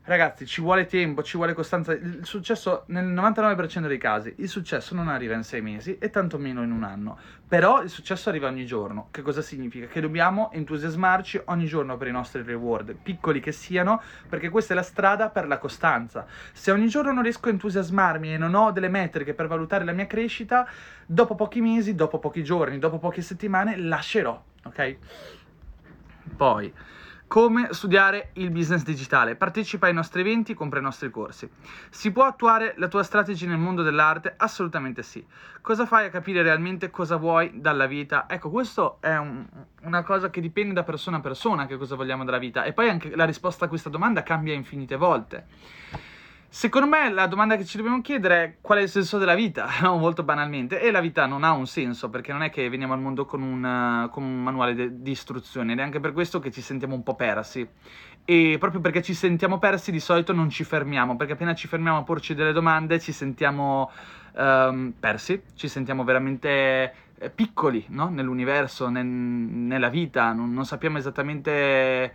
Ragazzi, 0.03 0.47
ci 0.47 0.61
vuole 0.61 0.87
tempo, 0.87 1.21
ci 1.21 1.37
vuole 1.37 1.53
costanza. 1.53 1.93
Il 1.93 2.21
successo, 2.23 2.85
nel 2.87 3.05
99% 3.05 3.85
dei 3.85 3.99
casi, 3.99 4.33
il 4.37 4.49
successo 4.49 4.95
non 4.95 5.07
arriva 5.07 5.35
in 5.35 5.43
sei 5.43 5.61
mesi 5.61 5.99
e 5.99 6.09
tantomeno 6.09 6.63
in 6.63 6.71
un 6.71 6.81
anno. 6.83 7.19
Però 7.47 7.83
il 7.83 7.89
successo 7.89 8.29
arriva 8.29 8.47
ogni 8.47 8.65
giorno. 8.65 9.09
Che 9.11 9.21
cosa 9.21 9.43
significa? 9.43 9.85
Che 9.85 10.01
dobbiamo 10.01 10.51
entusiasmarci 10.53 11.41
ogni 11.45 11.67
giorno 11.67 11.97
per 11.97 12.07
i 12.07 12.11
nostri 12.11 12.41
reward, 12.41 12.95
piccoli 12.95 13.39
che 13.39 13.51
siano, 13.51 14.01
perché 14.27 14.49
questa 14.49 14.73
è 14.73 14.75
la 14.75 14.81
strada 14.81 15.29
per 15.29 15.45
la 15.45 15.59
costanza. 15.59 16.25
Se 16.51 16.71
ogni 16.71 16.87
giorno 16.87 17.11
non 17.11 17.21
riesco 17.21 17.49
a 17.49 17.51
entusiasmarmi 17.51 18.33
e 18.33 18.37
non 18.39 18.55
ho 18.55 18.71
delle 18.71 18.89
metriche 18.89 19.35
per 19.35 19.45
valutare 19.45 19.85
la 19.85 19.91
mia 19.91 20.07
crescita, 20.07 20.67
dopo 21.05 21.35
pochi 21.35 21.61
mesi, 21.61 21.93
dopo 21.93 22.17
pochi 22.17 22.43
giorni, 22.43 22.79
dopo 22.79 22.97
poche 22.97 23.21
settimane, 23.21 23.77
lascerò, 23.77 24.43
ok? 24.63 24.97
Poi 26.35 26.73
come 27.31 27.69
studiare 27.71 28.31
il 28.33 28.51
business 28.51 28.83
digitale. 28.83 29.37
Partecipa 29.37 29.87
ai 29.87 29.93
nostri 29.93 30.19
eventi, 30.19 30.53
compra 30.53 30.79
i 30.79 30.81
nostri 30.81 31.09
corsi. 31.09 31.49
Si 31.89 32.11
può 32.11 32.25
attuare 32.25 32.73
la 32.75 32.89
tua 32.89 33.03
strategia 33.03 33.47
nel 33.47 33.57
mondo 33.57 33.83
dell'arte? 33.83 34.33
Assolutamente 34.35 35.01
sì. 35.01 35.25
Cosa 35.61 35.85
fai 35.85 36.07
a 36.07 36.09
capire 36.09 36.41
realmente 36.41 36.89
cosa 36.89 37.15
vuoi 37.15 37.61
dalla 37.61 37.85
vita? 37.85 38.25
Ecco, 38.27 38.49
questo 38.49 38.97
è 38.99 39.15
un, 39.15 39.45
una 39.83 40.03
cosa 40.03 40.29
che 40.29 40.41
dipende 40.41 40.73
da 40.73 40.83
persona 40.83 41.17
a 41.17 41.19
persona, 41.21 41.67
che 41.67 41.77
cosa 41.77 41.95
vogliamo 41.95 42.25
dalla 42.25 42.37
vita. 42.37 42.65
E 42.65 42.73
poi 42.73 42.89
anche 42.89 43.15
la 43.15 43.23
risposta 43.23 43.63
a 43.63 43.69
questa 43.69 43.89
domanda 43.89 44.23
cambia 44.23 44.53
infinite 44.53 44.97
volte. 44.97 45.47
Secondo 46.53 46.85
me 46.85 47.09
la 47.09 47.27
domanda 47.27 47.55
che 47.55 47.63
ci 47.63 47.77
dobbiamo 47.77 48.01
chiedere 48.01 48.43
è 48.43 48.55
qual 48.59 48.79
è 48.79 48.81
il 48.81 48.89
senso 48.89 49.17
della 49.17 49.35
vita, 49.35 49.69
molto 49.95 50.23
banalmente, 50.23 50.81
e 50.81 50.91
la 50.91 50.99
vita 50.99 51.25
non 51.25 51.45
ha 51.45 51.53
un 51.53 51.65
senso 51.65 52.09
perché 52.09 52.33
non 52.33 52.43
è 52.43 52.49
che 52.49 52.67
veniamo 52.67 52.91
al 52.91 52.99
mondo 52.99 53.23
con 53.23 53.41
un, 53.41 54.09
con 54.11 54.21
un 54.21 54.43
manuale 54.43 54.75
de- 54.75 55.01
di 55.01 55.11
istruzioni 55.11 55.71
ed 55.71 55.79
è 55.79 55.81
anche 55.81 56.01
per 56.01 56.11
questo 56.11 56.39
che 56.39 56.51
ci 56.51 56.59
sentiamo 56.59 56.93
un 56.93 57.03
po' 57.03 57.15
persi. 57.15 57.65
E 58.25 58.57
proprio 58.59 58.81
perché 58.81 59.01
ci 59.01 59.13
sentiamo 59.13 59.59
persi 59.59 59.93
di 59.93 60.01
solito 60.01 60.33
non 60.33 60.49
ci 60.49 60.65
fermiamo 60.65 61.15
perché 61.15 61.33
appena 61.33 61.55
ci 61.55 61.69
fermiamo 61.69 61.99
a 61.99 62.03
porci 62.03 62.35
delle 62.35 62.51
domande 62.51 62.99
ci 62.99 63.13
sentiamo 63.13 63.89
um, 64.33 64.93
persi, 64.99 65.41
ci 65.55 65.69
sentiamo 65.69 66.03
veramente 66.03 66.93
eh, 67.17 67.29
piccoli 67.29 67.85
no? 67.89 68.09
nell'universo, 68.09 68.89
nel, 68.89 69.05
nella 69.05 69.89
vita, 69.89 70.33
non, 70.33 70.51
non 70.51 70.65
sappiamo 70.65 70.97
esattamente 70.97 71.51
eh, 71.51 72.11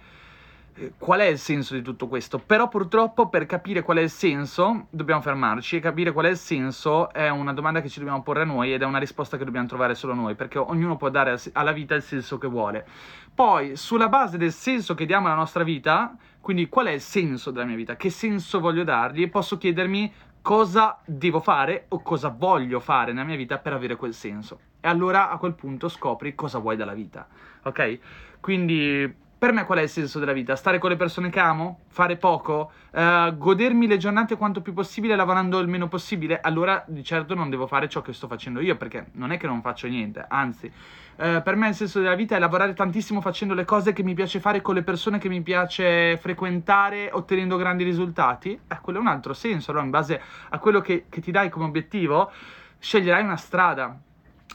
qual 0.99 1.21
è 1.21 1.25
il 1.25 1.39
senso 1.39 1.75
di 1.75 1.83
tutto 1.83 2.07
questo? 2.07 2.39
Però 2.39 2.69
purtroppo 2.69 3.29
per 3.29 3.47
capire 3.47 3.83
qual 3.83 3.99
è 3.99 4.03
il 4.03 4.11
senso 4.11 4.87
dobbiamo 4.91 5.23
fermarci 5.23 5.77
e 5.77 5.81
capire 5.81 6.13
qual 6.13 6.27
è 6.27 6.31
il 6.31 6.37
senso 6.37 7.11
è 7.13 7.29
una 7.31 7.53
domanda 7.53 7.81
che 7.81 7.89
ci 7.89 7.99
dobbiamo 7.99 8.23
porre 8.23 8.45
noi 8.45 8.73
ed 8.75 8.83
è 8.83 8.85
una 8.85 8.99
risposta 8.99 9.37
che 9.37 9.45
dobbiamo 9.45 9.67
trovare 9.67 9.95
solo 9.95 10.15
noi 10.15 10.35
perché 10.35 10.59
ognuno 10.59 10.97
può 10.97 11.09
dare 11.09 11.39
alla 11.53 11.73
vita 11.73 11.95
il 11.95 12.03
senso 12.03 12.37
che 12.37 12.47
vuole. 12.47 12.87
Poi 13.35 13.77
sulla 13.77 14.09
base 14.09 14.37
del 14.37 14.53
senso 14.53 14.95
che 14.95 15.07
diamo 15.07 15.27
alla 15.27 15.37
nostra 15.37 15.65
vita, 15.65 16.15
quindi 16.41 16.69
qual 16.69 16.87
è 16.87 16.93
il 16.93 17.01
senso 17.01 17.51
della 17.51 17.65
mia 17.65 17.77
vita, 17.77 17.97
che 17.97 18.11
senso 18.11 18.61
voglio 18.61 18.85
dargli, 18.85 19.29
posso 19.31 19.59
chiedermi 19.59 20.13
cosa 20.43 20.99
devo 21.05 21.41
fare 21.41 21.87
o 21.89 22.03
cosa 22.03 22.29
voglio 22.29 22.81
fare 22.81 23.13
nella 23.13 23.27
mia 23.27 23.37
vita 23.37 23.59
per 23.59 23.73
avere 23.73 23.97
quel 23.97 24.15
senso. 24.15 24.61
E 24.81 24.89
allora 24.89 25.31
a 25.31 25.39
quel 25.39 25.55
punto 25.55 25.89
scopri 25.89 26.35
cosa 26.35 26.59
vuoi 26.59 26.77
dalla 26.77 26.95
vita, 26.95 27.27
ok? 27.63 27.99
Quindi 28.41 29.25
per 29.39 29.53
me 29.53 29.65
qual 29.65 29.81
è 29.81 29.83
il 29.83 29.89
senso 29.91 30.19
della 30.19 30.33
vita? 30.33 30.57
Stare 30.57 30.79
con 30.79 30.89
le 30.89 30.97
persone 30.97 31.29
che 31.29 31.41
amo? 31.41 31.81
Fare 31.89 32.17
poco? 32.17 32.71
Uh, 32.91 33.37
godermi 33.37 33.87
le 33.87 33.99
giornate 33.99 34.35
quanto 34.37 34.63
più 34.63 34.73
possibile 34.73 35.15
lavorando 35.15 35.59
il 35.59 35.69
meno 35.69 35.89
possibile? 35.89 36.41
Allora 36.41 36.83
di 36.87 37.05
certo 37.05 37.35
non 37.35 37.51
devo 37.51 37.67
fare 37.67 37.87
ciò 37.87 38.01
che 38.01 38.15
sto 38.15 38.29
facendo 38.29 38.61
io 38.61 38.77
perché 38.77 39.09
non 39.13 39.33
è 39.33 39.37
che 39.37 39.47
non 39.47 39.61
faccio 39.61 39.89
niente, 39.89 40.25
anzi 40.27 40.67
uh, 40.67 41.43
per 41.43 41.55
me 41.55 41.69
il 41.69 41.75
senso 41.75 42.01
della 42.01 42.15
vita 42.15 42.35
è 42.35 42.39
lavorare 42.39 42.73
tantissimo 42.73 43.21
facendo 43.21 43.53
le 43.53 43.67
cose 43.67 43.93
che 43.93 44.03
mi 44.03 44.15
piace 44.15 44.41
fare 44.41 44.63
con 44.63 44.75
le 44.75 44.83
persone 44.83 45.19
che 45.19 45.29
mi 45.29 45.43
piace 45.43 46.17
frequentare 46.17 47.11
ottenendo 47.13 47.59
grandi 47.59 47.85
risultati. 47.85 48.59
Eh, 48.67 48.79
quello 48.81 49.01
è 49.01 49.03
un 49.03 49.09
altro 49.09 49.35
senso, 49.35 49.71
allora 49.71 49.85
in 49.85 49.91
base 49.91 50.19
a 50.49 50.59
quello 50.59 50.81
che, 50.81 51.05
che 51.11 51.21
ti 51.21 51.31
dai 51.31 51.51
come 51.51 51.67
obiettivo 51.67 52.33
sceglierai 52.79 53.23
una 53.23 53.37
strada 53.37 53.99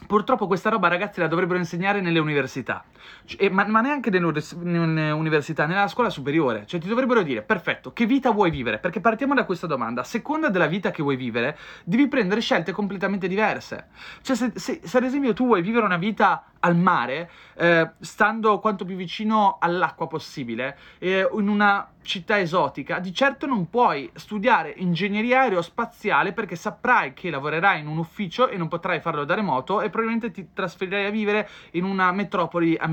Purtroppo 0.06 0.46
questa 0.46 0.68
roba 0.68 0.88
ragazzi 0.88 1.20
la 1.20 1.28
dovrebbero 1.28 1.58
insegnare 1.58 2.00
nelle 2.00 2.18
università, 2.18 2.84
cioè, 3.24 3.48
ma, 3.48 3.66
ma, 3.66 3.80
neanche 3.80 4.10
nelle 4.10 5.10
università, 5.10 5.66
nella 5.66 5.88
scuola 5.88 6.10
superiore. 6.10 6.64
Cioè 6.66 6.80
ti 6.80 6.88
dovrebbero 6.88 7.22
dire, 7.22 7.42
perfetto, 7.42 7.92
che 7.92 8.06
vita 8.06 8.30
vuoi 8.30 8.50
vivere? 8.50 8.78
Perché 8.78 9.00
partiamo 9.00 9.34
da 9.34 9.44
questa 9.44 9.66
domanda, 9.66 10.02
a 10.02 10.04
seconda 10.04 10.48
della 10.48 10.66
vita 10.66 10.90
che 10.90 11.02
vuoi 11.02 11.16
vivere, 11.16 11.56
devi 11.84 12.08
prendere 12.08 12.40
scelte 12.40 12.72
completamente 12.72 13.28
diverse. 13.28 13.88
Cioè 14.22 14.36
se, 14.36 14.52
se, 14.54 14.80
se 14.82 14.96
ad 14.96 15.04
esempio 15.04 15.32
tu 15.32 15.46
vuoi 15.46 15.62
vivere 15.62 15.84
una 15.84 15.96
vita 15.96 16.44
al 16.60 16.76
mare, 16.76 17.30
eh, 17.54 17.90
stando 18.00 18.58
quanto 18.58 18.84
più 18.84 18.96
vicino 18.96 19.56
all'acqua 19.60 20.06
possibile, 20.06 20.76
eh, 20.98 21.28
in 21.32 21.48
una 21.48 21.88
città 22.02 22.38
esotica, 22.38 22.98
di 22.98 23.12
certo 23.12 23.46
non 23.46 23.68
puoi 23.70 24.10
studiare 24.14 24.74
ingegneria 24.76 25.42
aerospaziale 25.42 26.32
perché 26.32 26.56
saprai 26.56 27.14
che 27.14 27.30
lavorerai 27.30 27.80
in 27.80 27.86
un 27.86 27.98
ufficio 27.98 28.48
e 28.48 28.56
non 28.56 28.68
potrai 28.68 29.00
farlo 29.00 29.24
da 29.24 29.34
remoto 29.34 29.80
e 29.80 29.88
probabilmente 29.88 30.30
ti 30.30 30.48
trasferirai 30.52 31.06
a 31.06 31.10
vivere 31.10 31.48
in 31.72 31.84
una 31.84 32.12
metropoli 32.12 32.76
americana. 32.76 32.91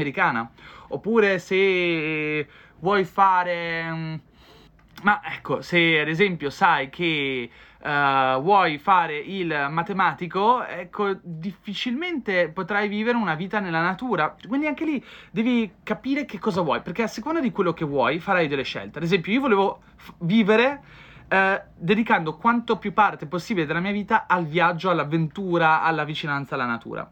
Oppure 0.89 1.39
se 1.39 2.47
vuoi 2.79 3.03
fare... 3.03 3.91
Mm, 3.91 4.15
ma 5.03 5.21
ecco, 5.23 5.61
se 5.61 5.99
ad 5.99 6.09
esempio 6.09 6.49
sai 6.49 6.89
che 6.89 7.49
uh, 7.81 8.41
vuoi 8.41 8.77
fare 8.77 9.17
il 9.17 9.67
matematico, 9.69 10.65
ecco, 10.65 11.17
difficilmente 11.21 12.49
potrai 12.49 12.87
vivere 12.89 13.17
una 13.17 13.35
vita 13.35 13.59
nella 13.59 13.81
natura. 13.81 14.35
Quindi 14.45 14.67
anche 14.67 14.83
lì 14.83 15.03
devi 15.31 15.71
capire 15.83 16.25
che 16.25 16.37
cosa 16.39 16.61
vuoi, 16.61 16.81
perché 16.81 17.03
a 17.03 17.07
seconda 17.07 17.39
di 17.39 17.51
quello 17.51 17.73
che 17.73 17.85
vuoi 17.85 18.19
farai 18.19 18.47
delle 18.47 18.63
scelte. 18.63 18.97
Ad 18.97 19.05
esempio, 19.05 19.31
io 19.31 19.39
volevo 19.39 19.81
f- 19.95 20.13
vivere 20.19 20.81
eh, 21.29 21.63
dedicando 21.75 22.35
quanto 22.35 22.77
più 22.77 22.91
parte 22.91 23.25
possibile 23.25 23.65
della 23.65 23.79
mia 23.79 23.91
vita 23.91 24.25
al 24.27 24.45
viaggio, 24.45 24.89
all'avventura, 24.89 25.81
alla 25.81 26.03
vicinanza 26.03 26.55
alla 26.55 26.65
natura 26.65 27.09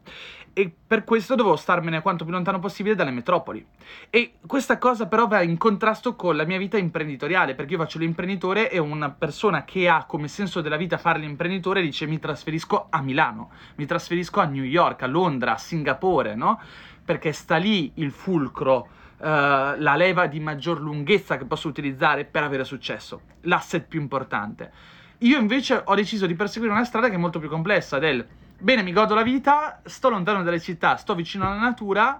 e 0.57 0.73
per 0.87 1.03
questo 1.03 1.35
dovevo 1.35 1.55
starmene 1.55 2.01
quanto 2.01 2.23
più 2.23 2.33
lontano 2.33 2.57
possibile 2.57 2.95
dalle 2.95 3.11
metropoli. 3.11 3.63
E 4.09 4.37
questa 4.47 4.79
cosa 4.79 5.05
però 5.05 5.27
va 5.27 5.43
in 5.43 5.55
contrasto 5.55 6.15
con 6.15 6.35
la 6.35 6.45
mia 6.45 6.57
vita 6.57 6.79
imprenditoriale, 6.79 7.53
perché 7.53 7.73
io 7.73 7.77
faccio 7.77 7.99
l'imprenditore 7.99 8.71
e 8.71 8.79
una 8.79 9.11
persona 9.11 9.63
che 9.65 9.87
ha 9.87 10.05
come 10.05 10.27
senso 10.27 10.61
della 10.61 10.75
vita 10.75 10.97
fare 10.97 11.19
l'imprenditore 11.19 11.83
dice 11.83 12.07
mi 12.07 12.17
trasferisco 12.17 12.87
a 12.89 13.03
Milano, 13.03 13.51
mi 13.75 13.85
trasferisco 13.85 14.39
a 14.39 14.45
New 14.45 14.63
York, 14.63 15.03
a 15.03 15.05
Londra, 15.05 15.53
a 15.53 15.57
Singapore, 15.59 16.33
no? 16.33 16.59
Perché 17.05 17.33
sta 17.33 17.57
lì 17.57 17.91
il 17.97 18.09
fulcro, 18.09 18.87
uh, 19.17 19.25
la 19.27 19.95
leva 19.95 20.25
di 20.25 20.39
maggior 20.39 20.81
lunghezza 20.81 21.37
che 21.37 21.45
posso 21.45 21.67
utilizzare 21.67 22.25
per 22.25 22.41
avere 22.41 22.63
successo, 22.63 23.21
l'asset 23.41 23.85
più 23.85 24.01
importante. 24.01 24.71
Io 25.19 25.37
invece 25.37 25.83
ho 25.85 25.93
deciso 25.93 26.25
di 26.25 26.33
perseguire 26.33 26.73
una 26.73 26.83
strada 26.83 27.09
che 27.09 27.13
è 27.13 27.19
molto 27.19 27.37
più 27.37 27.47
complessa, 27.47 27.99
del 27.99 28.25
bene, 28.59 28.83
mi 28.83 28.91
godo 28.91 29.13
la 29.13 29.23
vita, 29.23 29.81
sto 29.85 30.09
lontano 30.09 30.43
dalle 30.43 30.59
città, 30.59 30.97
sto 30.97 31.15
vicino 31.15 31.45
alla 31.45 31.59
natura, 31.59 32.19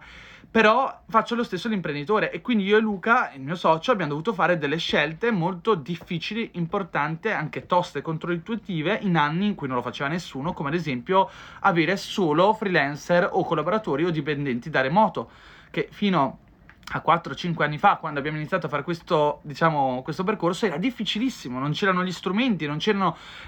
però 0.49 1.01
faccio 1.07 1.35
lo 1.35 1.43
stesso 1.43 1.67
l'imprenditore 1.67 2.31
e 2.31 2.41
quindi 2.41 2.63
io 2.63 2.77
e 2.77 2.79
Luca, 2.79 3.31
il 3.33 3.41
mio 3.41 3.55
socio, 3.55 3.91
abbiamo 3.91 4.11
dovuto 4.11 4.33
fare 4.33 4.57
delle 4.57 4.77
scelte 4.77 5.29
molto 5.31 5.75
difficili, 5.75 6.51
importanti, 6.53 7.29
anche 7.29 7.65
toste, 7.65 8.01
controintuitive 8.01 8.99
in 9.01 9.17
anni 9.17 9.47
in 9.47 9.55
cui 9.55 9.67
non 9.67 9.77
lo 9.77 9.81
faceva 9.81 10.09
nessuno, 10.09 10.53
come 10.53 10.69
ad 10.69 10.75
esempio 10.75 11.29
avere 11.61 11.97
solo 11.97 12.53
freelancer 12.53 13.29
o 13.31 13.43
collaboratori 13.43 14.05
o 14.05 14.09
dipendenti 14.09 14.69
da 14.69 14.81
remoto, 14.81 15.29
che 15.69 15.89
fino 15.91 16.21
a 16.23 16.46
4-5 16.95 17.63
anni 17.63 17.77
fa, 17.77 17.97
quando 17.97 18.19
abbiamo 18.19 18.37
iniziato 18.37 18.67
a 18.67 18.69
fare 18.69 18.83
questo, 18.83 19.39
diciamo, 19.43 20.01
questo 20.03 20.23
percorso, 20.23 20.65
era 20.65 20.77
difficilissimo, 20.77 21.59
non 21.59 21.71
c'erano 21.71 22.03
gli 22.03 22.11
strumenti, 22.11 22.65
non, 22.65 22.77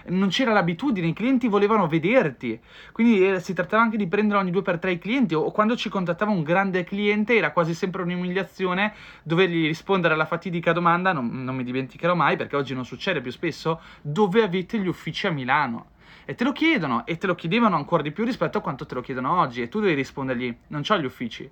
non 0.07 0.27
c'era 0.27 0.51
l'abitudine, 0.51 1.07
i 1.07 1.13
clienti 1.13 1.47
volevano 1.47 1.87
vederti, 1.87 2.59
quindi 2.91 3.25
eh, 3.25 3.39
si 3.39 3.53
trattava 3.53 3.81
anche 3.81 3.95
di 3.95 4.07
prendere 4.07 4.39
ogni 4.39 4.51
due 4.51 4.61
per 4.61 4.77
tre 4.77 4.91
i 4.91 4.99
clienti, 4.99 5.35
o 5.35 5.51
quando 5.51 5.77
ci 5.77 5.87
contattava 5.87 6.31
un 6.31 6.43
grande 6.43 6.83
cliente 6.83 7.35
era 7.35 7.51
quasi 7.51 7.73
sempre 7.73 8.01
un'umiliazione 8.01 8.93
dovergli 9.23 9.67
rispondere 9.67 10.15
alla 10.15 10.25
fatidica 10.25 10.73
domanda, 10.73 11.13
non, 11.13 11.43
non 11.43 11.55
mi 11.55 11.63
dimenticherò 11.63 12.15
mai 12.15 12.35
perché 12.35 12.57
oggi 12.57 12.73
non 12.73 12.85
succede 12.85 13.21
più 13.21 13.31
spesso, 13.31 13.79
dove 14.01 14.43
avete 14.43 14.79
gli 14.79 14.87
uffici 14.87 15.27
a 15.27 15.31
Milano? 15.31 15.91
E 16.25 16.35
te 16.35 16.43
lo 16.43 16.51
chiedono, 16.51 17.05
e 17.05 17.17
te 17.17 17.25
lo 17.25 17.35
chiedevano 17.35 17.75
ancora 17.75 18.03
di 18.03 18.11
più 18.11 18.23
rispetto 18.23 18.57
a 18.59 18.61
quanto 18.61 18.85
te 18.85 18.95
lo 18.95 19.01
chiedono 19.01 19.39
oggi, 19.39 19.61
e 19.61 19.69
tu 19.69 19.79
devi 19.79 19.93
rispondergli, 19.93 20.55
non 20.67 20.83
ho 20.87 20.97
gli 20.99 21.05
uffici 21.05 21.49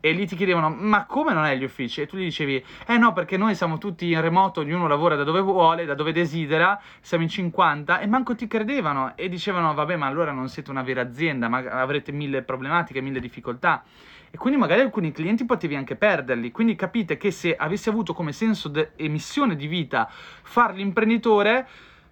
e 0.00 0.12
lì 0.12 0.26
ti 0.26 0.36
chiedevano 0.36 0.68
ma 0.70 1.06
come 1.06 1.32
non 1.32 1.44
hai 1.44 1.58
gli 1.58 1.64
uffici? 1.64 2.00
E 2.00 2.06
tu 2.06 2.16
gli 2.16 2.24
dicevi 2.24 2.64
eh 2.86 2.98
no 2.98 3.12
perché 3.12 3.36
noi 3.36 3.54
siamo 3.54 3.78
tutti 3.78 4.10
in 4.10 4.20
remoto, 4.20 4.60
ognuno 4.60 4.86
lavora 4.86 5.16
da 5.16 5.24
dove 5.24 5.40
vuole, 5.40 5.84
da 5.84 5.94
dove 5.94 6.12
desidera, 6.12 6.80
siamo 7.00 7.24
in 7.24 7.30
50 7.30 8.00
e 8.00 8.06
manco 8.06 8.34
ti 8.34 8.46
credevano 8.46 9.16
e 9.16 9.28
dicevano 9.28 9.74
vabbè 9.74 9.96
ma 9.96 10.06
allora 10.06 10.32
non 10.32 10.48
siete 10.48 10.70
una 10.70 10.82
vera 10.82 11.02
azienda, 11.02 11.48
ma 11.48 11.58
avrete 11.58 12.12
mille 12.12 12.42
problematiche, 12.42 13.00
mille 13.00 13.20
difficoltà 13.20 13.82
e 14.30 14.36
quindi 14.36 14.58
magari 14.58 14.82
alcuni 14.82 15.10
clienti 15.12 15.44
potevi 15.44 15.74
anche 15.74 15.96
perderli. 15.96 16.50
Quindi 16.50 16.74
capite 16.74 17.16
che 17.16 17.30
se 17.30 17.56
avessi 17.56 17.88
avuto 17.88 18.12
come 18.12 18.32
senso 18.32 18.70
e 18.96 19.08
missione 19.08 19.56
di 19.56 19.66
vita 19.66 20.08
far 20.10 20.74
l'imprenditore, 20.74 21.66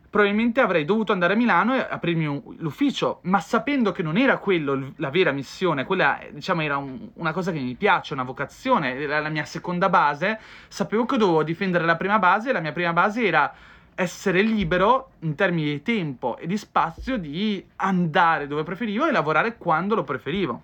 probabilmente 0.09 0.61
avrei 0.61 0.85
dovuto 0.85 1.13
andare 1.13 1.35
a 1.35 1.37
Milano 1.37 1.75
e 1.75 1.87
aprirmi 1.89 2.27
un, 2.27 2.43
l'ufficio, 2.59 3.21
ma 3.23 3.41
sapendo 3.41 3.93
che 3.93 4.03
non 4.03 4.17
era 4.17 4.39
quello 4.39 4.93
la 4.97 5.11
vera 5.11 5.33
missione, 5.33 5.85
quella 5.85 6.19
diciamo 6.31 6.63
era 6.63 6.77
un, 6.77 7.09
una 7.15 7.33
cosa 7.33 7.53
che 7.53 7.59
mi 7.59 7.75
piace, 7.75 8.15
una 8.15 8.23
vocazione, 8.23 8.99
era 8.99 9.21
la 9.21 9.29
mia 9.29 9.45
seconda 9.45 9.89
base, 9.89 10.39
sapevo 10.69 11.05
che 11.05 11.17
dovevo 11.17 11.43
difendere 11.43 11.85
la 11.85 11.97
prima 11.97 12.19
base 12.19 12.51
e 12.51 12.53
la 12.53 12.61
mia 12.61 12.73
prima 12.73 12.93
base 12.93 13.25
era 13.25 13.53
essere 13.95 14.43
libero 14.43 15.13
in 15.21 15.35
termini 15.35 15.71
di 15.71 15.83
tempo 15.83 16.37
e 16.37 16.47
di 16.47 16.59
spazio 16.59 17.17
di 17.17 17.65
andare 17.77 18.47
dove 18.47 18.63
preferivo 18.63 19.07
e 19.07 19.11
lavorare 19.11 19.57
quando 19.57 19.95
lo 19.95 20.05
preferivo. 20.05 20.63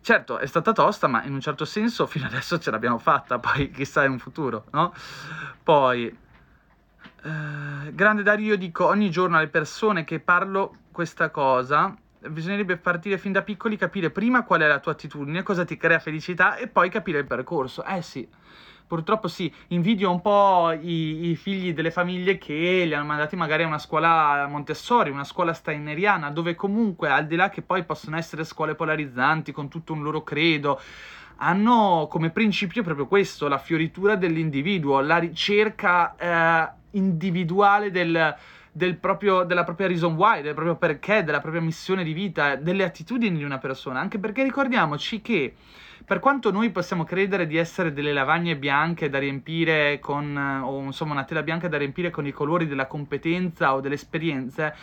Certo, 0.00 0.38
è 0.38 0.46
stata 0.46 0.72
tosta, 0.72 1.06
ma 1.06 1.22
in 1.24 1.34
un 1.34 1.40
certo 1.40 1.64
senso 1.64 2.06
fino 2.06 2.26
adesso 2.26 2.58
ce 2.58 2.70
l'abbiamo 2.70 2.98
fatta, 2.98 3.38
poi 3.38 3.70
chissà 3.70 4.04
in 4.04 4.18
futuro, 4.18 4.64
no? 4.70 4.92
Poi 5.62 6.16
eh, 7.22 7.94
grande 7.94 8.22
Dario, 8.22 8.48
io 8.48 8.56
dico 8.56 8.86
ogni 8.86 9.10
giorno 9.10 9.36
alle 9.36 9.48
persone 9.48 10.04
che 10.04 10.20
parlo 10.20 10.76
questa 10.92 11.30
cosa, 11.30 11.96
bisognerebbe 12.28 12.76
partire 12.76 13.18
fin 13.18 13.32
da 13.32 13.42
piccoli, 13.42 13.76
capire 13.76 14.10
prima 14.10 14.44
qual 14.44 14.60
è 14.62 14.66
la 14.66 14.80
tua 14.80 14.92
attitudine, 14.92 15.42
cosa 15.42 15.64
ti 15.64 15.76
crea 15.76 15.98
felicità 15.98 16.56
e 16.56 16.68
poi 16.68 16.90
capire 16.90 17.18
il 17.18 17.26
percorso. 17.26 17.84
Eh 17.84 18.02
sì, 18.02 18.28
purtroppo 18.86 19.28
sì, 19.28 19.52
invidio 19.68 20.10
un 20.10 20.20
po' 20.20 20.72
i, 20.72 21.30
i, 21.30 21.36
figli 21.36 21.74
delle 21.74 21.90
famiglie 21.90 22.38
che 22.38 22.84
li 22.86 22.94
hanno 22.94 23.06
mandati 23.06 23.36
magari 23.36 23.62
a 23.62 23.66
una 23.66 23.78
scuola 23.78 24.46
Montessori, 24.48 25.10
una 25.10 25.24
scuola 25.24 25.52
steineriana, 25.52 26.30
dove 26.30 26.54
comunque, 26.54 27.08
al 27.08 27.26
di 27.26 27.36
là 27.36 27.48
che 27.48 27.62
poi 27.62 27.84
possono 27.84 28.16
essere 28.16 28.44
scuole 28.44 28.74
polarizzanti 28.74 29.52
con 29.52 29.68
tutto 29.68 29.92
un 29.92 30.02
loro 30.02 30.22
credo, 30.22 30.80
hanno 31.38 32.06
come 32.10 32.30
principio 32.30 32.82
proprio 32.82 33.06
questo, 33.06 33.48
la 33.48 33.58
fioritura 33.58 34.16
dell'individuo, 34.16 35.00
la 35.00 35.18
ricerca 35.18 36.14
eh, 36.16 36.70
individuale 36.92 37.90
del, 37.90 38.34
del 38.72 38.96
proprio, 38.96 39.44
della 39.44 39.64
propria 39.64 39.86
reason 39.86 40.14
why, 40.14 40.42
del 40.42 40.54
proprio 40.54 40.76
perché, 40.76 41.22
della 41.24 41.40
propria 41.40 41.60
missione 41.60 42.02
di 42.02 42.12
vita, 42.12 42.56
delle 42.56 42.84
attitudini 42.84 43.38
di 43.38 43.44
una 43.44 43.58
persona, 43.58 44.00
anche 44.00 44.18
perché 44.18 44.42
ricordiamoci 44.42 45.20
che 45.20 45.54
per 46.04 46.20
quanto 46.20 46.50
noi 46.50 46.70
possiamo 46.70 47.04
credere 47.04 47.46
di 47.46 47.56
essere 47.56 47.92
delle 47.92 48.14
lavagne 48.14 48.56
bianche 48.56 49.10
da 49.10 49.18
riempire 49.18 49.98
con, 50.00 50.36
o 50.64 50.80
insomma 50.80 51.12
una 51.12 51.24
tela 51.24 51.42
bianca 51.42 51.68
da 51.68 51.76
riempire 51.76 52.10
con 52.10 52.26
i 52.26 52.32
colori 52.32 52.66
della 52.66 52.86
competenza 52.86 53.74
o 53.74 53.80
delle 53.80 53.96
esperienze, 53.96 54.74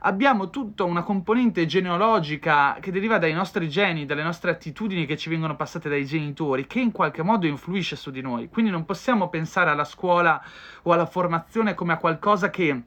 abbiamo 0.00 0.50
tutta 0.50 0.84
una 0.84 1.02
componente 1.02 1.66
genealogica 1.66 2.76
che 2.80 2.90
deriva 2.90 3.18
dai 3.18 3.32
nostri 3.32 3.68
geni, 3.68 4.06
dalle 4.06 4.22
nostre 4.22 4.50
attitudini 4.50 5.06
che 5.06 5.16
ci 5.16 5.28
vengono 5.28 5.56
passate 5.56 5.88
dai 5.88 6.06
genitori, 6.06 6.66
che 6.66 6.80
in 6.80 6.92
qualche 6.92 7.22
modo 7.22 7.46
influisce 7.46 7.96
su 7.96 8.10
di 8.10 8.20
noi. 8.20 8.48
Quindi 8.48 8.70
non 8.70 8.84
possiamo 8.84 9.28
pensare 9.28 9.70
alla 9.70 9.84
scuola 9.84 10.42
o 10.82 10.92
alla 10.92 11.06
formazione 11.06 11.74
come 11.74 11.92
a 11.92 11.98
qualcosa 11.98 12.50
che 12.50 12.82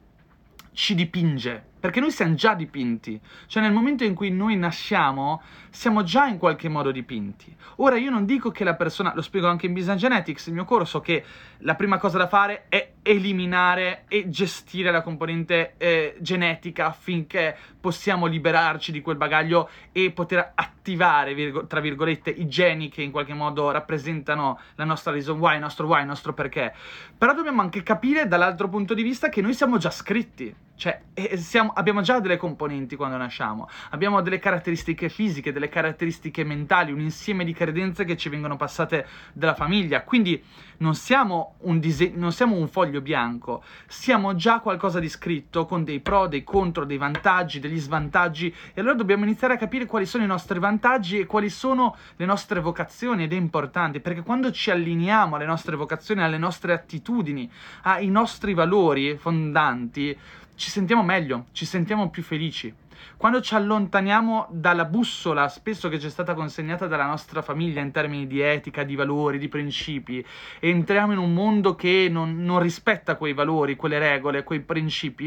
ci 0.71 0.95
dipinge, 0.95 1.71
perché 1.83 1.99
noi 1.99 2.11
siamo 2.11 2.33
già 2.33 2.53
dipinti, 2.53 3.19
cioè 3.45 3.61
nel 3.61 3.73
momento 3.73 4.05
in 4.05 4.15
cui 4.15 4.31
noi 4.31 4.55
nasciamo 4.55 5.41
siamo 5.69 6.01
già 6.03 6.27
in 6.27 6.37
qualche 6.37 6.69
modo 6.69 6.91
dipinti. 6.91 7.53
Ora 7.77 7.97
io 7.97 8.09
non 8.09 8.23
dico 8.25 8.51
che 8.51 8.63
la 8.63 8.75
persona, 8.75 9.11
lo 9.13 9.21
spiego 9.21 9.47
anche 9.47 9.65
in 9.65 9.73
Business 9.73 9.99
Genetics, 9.99 10.47
il 10.47 10.53
mio 10.53 10.63
corso, 10.63 11.01
che 11.01 11.25
la 11.57 11.75
prima 11.75 11.97
cosa 11.97 12.17
da 12.17 12.27
fare 12.27 12.67
è 12.69 12.93
eliminare 13.01 14.05
e 14.07 14.29
gestire 14.29 14.91
la 14.91 15.01
componente 15.01 15.73
eh, 15.75 16.15
genetica 16.21 16.85
affinché 16.85 17.53
possiamo 17.81 18.27
liberarci 18.27 18.93
di 18.93 19.01
quel 19.01 19.17
bagaglio 19.17 19.69
e 19.91 20.11
poter 20.11 20.53
attivare, 20.55 21.33
virgo, 21.33 21.67
tra 21.67 21.81
virgolette, 21.81 22.29
i 22.29 22.47
geni 22.47 22.87
che 22.87 23.01
in 23.01 23.11
qualche 23.11 23.33
modo 23.33 23.71
rappresentano 23.71 24.57
la 24.75 24.85
nostra 24.85 25.11
reason 25.11 25.37
why, 25.37 25.55
il 25.55 25.59
nostro 25.59 25.87
why, 25.87 25.99
il 25.99 26.07
nostro 26.07 26.33
perché. 26.33 26.73
Però 27.17 27.33
dobbiamo 27.33 27.61
anche 27.61 27.83
capire 27.83 28.25
dall'altro 28.25 28.69
punto 28.69 28.93
di 28.93 29.03
vista 29.03 29.27
che 29.27 29.41
noi 29.41 29.53
siamo 29.53 29.77
già 29.77 29.89
scritti, 29.89 30.55
cioè 30.75 31.01
eh, 31.13 31.37
siamo, 31.37 31.71
abbiamo 31.73 32.01
già 32.01 32.19
delle 32.19 32.37
componenti 32.37 32.95
quando 32.95 33.17
nasciamo, 33.17 33.69
abbiamo 33.91 34.21
delle 34.21 34.39
caratteristiche 34.39 35.09
fisiche, 35.09 35.51
delle 35.51 35.69
caratteristiche 35.69 36.43
mentali, 36.43 36.91
un 36.91 36.99
insieme 36.99 37.43
di 37.43 37.53
credenze 37.53 38.05
che 38.05 38.17
ci 38.17 38.29
vengono 38.29 38.57
passate 38.57 39.07
dalla 39.33 39.53
famiglia, 39.53 40.03
quindi 40.03 40.43
non 40.77 40.95
siamo 40.95 41.55
un, 41.59 41.79
dise- 41.79 42.11
non 42.13 42.31
siamo 42.31 42.55
un 42.55 42.67
foglio 42.67 43.01
bianco, 43.01 43.63
siamo 43.87 44.35
già 44.35 44.59
qualcosa 44.59 44.99
di 44.99 45.07
scritto 45.07 45.65
con 45.65 45.83
dei 45.83 45.99
pro, 45.99 46.27
dei 46.27 46.43
contro, 46.43 46.85
dei 46.85 46.97
vantaggi, 46.97 47.59
degli 47.59 47.79
svantaggi. 47.79 48.53
E 48.73 48.81
allora 48.81 48.95
dobbiamo 48.95 49.23
iniziare 49.23 49.53
a 49.53 49.57
capire 49.57 49.85
quali 49.85 50.05
sono 50.05 50.23
i 50.23 50.27
nostri 50.27 50.59
vantaggi 50.59 51.19
e 51.19 51.25
quali 51.25 51.49
sono 51.49 51.95
le 52.17 52.25
nostre 52.25 52.59
vocazioni 52.59 53.23
ed 53.23 53.33
è 53.33 53.35
importante 53.35 54.01
perché 54.01 54.21
quando 54.21 54.51
ci 54.51 54.71
allineiamo 54.71 55.35
alle 55.35 55.45
nostre 55.45 55.75
vocazioni, 55.75 56.21
alle 56.21 56.37
nostre 56.37 56.73
attitudini, 56.73 57.49
ai 57.83 58.07
nostri 58.07 58.53
valori 58.53 59.15
fondanti, 59.17 60.17
ci 60.55 60.69
sentiamo 60.69 61.03
meglio, 61.03 61.45
ci 61.51 61.65
sentiamo 61.65 62.09
più 62.09 62.23
felici. 62.23 62.73
Quando 63.17 63.41
ci 63.41 63.53
allontaniamo 63.55 64.47
dalla 64.51 64.85
bussola 64.85 65.47
spesso 65.47 65.89
che 65.89 65.99
ci 65.99 66.07
è 66.07 66.09
stata 66.09 66.33
consegnata 66.33 66.87
dalla 66.87 67.05
nostra 67.05 67.41
famiglia 67.41 67.81
in 67.81 67.91
termini 67.91 68.27
di 68.27 68.41
etica, 68.41 68.83
di 68.83 68.95
valori, 68.95 69.37
di 69.37 69.47
principi, 69.47 70.25
e 70.59 70.69
entriamo 70.69 71.11
in 71.11 71.17
un 71.17 71.33
mondo 71.33 71.75
che 71.75 72.07
non, 72.09 72.43
non 72.43 72.59
rispetta 72.59 73.15
quei 73.15 73.33
valori, 73.33 73.75
quelle 73.75 73.99
regole, 73.99 74.43
quei 74.43 74.61
principi, 74.61 75.25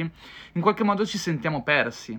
in 0.52 0.60
qualche 0.60 0.84
modo 0.84 1.04
ci 1.04 1.18
sentiamo 1.18 1.62
persi. 1.62 2.18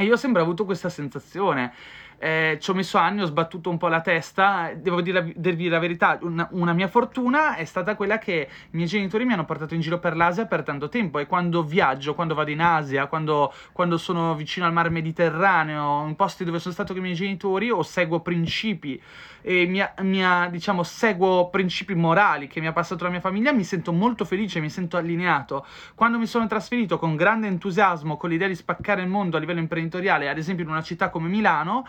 E 0.00 0.04
io 0.04 0.12
ho 0.12 0.16
sempre 0.16 0.42
avuto 0.42 0.64
questa 0.64 0.88
sensazione 0.88 1.72
eh, 2.18 2.58
ci 2.60 2.70
ho 2.70 2.74
messo 2.74 2.98
anni, 2.98 3.22
ho 3.22 3.26
sbattuto 3.26 3.70
un 3.70 3.78
po' 3.78 3.88
la 3.88 4.00
testa, 4.00 4.72
devo 4.74 5.00
dirvi 5.00 5.68
la 5.68 5.78
verità, 5.78 6.18
una, 6.22 6.48
una, 6.52 6.72
mia 6.72 6.88
fortuna 6.88 7.54
è 7.54 7.64
stata 7.64 7.94
quella 7.94 8.18
che 8.18 8.48
i 8.70 8.76
miei 8.76 8.88
genitori 8.88 9.24
mi 9.24 9.32
hanno 9.34 9.44
portato 9.44 9.74
in 9.74 9.80
giro 9.80 9.98
per 9.98 10.16
l'Asia 10.16 10.46
per 10.46 10.62
tanto 10.64 10.88
tempo 10.88 11.20
e 11.20 11.26
quando 11.26 11.62
viaggio, 11.62 12.14
quando 12.14 12.34
vado 12.34 12.50
in 12.50 12.60
Asia, 12.60 13.06
quando, 13.06 13.52
quando 13.72 13.96
sono 13.98 14.34
vicino 14.34 14.66
al 14.66 14.72
mar 14.72 14.90
Mediterraneo, 14.90 16.06
in 16.06 16.16
posti 16.16 16.44
dove 16.44 16.58
sono 16.58 16.74
stato 16.74 16.92
con 16.92 17.02
i 17.02 17.04
miei 17.04 17.14
genitori 17.14 17.70
o 17.70 17.82
seguo 17.82 18.20
principi 18.20 19.00
e 19.42 19.66
mia, 19.66 19.94
mia, 20.00 20.48
diciamo, 20.50 20.82
seguo 20.82 21.48
principi 21.50 21.94
morali 21.94 22.46
che 22.48 22.60
mi 22.60 22.66
ha 22.66 22.72
passato 22.72 23.04
la 23.04 23.10
mia 23.10 23.20
famiglia, 23.20 23.52
mi 23.52 23.64
sento 23.64 23.92
molto 23.92 24.24
felice, 24.24 24.60
mi 24.60 24.70
sento 24.70 24.96
allineato. 24.96 25.66
Quando 25.94 26.18
mi 26.18 26.26
sono 26.26 26.46
trasferito 26.46 26.98
con 26.98 27.16
grande 27.16 27.46
entusiasmo, 27.46 28.16
con 28.16 28.30
l'idea 28.30 28.48
di 28.48 28.54
spaccare 28.54 29.02
il 29.02 29.08
mondo 29.08 29.36
a 29.36 29.40
livello 29.40 29.60
imprenditoriale, 29.60 30.28
ad 30.28 30.38
esempio 30.38 30.64
in 30.64 30.70
una 30.70 30.82
città 30.82 31.10
come 31.10 31.28
Milano, 31.28 31.86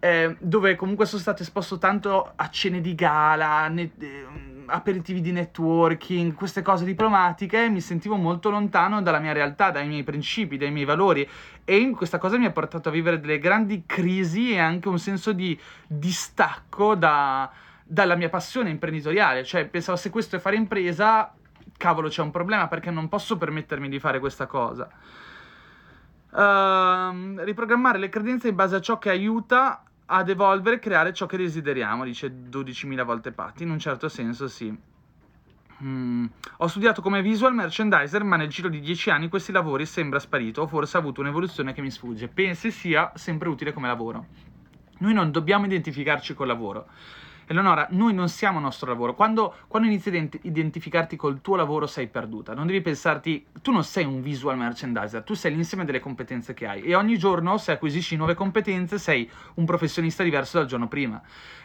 eh, 0.00 0.36
dove 0.38 0.76
comunque 0.76 1.06
sono 1.06 1.20
stato 1.20 1.42
esposto 1.42 1.78
tanto 1.78 2.32
a 2.36 2.50
cene 2.50 2.80
di 2.80 2.94
gala, 2.94 3.68
ne- 3.68 3.90
eh, 3.98 4.26
aperitivi 4.66 5.20
di 5.20 5.32
networking, 5.32 6.34
queste 6.34 6.62
cose 6.62 6.84
diplomatiche, 6.84 7.68
mi 7.68 7.80
sentivo 7.80 8.16
molto 8.16 8.50
lontano 8.50 9.02
dalla 9.02 9.18
mia 9.18 9.32
realtà, 9.32 9.70
dai 9.70 9.86
miei 9.86 10.02
principi, 10.02 10.56
dai 10.56 10.70
miei 10.70 10.84
valori 10.84 11.28
e 11.64 11.90
questa 11.90 12.18
cosa 12.18 12.36
mi 12.36 12.44
ha 12.44 12.50
portato 12.50 12.88
a 12.88 12.92
vivere 12.92 13.20
delle 13.20 13.38
grandi 13.38 13.84
crisi 13.86 14.52
e 14.52 14.58
anche 14.58 14.88
un 14.88 14.98
senso 14.98 15.32
di 15.32 15.58
distacco 15.86 16.94
da, 16.94 17.50
dalla 17.82 18.14
mia 18.14 18.28
passione 18.28 18.70
imprenditoriale, 18.70 19.44
cioè 19.44 19.66
pensavo 19.66 19.96
se 19.96 20.10
questo 20.10 20.36
è 20.36 20.38
fare 20.38 20.56
impresa, 20.56 21.32
cavolo 21.76 22.08
c'è 22.08 22.22
un 22.22 22.30
problema 22.30 22.68
perché 22.68 22.90
non 22.90 23.08
posso 23.08 23.36
permettermi 23.36 23.88
di 23.88 23.98
fare 23.98 24.18
questa 24.18 24.46
cosa. 24.46 24.88
Uh, 26.30 27.38
riprogrammare 27.44 27.98
le 27.98 28.08
credenze 28.08 28.48
in 28.48 28.56
base 28.56 28.74
a 28.74 28.80
ciò 28.80 28.98
che 28.98 29.08
aiuta 29.08 29.84
ad 30.06 30.28
evolvere 30.28 30.76
e 30.76 30.78
creare 30.78 31.12
ciò 31.12 31.26
che 31.26 31.36
desideriamo, 31.36 32.04
dice 32.04 32.32
12.000 32.50 33.04
volte 33.04 33.32
Patti, 33.32 33.62
in 33.62 33.70
un 33.70 33.78
certo 33.78 34.08
senso 34.08 34.48
sì. 34.48 34.76
Mm. 35.82 36.26
Ho 36.58 36.66
studiato 36.66 37.02
come 37.02 37.22
visual 37.22 37.54
merchandiser, 37.54 38.22
ma 38.22 38.36
nel 38.36 38.48
giro 38.48 38.68
di 38.68 38.80
10 38.80 39.10
anni 39.10 39.28
questi 39.28 39.52
lavori 39.52 39.86
sembra 39.86 40.18
sparito, 40.18 40.62
o 40.62 40.66
forse 40.66 40.96
ha 40.96 41.00
avuto 41.00 41.20
un'evoluzione 41.20 41.72
che 41.72 41.80
mi 41.80 41.90
sfugge. 41.90 42.28
Pensi 42.28 42.70
sia 42.70 43.12
sempre 43.14 43.48
utile 43.48 43.72
come 43.72 43.88
lavoro. 43.88 44.26
Noi 44.98 45.12
non 45.12 45.30
dobbiamo 45.30 45.66
identificarci 45.66 46.34
col 46.34 46.46
lavoro. 46.46 46.86
Eleonora, 47.46 47.86
noi 47.90 48.14
non 48.14 48.28
siamo 48.28 48.58
il 48.58 48.64
nostro 48.64 48.88
lavoro. 48.88 49.14
Quando, 49.14 49.54
quando 49.68 49.88
inizi 49.88 50.08
a 50.08 50.38
identificarti 50.42 51.16
col 51.16 51.40
tuo 51.40 51.56
lavoro 51.56 51.86
sei 51.86 52.08
perduta. 52.08 52.54
Non 52.54 52.66
devi 52.66 52.80
pensarti, 52.80 53.46
tu 53.60 53.70
non 53.70 53.84
sei 53.84 54.04
un 54.04 54.22
visual 54.22 54.56
merchandiser, 54.56 55.22
tu 55.22 55.34
sei 55.34 55.54
l'insieme 55.54 55.84
delle 55.84 56.00
competenze 56.00 56.54
che 56.54 56.66
hai. 56.66 56.82
E 56.82 56.94
ogni 56.94 57.18
giorno, 57.18 57.58
se 57.58 57.72
acquisisci 57.72 58.16
nuove 58.16 58.34
competenze, 58.34 58.98
sei 58.98 59.30
un 59.54 59.64
professionista 59.64 60.22
diverso 60.22 60.58
dal 60.58 60.66
giorno 60.66 60.88
prima 60.88 61.22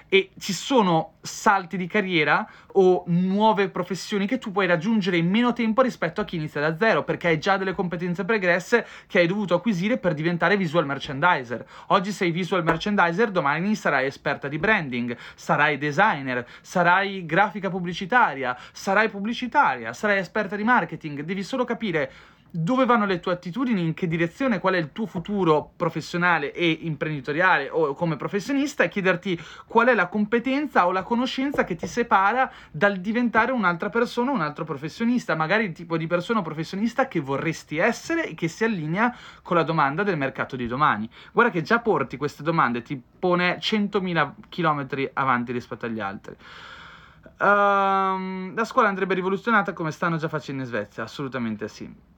e 0.10 0.32
ci 0.40 0.54
sono 0.54 1.14
salti 1.22 1.78
di 1.78 1.88
carriera 1.88 2.50
o 2.74 3.04
nuove 3.08 3.70
professioni 3.70 4.26
che 4.26 4.40
tu 4.40 4.52
puoi 4.52 4.66
raggiungere 4.66 5.18
in 5.18 5.30
meno 5.30 5.54
tempo 5.54 5.82
rispetto 5.82 6.22
a 6.22 6.26
chi 6.26 6.36
inizia 6.36 6.60
da 6.60 6.76
zero, 6.78 7.04
perché 7.04 7.28
hai 7.28 7.40
già 7.40 7.58
delle 7.58 7.74
competenze 7.74 8.26
pregresse 8.26 8.86
che 9.08 9.20
hai 9.20 9.28
dovuto 9.28 9.54
acquisire 9.54 9.98
per 9.98 10.14
diventare 10.14 10.58
visual 10.58 10.86
merchandiser. 10.86 11.66
Oggi 11.88 12.12
sei 12.12 12.32
visual 12.32 12.64
merchandiser, 12.64 13.30
domani 13.30 13.76
sarai 13.76 14.08
esperta 14.08 14.48
di 14.48 14.58
branding, 14.58 15.16
sarai 15.36 15.78
designer, 15.78 16.46
sarai 16.62 17.26
grafica 17.26 17.70
pubblicitaria, 17.70 18.58
sarai 18.72 19.10
pubblicitaria, 19.10 19.94
sarai 19.94 20.18
esperta 20.18 20.56
di 20.56 20.64
marketing, 20.64 21.22
devi 21.22 21.44
solo 21.44 21.66
capire 21.66 22.12
dove 22.52 22.86
vanno 22.86 23.06
le 23.06 23.20
tue 23.20 23.34
attitudini, 23.34 23.82
in 23.82 23.94
che 23.94 24.08
direzione, 24.08 24.60
qual 24.60 24.74
è 24.74 24.78
il 24.78 24.92
tuo 24.92 25.06
futuro 25.06 25.72
professionale 25.76 26.54
e 26.54 26.80
imprenditoriale 26.82 27.70
o 27.70 27.94
come 27.94 28.16
professionista 28.16 28.84
e 28.84 28.90
chiederti 28.90 29.40
qual 29.68 29.88
è 29.88 29.94
la 29.94 30.08
competenza 30.08 30.88
o 30.88 30.92
la 30.92 31.04
conoscenza 31.04 31.64
che 31.64 31.76
ti 31.76 31.88
separa 31.88 32.52
dal 32.72 32.98
diventare 32.98 33.52
un'altra 33.52 33.90
persona, 33.90 34.32
un 34.32 34.42
altro 34.42 34.66
professionista, 34.66 35.36
magari 35.36 35.66
il 35.66 35.74
tipo 35.74 35.98
di 35.98 36.08
persona 36.08 36.40
o 36.40 36.42
professionista 36.42 37.08
che 37.08 37.20
vorresti 37.20 37.78
essere 37.78 38.28
e 38.28 38.34
che 38.34 38.48
si 38.48 38.64
allinea 38.64 39.16
con 39.44 39.56
la 39.56 39.64
domanda 39.64 40.04
del 40.04 40.18
mercato 40.18 40.56
di 40.56 40.68
domani. 40.68 41.10
Guarda 41.32 41.52
che 41.52 41.62
già 41.62 41.80
porti 41.80 42.18
queste 42.18 42.44
domande, 42.44 42.82
ti 42.82 43.02
pone 43.20 43.58
100.000 43.60 44.32
km 44.50 45.10
avanti 45.14 45.52
rispetto 45.52 45.86
agli 45.86 46.00
altri. 46.00 46.36
Um, 47.40 48.54
la 48.54 48.66
scuola 48.66 48.90
andrebbe 48.90 49.14
rivoluzionata 49.14 49.72
come 49.72 49.92
stanno 49.92 50.18
già 50.18 50.28
facendo 50.28 50.64
in 50.64 50.68
Svezia, 50.68 51.04
assolutamente 51.04 51.70
sì. 51.70 52.09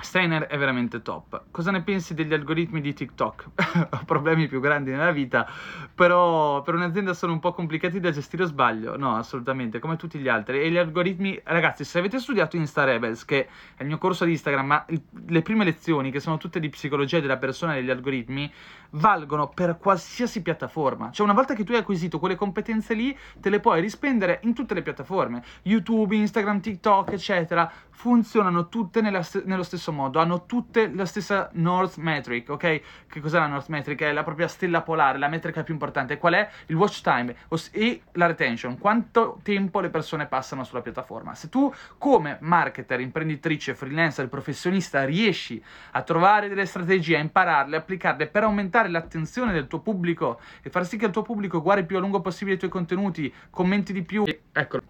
Steiner 0.00 0.46
è 0.46 0.56
veramente 0.58 1.02
top. 1.02 1.44
Cosa 1.50 1.70
ne 1.70 1.82
pensi 1.82 2.14
degli 2.14 2.32
algoritmi 2.32 2.80
di 2.80 2.92
TikTok? 2.92 3.48
Ho 3.90 4.04
problemi 4.04 4.48
più 4.48 4.60
grandi 4.60 4.90
nella 4.90 5.12
vita, 5.12 5.48
però 5.94 6.62
per 6.62 6.74
un'azienda 6.74 7.14
sono 7.14 7.32
un 7.32 7.40
po' 7.40 7.52
complicati 7.52 8.00
da 8.00 8.10
gestire 8.10 8.44
o 8.44 8.46
sbaglio? 8.46 8.96
No, 8.96 9.16
assolutamente, 9.16 9.78
come 9.78 9.96
tutti 9.96 10.18
gli 10.18 10.28
altri. 10.28 10.60
E 10.60 10.70
gli 10.70 10.76
algoritmi, 10.76 11.40
ragazzi, 11.44 11.84
se 11.84 11.98
avete 11.98 12.18
studiato 12.18 12.56
Insta 12.56 12.84
Rebels, 12.84 13.24
che 13.24 13.48
è 13.76 13.82
il 13.82 13.88
mio 13.88 13.98
corso 13.98 14.24
di 14.24 14.32
Instagram, 14.32 14.66
ma 14.66 14.86
le 15.26 15.42
prime 15.42 15.64
lezioni, 15.64 16.10
che 16.10 16.20
sono 16.20 16.38
tutte 16.38 16.60
di 16.60 16.68
psicologia 16.68 17.20
della 17.20 17.36
persona 17.36 17.74
e 17.74 17.80
degli 17.80 17.90
algoritmi, 17.90 18.50
valgono 18.90 19.48
per 19.48 19.78
qualsiasi 19.78 20.42
piattaforma. 20.42 21.10
Cioè, 21.10 21.24
una 21.24 21.34
volta 21.34 21.54
che 21.54 21.64
tu 21.64 21.72
hai 21.72 21.78
acquisito 21.78 22.18
quelle 22.18 22.34
competenze 22.34 22.94
lì, 22.94 23.16
te 23.38 23.50
le 23.50 23.60
puoi 23.60 23.80
rispendere 23.80 24.40
in 24.44 24.54
tutte 24.54 24.74
le 24.74 24.82
piattaforme. 24.82 25.42
YouTube, 25.62 26.16
Instagram, 26.16 26.60
TikTok, 26.60 27.12
eccetera, 27.12 27.70
funzionano 27.90 28.68
tutte 28.68 29.02
st- 29.22 29.44
nello 29.44 29.62
stesso 29.62 29.89
modo, 29.92 30.18
hanno 30.20 30.46
tutte 30.46 30.90
la 30.92 31.04
stessa 31.04 31.48
North 31.52 31.96
Metric, 31.96 32.48
ok? 32.50 32.80
Che 33.08 33.20
cos'è 33.20 33.38
la 33.38 33.46
North 33.46 33.68
Metric? 33.68 34.00
È 34.00 34.12
la 34.12 34.22
propria 34.22 34.48
stella 34.48 34.82
polare, 34.82 35.18
la 35.18 35.28
metrica 35.28 35.62
più 35.62 35.72
importante. 35.72 36.18
Qual 36.18 36.34
è? 36.34 36.48
Il 36.66 36.76
watch 36.76 37.00
time 37.02 37.34
e 37.72 38.02
la 38.12 38.26
retention. 38.26 38.78
Quanto 38.78 39.40
tempo 39.42 39.80
le 39.80 39.90
persone 39.90 40.26
passano 40.26 40.64
sulla 40.64 40.80
piattaforma. 40.80 41.34
Se 41.34 41.48
tu, 41.48 41.72
come 41.98 42.38
marketer, 42.40 43.00
imprenditrice, 43.00 43.74
freelancer, 43.74 44.28
professionista, 44.28 45.04
riesci 45.04 45.62
a 45.92 46.02
trovare 46.02 46.48
delle 46.48 46.66
strategie, 46.66 47.16
a 47.16 47.20
impararle, 47.20 47.76
applicarle 47.76 48.26
per 48.26 48.44
aumentare 48.44 48.88
l'attenzione 48.88 49.52
del 49.52 49.66
tuo 49.66 49.80
pubblico 49.80 50.40
e 50.62 50.70
far 50.70 50.86
sì 50.86 50.96
che 50.96 51.06
il 51.06 51.12
tuo 51.12 51.22
pubblico 51.22 51.62
guardi 51.62 51.84
più 51.84 51.96
a 51.96 52.00
lungo 52.00 52.20
possibile 52.20 52.56
i 52.56 52.58
tuoi 52.58 52.70
contenuti, 52.70 53.32
commenti 53.50 53.92
di 53.92 54.02
più. 54.02 54.24
Eccolo. 54.52 54.82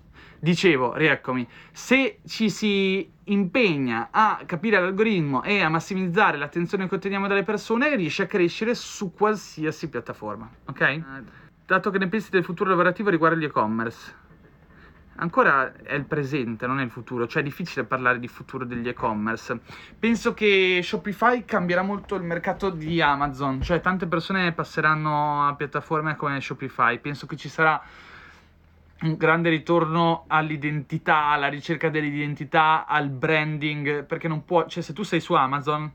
Dicevo, 0.42 0.94
rieccomi, 0.94 1.46
se 1.70 2.20
ci 2.26 2.48
si 2.48 3.08
impegna 3.24 4.08
a 4.10 4.40
capire 4.46 4.80
l'algoritmo 4.80 5.42
e 5.42 5.60
a 5.60 5.68
massimizzare 5.68 6.38
l'attenzione 6.38 6.88
che 6.88 6.94
otteniamo 6.94 7.26
dalle 7.26 7.42
persone, 7.42 7.94
riesce 7.94 8.22
a 8.22 8.26
crescere 8.26 8.74
su 8.74 9.12
qualsiasi 9.12 9.90
piattaforma, 9.90 10.50
ok? 10.64 11.02
Dato 11.66 11.90
che 11.90 11.98
ne 11.98 12.08
pensi 12.08 12.30
del 12.30 12.42
futuro 12.42 12.70
lavorativo 12.70 13.10
riguardo 13.10 13.38
gli 13.38 13.44
e-commerce? 13.44 14.28
ancora 15.20 15.72
è 15.82 15.94
il 15.94 16.04
presente, 16.04 16.66
non 16.66 16.80
è 16.80 16.84
il 16.84 16.90
futuro, 16.90 17.26
cioè 17.26 17.42
è 17.42 17.44
difficile 17.44 17.84
parlare 17.84 18.18
di 18.18 18.28
futuro 18.28 18.64
degli 18.64 18.88
e-commerce. 18.88 19.60
Penso 19.98 20.34
che 20.34 20.80
Shopify 20.82 21.44
cambierà 21.44 21.82
molto 21.82 22.14
il 22.16 22.22
mercato 22.22 22.70
di 22.70 23.00
Amazon, 23.00 23.62
cioè 23.62 23.80
tante 23.80 24.06
persone 24.06 24.52
passeranno 24.52 25.46
a 25.46 25.54
piattaforme 25.54 26.16
come 26.16 26.40
Shopify, 26.40 26.98
penso 26.98 27.26
che 27.26 27.36
ci 27.36 27.48
sarà 27.48 27.80
un 29.02 29.16
grande 29.16 29.48
ritorno 29.48 30.24
all'identità, 30.26 31.26
alla 31.26 31.48
ricerca 31.48 31.88
dell'identità, 31.88 32.86
al 32.86 33.08
branding, 33.08 34.04
perché 34.04 34.28
non 34.28 34.44
può, 34.44 34.66
cioè 34.66 34.82
se 34.82 34.92
tu 34.92 35.02
sei 35.02 35.20
su 35.20 35.32
Amazon, 35.34 35.90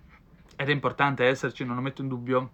ed 0.55 0.69
è 0.69 0.71
importante 0.71 1.25
esserci, 1.25 1.63
non 1.63 1.75
lo 1.75 1.81
metto 1.81 2.01
in 2.01 2.07
dubbio, 2.07 2.51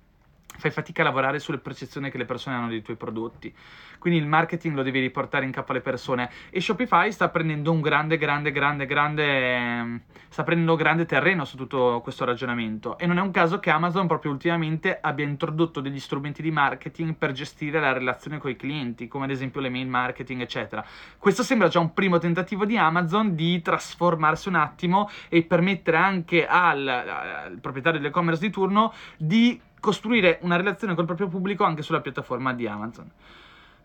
fai 0.58 0.72
fatica 0.72 1.02
a 1.02 1.06
lavorare 1.06 1.40
sulle 1.40 1.58
percezioni 1.58 2.12
che 2.12 2.18
le 2.18 2.26
persone 2.26 2.56
hanno 2.56 2.68
dei 2.68 2.82
tuoi 2.82 2.98
prodotti. 2.98 3.54
Quindi 4.02 4.20
il 4.20 4.26
marketing 4.26 4.76
lo 4.76 4.82
devi 4.82 5.00
riportare 5.00 5.46
in 5.46 5.52
capo 5.52 5.72
alle 5.72 5.82
persone. 5.82 6.30
E 6.50 6.60
Shopify 6.60 7.12
sta 7.12 7.30
prendendo 7.30 7.72
un 7.72 7.82
grande, 7.82 8.18
grande, 8.18 8.52
grande, 8.52 8.88
grande. 8.88 10.02
sta 10.28 10.44
prendendo 10.44 10.76
grande 10.76 11.06
terreno 11.06 11.46
su 11.46 11.56
tutto 11.56 12.00
questo 12.02 12.26
ragionamento. 12.26 12.98
E 12.98 13.06
non 13.06 13.20
è 13.20 13.22
un 13.22 13.30
caso 13.30 13.60
che 13.60 13.70
Amazon 13.70 14.08
proprio 14.08 14.32
ultimamente 14.32 14.98
abbia 15.00 15.24
introdotto 15.24 15.82
degli 15.82 16.00
strumenti 16.00 16.42
di 16.42 16.50
marketing 16.50 17.14
per 17.14 17.32
gestire 17.32 17.80
la 17.80 17.94
relazione 17.94 18.40
con 18.40 18.50
i 18.50 18.56
clienti, 18.56 19.08
come 19.08 19.26
ad 19.26 19.32
esempio 19.32 19.62
le 19.62 19.70
mail 19.70 19.88
marketing, 19.88 20.42
eccetera. 20.42 20.84
Questo 21.20 21.44
sembra 21.44 21.68
già 21.68 21.80
un 21.80 21.94
primo 21.94 22.18
tentativo 22.18 22.66
di 22.66 22.78
Amazon 22.78 23.36
di 23.36 23.62
trasformarsi 23.62 24.48
un 24.48 24.56
attimo 24.56 25.12
e 25.30 25.44
permettere 25.44 25.98
anche 25.98 26.48
al, 26.48 26.88
al 26.88 27.60
proprietario 27.60 28.00
dell'e-commerce 28.00 28.42
di 28.42 28.50
turno 28.50 28.94
di 29.18 29.62
costruire 29.82 30.38
una 30.44 30.56
relazione 30.56 30.96
col 30.96 31.06
proprio 31.06 31.28
pubblico 31.28 31.65
anche 31.65 31.82
sulla 31.82 32.00
piattaforma 32.00 32.54
di 32.54 32.67
Amazon. 32.67 33.12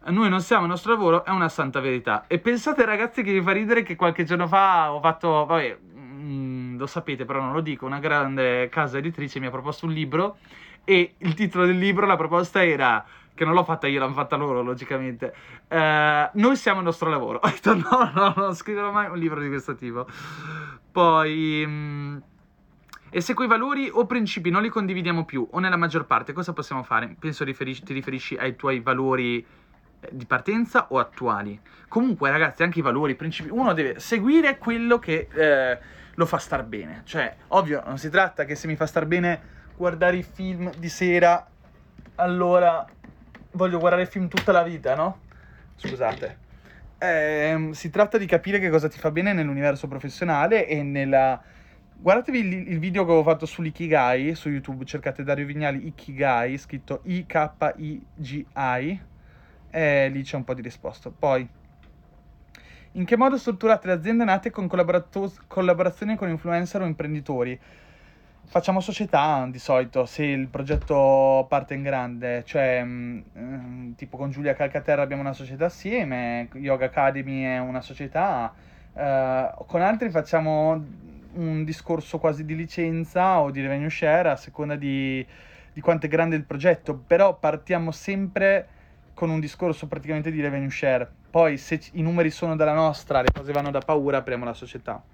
Noi 0.09 0.29
non 0.29 0.41
siamo 0.41 0.63
il 0.63 0.69
nostro 0.69 0.93
lavoro, 0.93 1.25
è 1.25 1.31
una 1.31 1.49
santa 1.49 1.81
verità. 1.81 2.27
E 2.29 2.39
pensate, 2.39 2.85
ragazzi, 2.85 3.25
che 3.25 3.33
vi 3.33 3.43
fa 3.43 3.51
ridere 3.51 3.83
che 3.83 3.97
qualche 3.97 4.23
giorno 4.23 4.47
fa 4.47 4.93
ho 4.93 5.01
fatto, 5.01 5.47
vabbè, 5.47 5.79
mm, 5.99 6.79
lo 6.79 6.87
sapete, 6.87 7.25
però 7.25 7.41
non 7.41 7.53
lo 7.53 7.61
dico, 7.61 7.87
una 7.87 7.99
grande 7.99 8.69
casa 8.69 8.99
editrice 8.99 9.41
mi 9.41 9.47
ha 9.47 9.51
proposto 9.51 9.87
un 9.87 9.93
libro 9.93 10.37
e 10.85 11.15
il 11.19 11.35
titolo 11.35 11.67
del 11.67 11.79
libro, 11.79 12.07
la 12.07 12.17
proposta 12.17 12.65
era 12.65 13.05
che 13.35 13.45
non 13.45 13.55
l'ho 13.55 13.65
fatta 13.65 13.89
io, 13.89 13.99
l'hanno 13.99 14.13
fatta 14.13 14.37
loro, 14.37 14.63
logicamente. 14.63 15.35
Uh, 15.69 16.29
noi 16.39 16.55
siamo 16.57 16.79
il 16.79 16.85
nostro 16.85 17.11
lavoro. 17.11 17.41
Ho 17.43 17.49
detto 17.49 17.75
no, 17.75 18.11
no, 18.15 18.33
non 18.37 18.55
scriverò 18.55 18.93
mai 18.93 19.09
un 19.09 19.19
libro 19.19 19.41
di 19.41 19.49
questo 19.49 19.75
tipo. 19.75 20.07
Poi... 20.93 21.65
Um, 21.65 22.23
e 23.17 23.23
se 23.23 23.33
quei 23.33 23.49
valori 23.49 23.89
o 23.91 24.05
principi 24.05 24.51
non 24.51 24.61
li 24.61 24.69
condividiamo 24.69 25.25
più, 25.25 25.49
o 25.51 25.59
nella 25.59 25.79
maggior 25.79 26.05
parte, 26.05 26.35
cosa 26.35 26.53
possiamo 26.53 26.83
fare? 26.83 27.17
Penso 27.19 27.45
riferisci, 27.45 27.83
ti 27.83 27.95
riferisci 27.95 28.37
ai 28.37 28.57
tuoi 28.57 28.81
valori 28.81 29.39
eh, 29.39 30.09
di 30.13 30.27
partenza 30.27 30.89
o 30.91 30.99
attuali. 30.99 31.59
Comunque, 31.89 32.29
ragazzi, 32.29 32.63
anche 32.63 32.81
i 32.81 32.83
valori, 32.83 33.13
i 33.13 33.15
principi, 33.15 33.49
uno 33.49 33.73
deve 33.73 34.01
seguire 34.01 34.59
quello 34.59 34.99
che 34.99 35.29
eh, 35.33 35.79
lo 36.13 36.27
fa 36.27 36.37
star 36.37 36.63
bene. 36.65 37.01
Cioè, 37.05 37.37
ovvio, 37.49 37.83
non 37.87 37.97
si 37.97 38.11
tratta 38.11 38.45
che 38.45 38.55
se 38.55 38.67
mi 38.67 38.77
fa 38.77 38.85
star 38.85 39.07
bene 39.07 39.41
guardare 39.75 40.19
i 40.19 40.23
film 40.23 40.71
di 40.77 40.91
sera, 40.91 41.49
allora 42.17 42.85
voglio 43.53 43.79
guardare 43.79 44.03
il 44.03 44.09
film 44.09 44.29
tutta 44.29 44.53
la 44.53 44.63
vita, 44.63 44.95
no? 44.95 45.21
Scusate. 45.77 46.39
Eh, 46.99 47.71
si 47.73 47.89
tratta 47.89 48.19
di 48.19 48.27
capire 48.27 48.59
che 48.59 48.69
cosa 48.69 48.89
ti 48.89 48.99
fa 48.99 49.11
bene 49.11 49.33
nell'universo 49.33 49.89
professionale 49.89 50.67
e 50.67 50.83
nella 50.83 51.55
Guardatevi 51.99 52.39
il, 52.39 52.69
il, 52.69 52.79
video 52.79 53.07
che 53.07 53.13
ho 53.13 53.23
fatto 53.23 53.47
sull'Ikigai 53.47 54.35
su 54.35 54.51
YouTube, 54.51 54.85
cercate 54.85 55.25
Dario 55.25 55.47
Vignali 55.47 55.87
Ikigai, 55.87 56.59
scritto 56.59 57.01
I-K-I-G-I, 57.05 59.01
e 59.71 60.09
lì 60.11 60.23
c'è 60.23 60.37
un 60.37 60.45
po' 60.45 60.53
di 60.55 60.61
risposta. 60.61 61.11
Poi, 61.11 61.49
in 62.93 63.05
che 63.05 63.17
modo 63.17 63.39
strutturate 63.39 63.87
le 63.89 63.95
aziende 63.95 64.25
nate 64.25 64.51
con 64.51 64.69
collaborazioni 64.69 66.17
con 66.17 66.29
influencer 66.29 66.83
o 66.83 66.85
imprenditori? 66.85 67.59
Facciamo 68.45 68.81
società 68.81 69.45
di 69.51 69.59
solito, 69.59 70.05
se 70.05 70.23
il 70.25 70.47
progetto 70.49 71.47
parte 71.49 71.75
in 71.75 71.83
grande, 71.83 72.45
cioè 72.45 72.85
mh, 72.85 73.25
mm, 73.37 73.93
tipo 73.95 74.17
con 74.19 74.31
Giulia 74.31 74.55
Calcaterra 74.55 75.03
abbiamo 75.03 75.23
una 75.23 75.33
società 75.33 75.65
assieme, 75.65 76.49
Yoga 76.53 76.85
Academy 76.85 77.43
è 77.43 77.59
una 77.59 77.81
società, 77.81 78.53
uh, 78.93 79.65
con 79.67 79.83
altri 79.83 80.11
facciamo 80.11 81.15
un 81.37 81.65
discorso 81.65 82.19
quasi 82.19 82.45
di 82.45 82.55
licenza 82.57 83.41
o 83.41 83.51
di 83.51 83.61
revenue 83.63 83.91
share 83.91 84.31
a 84.31 84.37
seconda 84.37 84.77
di, 84.77 85.27
di 85.73 85.81
quanto 85.81 86.07
è 86.07 86.09
grande 86.09 86.37
il 86.37 86.45
progetto, 86.47 86.99
però 86.99 87.39
partiamo 87.39 87.91
sempre 87.93 88.69
con 89.15 89.31
un 89.31 89.41
discorso 89.41 89.87
praticamente 89.89 90.31
di 90.31 90.41
revenue 90.41 90.71
share. 90.71 91.15
Poi 91.31 91.57
se 91.59 91.81
i 91.93 92.03
numeri 92.03 92.31
sono 92.31 92.57
dalla 92.57 92.75
nostra, 92.75 93.23
le 93.23 93.33
cose 93.33 93.53
vanno 93.53 93.71
da 93.71 93.83
paura, 93.83 94.19
apriamo 94.19 94.45
la 94.45 94.55
società. 94.55 95.05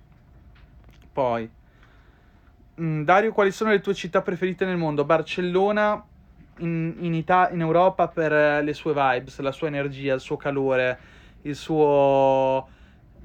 Poi, 1.13 1.53
mm, 2.81 3.03
Dario, 3.05 3.33
quali 3.33 3.51
sono 3.53 3.71
le 3.71 3.81
tue 3.81 3.95
città 3.95 4.23
preferite 4.23 4.65
nel 4.65 4.77
mondo? 4.77 5.05
Barcellona 5.05 6.07
in, 6.59 6.95
in, 6.99 7.15
Ita- 7.15 7.51
in 7.51 7.61
Europa 7.61 8.09
per 8.09 8.63
le 8.65 8.75
sue 8.75 8.93
vibes, 8.95 9.39
la 9.41 9.53
sua 9.53 9.69
energia, 9.69 10.15
il 10.15 10.21
suo 10.21 10.37
calore, 10.37 11.01
il 11.43 11.57
suo 11.57 12.69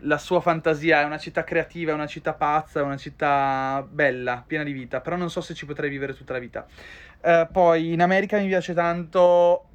la 0.02 0.18
sua 0.18 0.42
fantasia, 0.42 1.02
è 1.02 1.04
una 1.04 1.18
città 1.18 1.44
creativa, 1.44 1.92
è 1.92 1.94
una 1.94 2.08
città 2.08 2.34
pazza, 2.34 2.80
è 2.80 2.84
una 2.84 2.98
città 2.98 3.86
bella, 3.90 4.44
piena 4.46 4.64
di 4.64 4.72
vita, 4.72 5.02
però 5.02 5.16
non 5.16 5.30
so 5.30 5.42
se 5.42 5.54
ci 5.54 5.66
potrei 5.66 5.90
vivere 5.90 6.16
tutta 6.16 6.34
la 6.34 6.40
vita. 6.40 6.66
Uh, 7.22 7.48
poi 7.52 7.94
in 7.94 8.02
America 8.02 8.38
mi 8.38 8.48
piace 8.48 8.74
tanto 8.74 9.66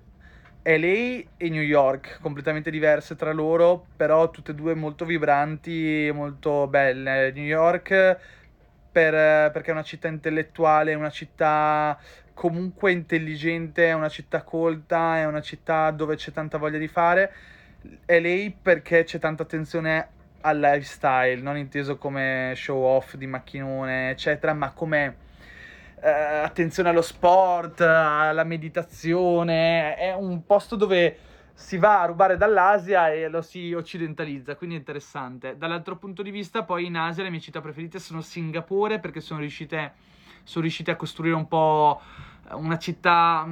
LA 0.62 1.24
e 1.36 1.48
New 1.48 1.62
York, 1.62 2.18
completamente 2.20 2.70
diverse 2.70 3.16
tra 3.16 3.32
loro, 3.32 3.86
però 3.96 4.30
tutte 4.30 4.52
e 4.52 4.54
due 4.54 4.74
molto 4.74 5.04
vibranti, 5.04 6.10
molto 6.14 6.68
belle. 6.68 7.32
New 7.32 7.44
York 7.44 7.88
per, 8.92 9.50
perché 9.50 9.70
è 9.70 9.72
una 9.72 9.82
città 9.82 10.06
intellettuale, 10.06 10.92
è 10.92 10.94
una 10.94 11.10
città 11.10 11.98
comunque 12.34 12.92
intelligente, 12.92 13.86
è 13.86 13.92
una 13.92 14.08
città 14.08 14.42
colta, 14.42 15.18
è 15.18 15.24
una 15.24 15.40
città 15.40 15.90
dove 15.90 16.14
c'è 16.16 16.30
tanta 16.30 16.58
voglia 16.58 16.78
di 16.78 16.88
fare 16.88 17.32
è 18.04 18.20
lei 18.20 18.50
perché 18.50 19.04
c'è 19.04 19.18
tanta 19.18 19.42
attenzione 19.42 20.08
al 20.42 20.58
lifestyle, 20.58 21.40
non 21.40 21.56
inteso 21.56 21.96
come 21.96 22.52
show 22.56 22.82
off 22.82 23.14
di 23.14 23.26
macchinone, 23.26 24.10
eccetera, 24.10 24.52
ma 24.54 24.72
come 24.72 25.16
eh, 26.00 26.10
attenzione 26.10 26.88
allo 26.88 27.02
sport, 27.02 27.80
alla 27.80 28.44
meditazione. 28.44 29.96
È 29.96 30.12
un 30.12 30.44
posto 30.44 30.76
dove 30.76 31.16
si 31.54 31.76
va 31.76 32.00
a 32.02 32.06
rubare 32.06 32.36
dall'Asia 32.36 33.12
e 33.12 33.28
lo 33.28 33.42
si 33.42 33.72
occidentalizza, 33.72 34.56
quindi 34.56 34.76
è 34.76 34.78
interessante. 34.78 35.56
Dall'altro 35.56 35.96
punto 35.96 36.22
di 36.22 36.30
vista, 36.30 36.64
poi 36.64 36.86
in 36.86 36.96
Asia 36.96 37.22
le 37.22 37.30
mie 37.30 37.40
città 37.40 37.60
preferite 37.60 37.98
sono 37.98 38.20
Singapore 38.20 38.98
perché 38.98 39.20
sono 39.20 39.40
riuscite, 39.40 39.92
sono 40.42 40.62
riuscite 40.62 40.90
a 40.90 40.96
costruire 40.96 41.36
un 41.36 41.46
po' 41.46 42.00
una 42.50 42.78
città 42.78 43.46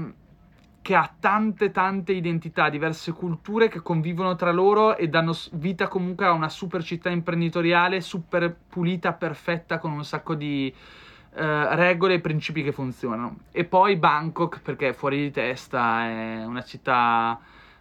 che 0.82 0.94
ha 0.94 1.12
tante 1.20 1.70
tante 1.70 2.12
identità, 2.12 2.68
diverse 2.70 3.12
culture 3.12 3.68
che 3.68 3.80
convivono 3.80 4.34
tra 4.34 4.50
loro 4.50 4.96
e 4.96 5.08
danno 5.08 5.34
vita 5.52 5.88
comunque 5.88 6.26
a 6.26 6.32
una 6.32 6.48
super 6.48 6.82
città 6.82 7.10
imprenditoriale, 7.10 8.00
super 8.00 8.54
pulita, 8.68 9.12
perfetta, 9.12 9.78
con 9.78 9.92
un 9.92 10.04
sacco 10.04 10.34
di 10.34 10.72
uh, 10.74 11.36
regole 11.36 12.14
e 12.14 12.20
principi 12.20 12.62
che 12.62 12.72
funzionano. 12.72 13.40
E 13.52 13.64
poi 13.64 13.96
Bangkok, 13.96 14.62
perché 14.62 14.88
è 14.88 14.92
fuori 14.92 15.18
di 15.18 15.30
testa, 15.30 16.04
è 16.06 16.44
una 16.44 16.62
città 16.62 17.38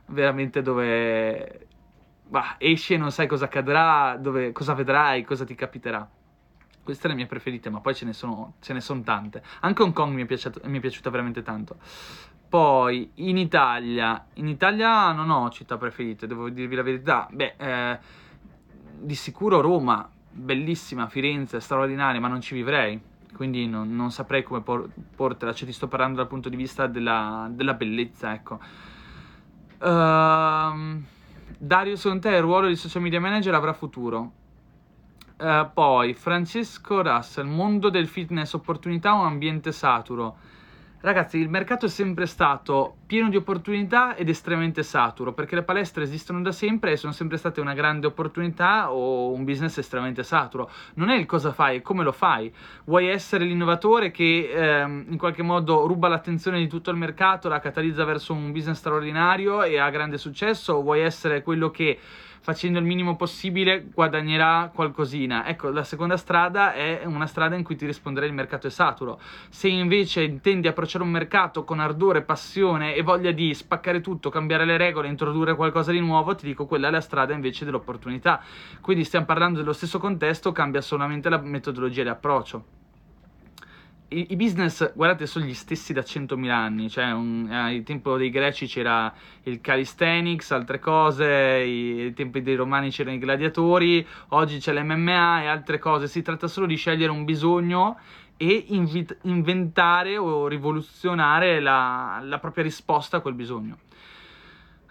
veramente 0.07 0.61
dove 0.61 1.67
bah, 2.27 2.55
esci 2.57 2.95
e 2.95 2.97
non 2.97 3.11
sai 3.11 3.27
cosa 3.27 3.45
accadrà, 3.45 4.17
dove, 4.19 4.51
cosa 4.51 4.73
vedrai, 4.73 5.23
cosa 5.23 5.45
ti 5.45 5.55
capiterà. 5.55 6.07
Queste 6.89 7.07
sono 7.07 7.19
le 7.19 7.19
mie 7.19 7.29
preferite, 7.29 7.69
ma 7.69 7.81
poi 7.81 7.93
ce 7.93 8.05
ne 8.05 8.13
sono, 8.13 8.55
ce 8.61 8.73
ne 8.73 8.81
sono 8.81 9.03
tante. 9.03 9.43
Anche 9.59 9.83
Hong 9.83 9.93
Kong 9.93 10.11
mi 10.11 10.23
è, 10.23 10.25
piaciuto, 10.25 10.61
mi 10.63 10.79
è 10.79 10.81
piaciuta 10.81 11.11
veramente 11.11 11.43
tanto. 11.43 11.77
Poi 12.49 13.11
in 13.15 13.37
Italia, 13.37 14.25
in 14.33 14.47
Italia 14.47 15.11
non 15.11 15.29
ho 15.29 15.51
città 15.51 15.77
preferite, 15.77 16.25
devo 16.25 16.49
dirvi 16.49 16.75
la 16.75 16.81
verità. 16.81 17.27
Beh, 17.31 17.53
eh, 17.57 17.99
di 19.01 19.13
sicuro 19.13 19.61
Roma, 19.61 20.09
bellissima, 20.31 21.07
Firenze, 21.07 21.59
straordinaria, 21.59 22.19
ma 22.19 22.27
non 22.27 22.41
ci 22.41 22.55
vivrei. 22.55 22.99
Quindi 23.35 23.67
non, 23.67 23.95
non 23.95 24.09
saprei 24.09 24.41
come 24.41 24.61
por- 24.61 24.89
portela, 25.15 25.53
cioè 25.53 25.67
ti 25.67 25.73
sto 25.73 25.87
parlando 25.87 26.17
dal 26.17 26.27
punto 26.27 26.49
di 26.49 26.55
vista 26.55 26.87
della, 26.87 27.47
della 27.51 27.75
bellezza, 27.75 28.33
ecco. 28.33 28.59
Uh, 29.77 31.03
Dario, 31.55 31.95
secondo 31.95 32.27
te 32.27 32.35
il 32.35 32.41
ruolo 32.41 32.67
di 32.67 32.75
social 32.75 33.03
media 33.03 33.19
manager 33.19 33.53
avrà 33.53 33.73
futuro? 33.73 34.31
Uh, 35.39 35.69
poi, 35.73 36.13
Francesco 36.15 37.01
Russell, 37.01 37.47
mondo 37.47 37.89
del 37.89 38.07
fitness, 38.07 38.51
opportunità 38.51 39.15
o 39.15 39.21
ambiente 39.21 39.71
saturo? 39.71 40.35
Ragazzi, 40.99 41.37
il 41.37 41.47
mercato 41.47 41.85
è 41.85 41.87
sempre 41.87 42.25
stato 42.25 42.97
pieno 43.05 43.29
di 43.29 43.37
opportunità 43.37 44.17
ed 44.17 44.27
estremamente 44.27 44.83
saturo, 44.83 45.31
perché 45.31 45.55
le 45.55 45.63
palestre 45.63 46.03
esistono 46.03 46.41
da 46.41 46.51
sempre 46.51 46.91
e 46.91 46.97
sono 46.97 47.13
sempre 47.13 47.37
state 47.37 47.61
una 47.61 47.73
grande 47.73 48.05
opportunità 48.05 48.91
o 48.91 49.31
un 49.31 49.45
business 49.45 49.77
estremamente 49.77 50.23
saturo. 50.23 50.69
Non 50.95 51.07
è 51.07 51.15
il 51.15 51.25
cosa 51.25 51.53
fai, 51.53 51.77
è 51.77 51.81
come 51.81 52.03
lo 52.03 52.11
fai. 52.11 52.53
Vuoi 52.83 53.07
essere 53.07 53.45
l'innovatore 53.45 54.11
che 54.11 54.51
ehm, 54.53 55.05
in 55.07 55.17
qualche 55.17 55.41
modo 55.41 55.87
ruba 55.87 56.09
l'attenzione 56.09 56.59
di 56.59 56.67
tutto 56.67 56.91
il 56.91 56.97
mercato, 56.97 57.47
la 57.47 57.61
catalizza 57.61 58.03
verso 58.03 58.33
un 58.33 58.51
business 58.51 58.79
straordinario 58.79 59.63
e 59.63 59.77
ha 59.77 59.89
grande 59.89 60.17
successo, 60.17 60.73
o 60.73 60.81
vuoi 60.81 60.99
essere 60.99 61.43
quello 61.43 61.71
che 61.71 61.97
facendo 62.41 62.79
il 62.79 62.85
minimo 62.85 63.15
possibile 63.15 63.85
guadagnerà 63.93 64.71
qualcosina. 64.73 65.45
Ecco, 65.45 65.69
la 65.69 65.83
seconda 65.83 66.17
strada 66.17 66.73
è 66.73 67.01
una 67.05 67.27
strada 67.27 67.55
in 67.55 67.63
cui 67.63 67.75
ti 67.75 67.85
risponderai 67.85 68.29
il 68.29 68.35
mercato 68.35 68.67
è 68.67 68.69
saturo. 68.69 69.19
Se 69.49 69.67
invece 69.67 70.23
intendi 70.23 70.67
approcciare 70.67 71.03
un 71.03 71.11
mercato 71.11 71.63
con 71.63 71.79
ardore, 71.79 72.21
passione 72.21 72.95
e 72.95 73.01
voglia 73.01 73.31
di 73.31 73.53
spaccare 73.53 74.01
tutto, 74.01 74.29
cambiare 74.29 74.65
le 74.65 74.77
regole, 74.77 75.07
introdurre 75.07 75.55
qualcosa 75.55 75.91
di 75.91 75.99
nuovo, 75.99 76.35
ti 76.35 76.45
dico 76.45 76.65
quella 76.65 76.87
è 76.87 76.91
la 76.91 77.01
strada 77.01 77.33
invece 77.33 77.65
dell'opportunità. 77.65 78.41
Quindi 78.81 79.03
stiamo 79.03 79.25
parlando 79.25 79.59
dello 79.59 79.73
stesso 79.73 79.99
contesto, 79.99 80.51
cambia 80.51 80.81
solamente 80.81 81.29
la 81.29 81.39
metodologia 81.39 82.03
di 82.03 82.09
approccio 82.09 82.78
i, 84.09 84.27
i, 84.29 84.35
business, 84.35 84.93
guardate, 84.93 85.25
sono 85.27 85.45
gli 85.45 85.53
stessi 85.53 85.93
da 85.93 86.01
100.000 86.01 86.49
anni. 86.49 86.89
Cioè, 86.89 87.11
un, 87.11 87.47
al 87.51 87.83
tempo 87.83 88.17
dei 88.17 88.29
greci 88.29 88.65
c'era 88.65 89.13
il 89.43 89.61
calisthenics, 89.61 90.51
altre 90.51 90.79
cose, 90.79 91.25
i, 91.25 92.01
ai 92.01 92.13
tempi 92.13 92.41
dei 92.41 92.55
romani 92.55 92.89
c'erano 92.89 93.15
i 93.15 93.19
gladiatori, 93.19 94.05
oggi 94.29 94.59
c'è 94.59 94.73
l'MMA 94.73 95.43
e 95.43 95.47
altre 95.47 95.77
cose. 95.77 96.07
Si 96.07 96.21
tratta 96.21 96.47
solo 96.47 96.65
di 96.65 96.75
scegliere 96.75 97.11
un 97.11 97.23
bisogno 97.23 97.97
e 98.37 98.65
invit- 98.69 99.17
inventare 99.23 100.17
o 100.17 100.47
rivoluzionare 100.47 101.59
la, 101.59 102.21
la 102.23 102.39
propria 102.39 102.63
risposta 102.63 103.17
a 103.17 103.19
quel 103.19 103.33
bisogno. 103.33 103.77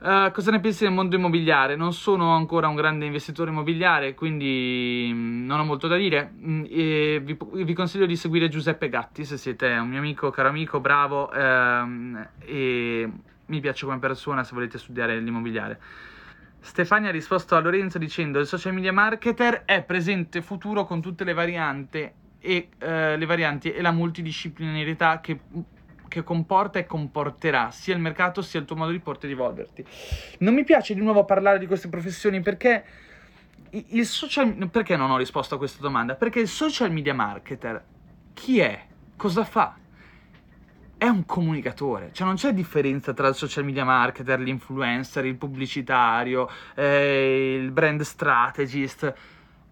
Uh, 0.01 0.31
cosa 0.31 0.53
ne 0.53 0.61
pensi 0.61 0.85
del 0.85 0.93
mondo 0.93 1.17
immobiliare? 1.17 1.75
Non 1.75 1.93
sono 1.93 2.37
ancora 2.37 2.69
un 2.69 2.77
grande 2.77 3.05
investitore 3.05 3.51
immobiliare, 3.51 4.15
quindi 4.15 5.11
mm, 5.13 5.45
non 5.45 5.59
ho 5.59 5.65
molto 5.65 5.89
da 5.89 5.97
dire. 5.97 6.35
Mm, 6.41 6.63
vi, 6.63 7.37
vi, 7.65 7.75
consiglio 7.75 8.07
di 8.07 8.15
seguire 8.15 8.49
Giuseppe 8.49 8.89
Gatti 8.89 9.25
se 9.25 9.37
siete 9.37 9.67
un 9.67 9.89
mio 9.89 9.99
amico, 9.99 10.31
caro 10.31 10.51
amico, 10.51 10.79
bravo 10.79 11.33
ehm, 11.33 12.29
e 12.39 13.11
mi 13.47 13.61
piace 13.61 13.87
come 13.87 13.99
persona 13.99 14.45
se 14.45 14.55
volete 14.55 14.79
studiare 14.79 15.19
l'immobiliare. 15.19 15.81
Stefania 16.61 17.09
ha 17.09 17.13
risposto 17.13 17.57
a 17.57 17.61
Lorenzo 17.61 17.99
dicendo 17.99 18.39
il 18.39 18.47
social 18.47 18.75
media 18.75 18.93
marketer 18.93 19.65
è 19.65 19.83
presente 19.83 20.43
futuro 20.43 20.85
con 20.85 21.01
tutte 21.01 21.25
le 21.25 21.33
varianti 21.33 22.11
e, 22.39 22.69
eh, 22.79 23.17
le 23.17 23.27
varianti 23.27 23.73
e 23.73 23.81
la 23.81 23.91
multidisciplinarità 23.91 25.21
che 25.21 25.41
che 26.09 26.25
comporta 26.25 26.79
e 26.79 26.87
comporterà 26.87 27.71
sia 27.71 27.95
il 27.95 28.01
mercato 28.01 28.43
sia 28.43 28.59
il 28.61 28.67
tuo 28.67 28.77
modo 28.77 28.91
di 28.91 28.99
porti 28.99 29.27
e 29.27 29.29
di 29.29 29.35
evolverti. 29.35 29.85
Non 30.39 30.55
mi 30.55 30.65
piace 30.65 30.95
di 30.95 31.01
nuovo 31.01 31.25
parlare 31.25 31.59
di 31.59 31.67
queste 31.67 31.89
professioni 31.89 32.41
perché 32.41 32.85
il 33.71 34.07
social 34.07 34.69
perché 34.71 34.97
non 34.97 35.11
ho 35.11 35.17
risposto 35.19 35.55
a 35.55 35.59
questa 35.59 35.83
domanda? 35.83 36.15
Perché 36.15 36.41
il 36.41 36.49
social 36.49 36.91
media 36.91 37.15
marketer 37.15 37.85
chi 38.39 38.61
è? 38.61 38.87
Cosa 39.17 39.45
fa? 39.45 39.77
È 40.97 41.07
un 41.07 41.27
comunicatore, 41.27 42.11
cioè 42.13 42.27
non 42.27 42.37
c'è 42.37 42.53
differenza 42.53 43.13
tra 43.13 43.29
il 43.29 43.35
social 43.35 43.65
media 43.65 43.85
marketer, 43.85 44.39
l'influencer, 44.41 45.25
il 45.27 45.37
pubblicitario, 45.37 46.49
eh, 46.75 47.59
il 47.61 47.71
brand 47.71 48.01
strategist 48.03 49.15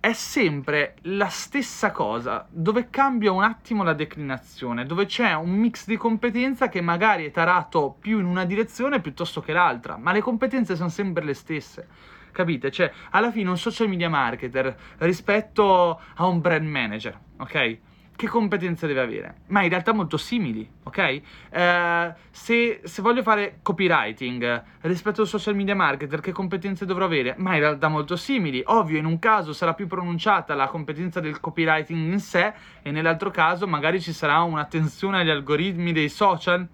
è 0.07 0.13
sempre 0.13 0.95
la 1.03 1.27
stessa 1.27 1.91
cosa, 1.91 2.47
dove 2.49 2.91
cambia 2.91 3.33
un 3.33 3.43
attimo 3.43 3.83
la 3.83 3.93
declinazione, 3.93 4.87
dove 4.87 5.07
c'è 5.07 5.35
un 5.35 5.51
mix 5.51 5.85
di 5.85 5.97
competenza 5.97 6.69
che 6.69 6.81
magari 6.81 7.27
è 7.27 7.33
tarato 7.33 7.97
più 7.99 8.21
in 8.21 8.25
una 8.25 8.45
direzione 8.45 9.01
piuttosto 9.01 9.41
che 9.41 9.53
l'altra, 9.53 9.97
ma 9.97 10.13
le 10.13 10.21
competenze 10.21 10.77
sono 10.77 10.91
sempre 10.91 11.25
le 11.25 11.35
stesse. 11.35 11.89
Capite? 12.31 12.71
Cioè, 12.71 12.93
alla 13.11 13.33
fine 13.33 13.51
un 13.51 13.59
social 13.59 13.89
media 13.89 14.09
marketer 14.09 14.77
rispetto 14.99 16.01
a 16.15 16.25
un 16.25 16.41
brand 16.41 16.69
manager, 16.69 17.19
ok? 17.39 17.79
Che 18.17 18.29
competenze 18.29 18.87
deve 18.87 19.01
avere? 19.01 19.35
Ma 19.49 19.63
in 19.63 19.69
realtà 19.69 19.93
molto 19.93 20.17
simili, 20.17 20.69
ok? 20.85 21.21
Uh, 21.53 22.15
se, 22.31 22.81
se, 22.83 23.03
voglio 23.03 23.23
fare 23.23 23.59
copywriting 23.63 24.65
rispetto 24.81 25.21
al 25.21 25.27
social 25.27 25.55
media 25.55 25.75
marketer, 25.75 26.21
che 26.21 26.33
competenze 26.33 26.87
dovrò 26.87 27.05
avere? 27.05 27.35
Ma 27.37 27.55
in 27.55 27.61
realtà 27.61 27.89
molto 27.89 28.17
simili. 28.17 28.63
Ovvio, 28.65 28.99
in 28.99 29.05
un 29.05 29.19
caso 29.19 29.53
sarà 29.53 29.75
più 29.75 29.87
pronunciata 29.87 30.55
la 30.55 30.67
competenza 30.67 31.21
del 31.21 31.41
copywriting 31.41 32.13
in 32.13 32.19
sé 32.19 32.55
e 32.83 32.91
nell'altro 32.91 33.31
caso 33.31 33.67
magari 33.67 34.01
ci 34.01 34.13
sarà 34.13 34.41
un'attenzione 34.41 35.21
agli 35.21 35.31
algoritmi 35.31 35.93
dei 35.93 36.09
social 36.09 36.67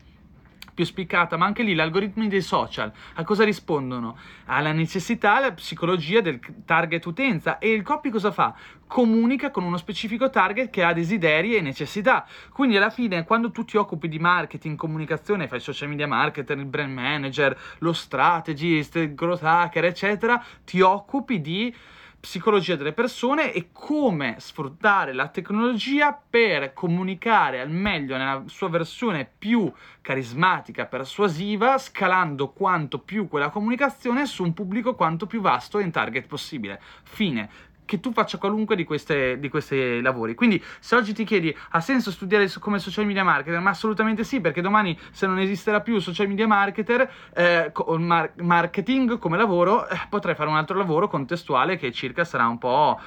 più 0.75 0.85
spiccata, 0.85 1.37
ma 1.37 1.47
anche 1.47 1.63
lì 1.63 1.75
gli 1.75 1.81
algoritmi 1.81 2.29
dei 2.29 2.41
social 2.41 2.93
a 3.15 3.25
cosa 3.25 3.45
rispondono? 3.45 4.17
Alla 4.47 4.73
necessità, 4.73 5.37
alla 5.37 5.53
psicologia 5.53 6.21
del 6.21 6.41
target 6.65 7.05
utenza 7.07 7.59
e 7.59 7.73
il 7.73 7.83
copy 7.83 8.11
cosa 8.11 8.31
fa? 8.31 8.55
Comunica 8.87 9.51
con 9.51 9.65
uno 9.65 9.77
specifico 9.77 10.29
target 10.29 10.71
che 10.71 10.83
ha 10.83 10.93
desideri 10.93 11.57
e 11.57 11.61
necessità. 11.61 12.27
Quindi 12.51 12.77
alla 12.77 12.91
fine 12.91 13.25
quando 13.25 13.51
tu 13.51 13.65
ti 13.65 13.77
occupi 13.77 14.09
di 14.09 14.19
marketing, 14.19 14.77
comunicazione, 14.77 15.49
fai 15.49 15.61
social 15.61 15.89
media 15.89 16.07
marketer, 16.07 16.59
il 16.59 16.67
brand 16.67 16.93
manager, 16.93 17.59
lo 17.79 17.93
strategist, 17.93 18.97
il 18.97 19.15
growth 19.15 19.43
hacker, 19.43 19.85
eccetera, 19.85 20.45
ti 20.65 20.81
occupi 20.81 21.41
di 21.41 21.75
psicologia 22.23 22.77
delle 22.77 22.93
persone 22.93 23.53
e 23.53 23.71
come 23.73 24.37
sfruttare 24.39 25.13
la 25.13 25.27
tecnologia 25.27 26.13
per 26.13 26.73
comunicare 26.73 27.59
al 27.61 27.69
meglio 27.69 28.17
nella 28.17 28.45
sua 28.47 28.69
versione 28.69 29.29
più 29.37 29.71
carismatica, 30.01 30.87
persuasiva, 30.87 31.79
scalando 31.79 32.51
quanto 32.51 33.01
più 33.01 33.27
quella 33.27 33.51
comunicazione 33.51 34.27
su 34.27 34.45
un 34.45 34.55
pubblico 34.55 34.95
quanto 34.95 35.27
più 35.27 35.41
vasto 35.41 35.81
e 35.81 35.83
in 35.83 35.91
target 35.91 36.29
possibile. 36.29 36.81
Fine 37.03 37.51
che 37.93 38.01
tu 38.01 38.11
faccia 38.11 38.39
qualunque 38.39 38.75
di, 38.75 38.85
queste, 38.85 39.39
di 39.39 39.51
questi 39.51 40.01
lavori. 40.01 40.35
Quindi, 40.35 40.63
se 40.79 40.97
oggi 40.97 41.13
ti 41.13 41.25
chiedi 41.25 41.55
ha 41.73 41.81
senso 41.81 42.11
studiare 42.11 42.51
come 42.59 42.79
social 42.79 43.05
media 43.05 43.23
marketer, 43.23 43.61
ma 43.61 43.69
assolutamente 43.69 44.25
sì, 44.25 44.41
perché 44.41 44.63
domani, 44.63 44.99
se 45.11 45.27
non 45.27 45.39
esisterà 45.39 45.83
più 45.83 45.99
social 45.99 46.27
media 46.27 46.47
marketer 46.47 47.11
eh, 47.35 47.71
mar- 47.99 48.33
marketing 48.37 49.19
come 49.19 49.37
lavoro, 49.37 49.87
eh, 49.87 50.01
potrai 50.09 50.35
fare 50.35 50.49
un 50.49 50.57
altro 50.57 50.79
lavoro 50.79 51.07
contestuale 51.07 51.77
che 51.77 51.93
circa 51.93 52.25
sarà 52.25 52.47
un 52.47 52.57
po' 52.57 52.99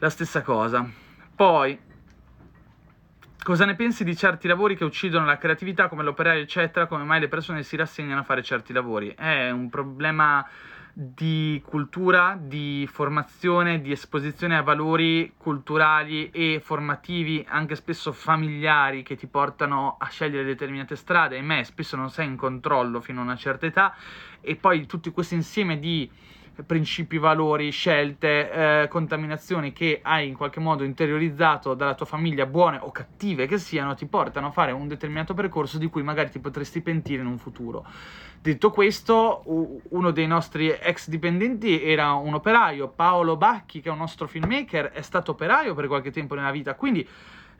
la 0.00 0.10
stessa 0.10 0.42
cosa. 0.42 0.84
Poi. 1.36 1.78
Cosa 3.40 3.64
ne 3.64 3.74
pensi 3.76 4.02
di 4.02 4.16
certi 4.16 4.48
lavori 4.48 4.76
che 4.76 4.84
uccidono 4.84 5.26
la 5.26 5.38
creatività, 5.38 5.86
come 5.88 6.02
l'operaio, 6.02 6.42
eccetera? 6.42 6.86
Come 6.86 7.04
mai 7.04 7.20
le 7.20 7.28
persone 7.28 7.62
si 7.62 7.76
rassegnano 7.76 8.20
a 8.20 8.24
fare 8.24 8.42
certi 8.42 8.72
lavori? 8.72 9.14
È 9.16 9.50
un 9.50 9.68
problema 9.68 10.44
di 10.92 11.62
cultura, 11.64 12.38
di 12.40 12.88
formazione, 12.90 13.80
di 13.80 13.92
esposizione 13.92 14.56
a 14.56 14.62
valori 14.62 15.32
culturali 15.36 16.30
e 16.30 16.60
formativi, 16.62 17.44
anche 17.48 17.76
spesso 17.76 18.12
familiari, 18.12 19.02
che 19.02 19.16
ti 19.16 19.26
portano 19.26 19.96
a 19.98 20.08
scegliere 20.08 20.44
determinate 20.44 20.96
strade. 20.96 21.36
E 21.36 21.42
me 21.42 21.64
spesso 21.64 21.96
non 21.96 22.10
sei 22.10 22.26
in 22.26 22.36
controllo 22.36 23.00
fino 23.00 23.20
a 23.20 23.24
una 23.24 23.36
certa 23.36 23.66
età, 23.66 23.94
e 24.40 24.56
poi 24.56 24.86
tutto 24.86 25.12
questo 25.12 25.34
insieme 25.34 25.78
di 25.78 26.10
principi, 26.66 27.18
valori, 27.18 27.70
scelte, 27.70 28.50
eh, 28.82 28.88
contaminazioni 28.88 29.72
che 29.72 30.00
hai 30.02 30.28
in 30.28 30.36
qualche 30.36 30.60
modo 30.60 30.84
interiorizzato 30.84 31.74
dalla 31.74 31.94
tua 31.94 32.06
famiglia, 32.06 32.46
buone 32.46 32.78
o 32.80 32.90
cattive 32.90 33.46
che 33.46 33.58
siano, 33.58 33.94
ti 33.94 34.06
portano 34.06 34.48
a 34.48 34.50
fare 34.50 34.72
un 34.72 34.88
determinato 34.88 35.34
percorso 35.34 35.78
di 35.78 35.88
cui 35.88 36.02
magari 36.02 36.30
ti 36.30 36.38
potresti 36.38 36.80
pentire 36.80 37.22
in 37.22 37.28
un 37.28 37.38
futuro. 37.38 37.84
Detto 38.40 38.70
questo, 38.70 39.42
uno 39.90 40.10
dei 40.10 40.26
nostri 40.26 40.68
ex 40.68 41.08
dipendenti 41.08 41.82
era 41.82 42.12
un 42.14 42.34
operaio, 42.34 42.88
Paolo 42.88 43.36
Bacchi, 43.36 43.80
che 43.80 43.88
è 43.88 43.92
un 43.92 43.98
nostro 43.98 44.26
filmmaker, 44.26 44.90
è 44.90 45.02
stato 45.02 45.30
operaio 45.30 45.74
per 45.74 45.86
qualche 45.86 46.10
tempo 46.10 46.34
nella 46.34 46.50
vita, 46.50 46.74
quindi 46.74 47.08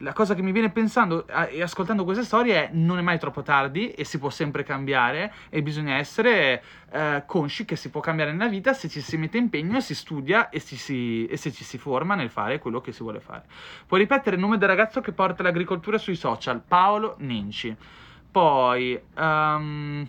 la 0.02 0.12
cosa 0.12 0.34
che 0.34 0.42
mi 0.42 0.52
viene 0.52 0.70
pensando 0.70 1.26
e 1.26 1.62
ascoltando 1.62 2.04
queste 2.04 2.24
storie 2.24 2.68
è 2.68 2.70
non 2.72 2.98
è 2.98 3.00
mai 3.02 3.18
troppo 3.18 3.42
tardi 3.42 3.90
e 3.90 4.04
si 4.04 4.18
può 4.18 4.30
sempre 4.30 4.64
cambiare 4.64 5.32
e 5.48 5.62
bisogna 5.62 5.94
essere 5.94 6.62
eh, 6.90 7.22
consci 7.24 7.64
che 7.64 7.76
si 7.76 7.88
può 7.88 8.00
cambiare 8.00 8.32
nella 8.32 8.48
vita 8.48 8.72
se 8.72 8.88
ci 8.88 9.00
si 9.00 9.16
mette 9.16 9.38
impegno, 9.38 9.80
si 9.80 9.94
studia 9.94 10.50
e, 10.50 10.58
si, 10.58 11.26
e, 11.26 11.36
se 11.36 11.52
ci 11.52 11.62
si 11.62 11.78
forma 11.78 12.16
nel 12.16 12.30
fare 12.30 12.58
quello 12.58 12.80
che 12.80 12.92
si 12.92 13.02
vuole 13.02 13.20
fare. 13.20 13.44
Puoi 13.86 14.00
ripetere 14.00 14.36
il 14.36 14.42
nome 14.42 14.58
del 14.58 14.68
ragazzo 14.68 15.00
che 15.00 15.12
porta 15.12 15.42
l'agricoltura 15.42 15.98
sui 15.98 16.16
social, 16.16 16.60
Paolo 16.66 17.14
Nenci. 17.18 17.74
Poi... 18.30 19.00
Um, 19.16 20.08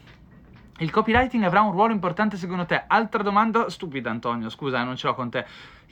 il 0.80 0.90
copywriting 0.90 1.44
avrà 1.44 1.62
un 1.62 1.72
ruolo 1.72 1.94
importante 1.94 2.36
secondo 2.36 2.66
te? 2.66 2.84
Altra 2.88 3.22
domanda 3.22 3.70
stupida, 3.70 4.10
Antonio, 4.10 4.50
scusa, 4.50 4.84
non 4.84 4.98
ce 4.98 5.06
l'ho 5.06 5.14
con 5.14 5.30
te 5.30 5.46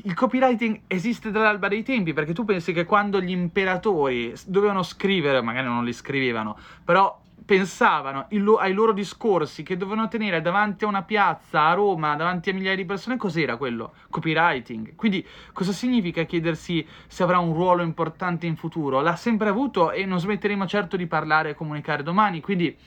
il 0.03 0.13
copywriting 0.13 0.81
esiste 0.87 1.31
dall'alba 1.31 1.67
dei 1.67 1.83
tempi, 1.83 2.13
perché 2.13 2.33
tu 2.33 2.45
pensi 2.45 2.73
che 2.73 2.85
quando 2.85 3.21
gli 3.21 3.31
imperatori 3.31 4.33
dovevano 4.45 4.83
scrivere, 4.83 5.41
magari 5.41 5.67
non 5.67 5.83
li 5.83 5.93
scrivevano, 5.93 6.57
però 6.83 7.19
pensavano 7.43 8.27
lo- 8.29 8.57
ai 8.57 8.73
loro 8.73 8.93
discorsi 8.93 9.63
che 9.63 9.75
dovevano 9.75 10.07
tenere 10.07 10.41
davanti 10.41 10.85
a 10.85 10.87
una 10.87 11.03
piazza 11.03 11.65
a 11.65 11.73
Roma, 11.73 12.15
davanti 12.15 12.49
a 12.49 12.53
migliaia 12.53 12.75
di 12.75 12.85
persone, 12.85 13.17
cos'era 13.17 13.57
quello? 13.57 13.93
Copywriting. 14.09 14.95
Quindi 14.95 15.25
cosa 15.51 15.71
significa 15.71 16.23
chiedersi 16.23 16.87
se 17.07 17.23
avrà 17.23 17.39
un 17.39 17.53
ruolo 17.53 17.81
importante 17.81 18.45
in 18.45 18.55
futuro? 18.55 19.01
L'ha 19.01 19.15
sempre 19.15 19.49
avuto 19.49 19.91
e 19.91 20.05
non 20.05 20.19
smetteremo 20.19 20.65
certo 20.65 20.95
di 20.95 21.07
parlare 21.07 21.49
e 21.49 21.55
comunicare 21.55 22.03
domani, 22.03 22.41
quindi 22.41 22.77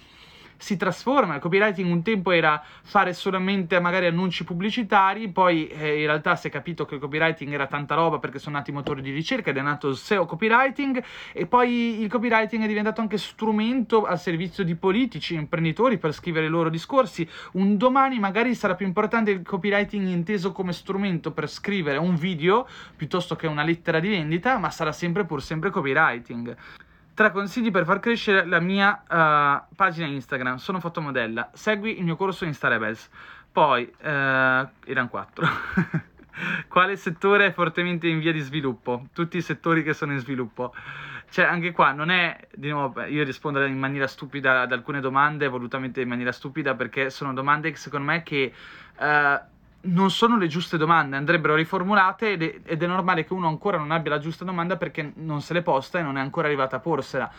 si 0.57 0.77
trasforma. 0.77 1.35
Il 1.35 1.41
copywriting 1.41 1.91
un 1.91 2.03
tempo 2.03 2.31
era 2.31 2.63
fare 2.83 3.13
solamente 3.13 3.79
magari 3.81 4.07
annunci 4.07 4.45
pubblicitari, 4.45 5.29
poi 5.29 5.69
eh, 5.69 6.01
in 6.01 6.07
realtà 6.07 6.37
si 6.37 6.49
è 6.49 6.51
capito 6.51 6.85
che 6.85 6.95
il 6.95 7.01
copywriting 7.01 7.53
era 7.53 7.67
tanta 7.67 7.95
roba 7.95 8.19
perché 8.19 8.39
sono 8.39 8.57
nati 8.57 8.71
i 8.71 8.73
motori 8.73 9.03
di 9.03 9.11
ricerca 9.11 9.51
ed 9.51 9.57
è 9.57 9.63
nato 9.63 9.89
il 9.89 9.97
SEO 9.97 10.27
copywriting 10.27 11.03
e 11.33 11.47
poi 11.47 12.01
il 12.01 12.09
copywriting 12.09 12.65
è 12.65 12.67
diventato 12.67 13.01
anche 13.01 13.19
strumento 13.19 14.05
al 14.05 14.19
servizio 14.19 14.65
di 14.65 14.75
politici, 14.75 15.35
imprenditori 15.35 15.99
per 15.99 16.13
scrivere 16.13 16.47
i 16.47 16.51
loro 16.51 16.69
discorsi. 16.69 17.29
Un 17.53 17.77
domani 17.77 18.19
magari 18.19 18.55
sarà 18.55 18.75
più 18.75 18.87
importante 18.87 19.31
il 19.31 19.43
copywriting 19.43 20.07
inteso 20.09 20.53
come 20.53 20.73
strumento 20.73 21.33
per 21.33 21.49
scrivere 21.49 21.99
un 21.99 22.15
video 22.15 22.67
piuttosto 22.97 23.37
che 23.37 23.47
una 23.47 23.63
lettera 23.63 24.01
di 24.01 24.09
vendita, 24.09 24.59
ma 24.59 24.71
sarà 24.71 24.93
sempre 24.93 25.25
pur 25.25 25.43
sempre 25.43 25.71
copywriting. 25.71 26.57
Tre 27.15 27.31
consigli 27.31 27.71
per 27.71 27.85
far 27.85 28.01
crescere 28.01 28.45
la 28.45 28.59
mia 28.59 29.05
uh, 29.05 29.75
pagina 29.77 30.09
Instagram. 30.09 30.57
Sono 30.57 30.81
fotomodella. 30.81 31.51
Segui 31.53 31.99
il 31.99 32.05
mio 32.05 32.17
corso 32.17 32.45
Insta 32.45 32.67
Rebels. 32.67 33.09
Poi, 33.53 33.85
uh, 33.85 34.05
erano 34.05 35.09
quattro. 35.09 35.47
Quale 36.67 36.97
settore 36.97 37.47
è 37.47 37.53
fortemente 37.53 38.09
in 38.09 38.19
via 38.19 38.33
di 38.33 38.41
sviluppo? 38.41 39.07
Tutti 39.13 39.37
i 39.37 39.43
settori 39.43 39.85
che 39.85 39.95
sono 39.95 40.11
in 40.11 40.19
sviluppo. 40.19 40.75
Cioè, 41.31 41.45
anche 41.45 41.71
qua 41.71 41.93
non 41.93 42.11
è, 42.11 42.49
di 42.53 42.71
nuovo, 42.71 43.05
io 43.05 43.23
rispondere 43.23 43.69
in 43.69 43.79
maniera 43.79 44.09
stupida 44.09 44.63
ad 44.63 44.73
alcune 44.73 44.99
domande, 44.99 45.47
volutamente 45.47 46.01
in 46.01 46.09
maniera 46.09 46.33
stupida, 46.33 46.75
perché 46.75 47.11
sono 47.11 47.33
domande 47.33 47.71
che 47.71 47.77
secondo 47.77 48.07
me 48.07 48.25
che... 48.25 48.53
Uh, 48.99 49.53
non 49.85 50.11
sono 50.11 50.39
le 50.39 50.47
giuste 50.47 50.77
domande, 50.77 51.17
andrebbero 51.17 51.55
riformulate 51.55 52.33
ed 52.33 52.43
è, 52.43 52.61
ed 52.65 52.83
è, 52.83 52.87
normale 52.87 53.25
che 53.25 53.33
uno 53.33 53.49
ancora 53.49 53.79
non 53.79 53.91
abbia 53.91 54.13
la 54.13 54.19
giusta 54.19 54.45
domanda 54.45 54.77
perché 54.77 55.13
non 55.17 55.41
se 55.41 55.53
l'è 55.55 55.63
posta 55.63 55.99
e 55.99 56.03
non 56.03 56.17
è 56.17 56.21
ancora 56.21 56.47
arrivata 56.47 56.77
a 56.77 56.81
porsela 56.81 57.31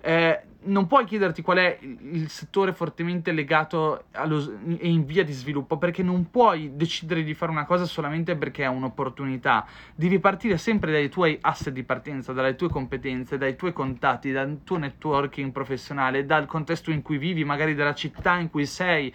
eh, 0.00 0.42
non 0.62 0.86
puoi 0.86 1.06
chiederti 1.06 1.40
qual 1.40 1.58
è 1.58 1.78
il 1.80 2.28
settore 2.28 2.72
fortemente 2.72 3.32
legato 3.32 4.04
e 4.12 4.88
in 4.88 5.06
via 5.06 5.24
di 5.24 5.32
sviluppo, 5.32 5.78
perché 5.78 6.02
non 6.02 6.30
puoi 6.30 6.72
decidere 6.74 7.22
di 7.22 7.32
fare 7.32 7.50
una 7.50 7.64
cosa 7.64 7.86
solamente 7.86 8.36
perché 8.36 8.64
è 8.64 8.66
un'opportunità. 8.66 9.66
Devi 9.94 10.18
partire 10.18 10.58
sempre 10.58 10.92
dai 10.92 11.08
tuoi 11.08 11.38
asset 11.40 11.72
di 11.72 11.82
partenza, 11.82 12.32
dalle 12.32 12.56
tue 12.56 12.68
competenze, 12.68 13.38
dai 13.38 13.56
tuoi 13.56 13.72
contatti, 13.72 14.32
dal 14.32 14.58
tuo 14.64 14.76
networking 14.76 15.50
professionale, 15.50 16.26
dal 16.26 16.46
contesto 16.46 16.90
in 16.90 17.00
cui 17.00 17.16
vivi, 17.16 17.44
magari 17.44 17.74
dalla 17.74 17.94
città 17.94 18.36
in 18.36 18.50
cui 18.50 18.66
sei, 18.66 19.12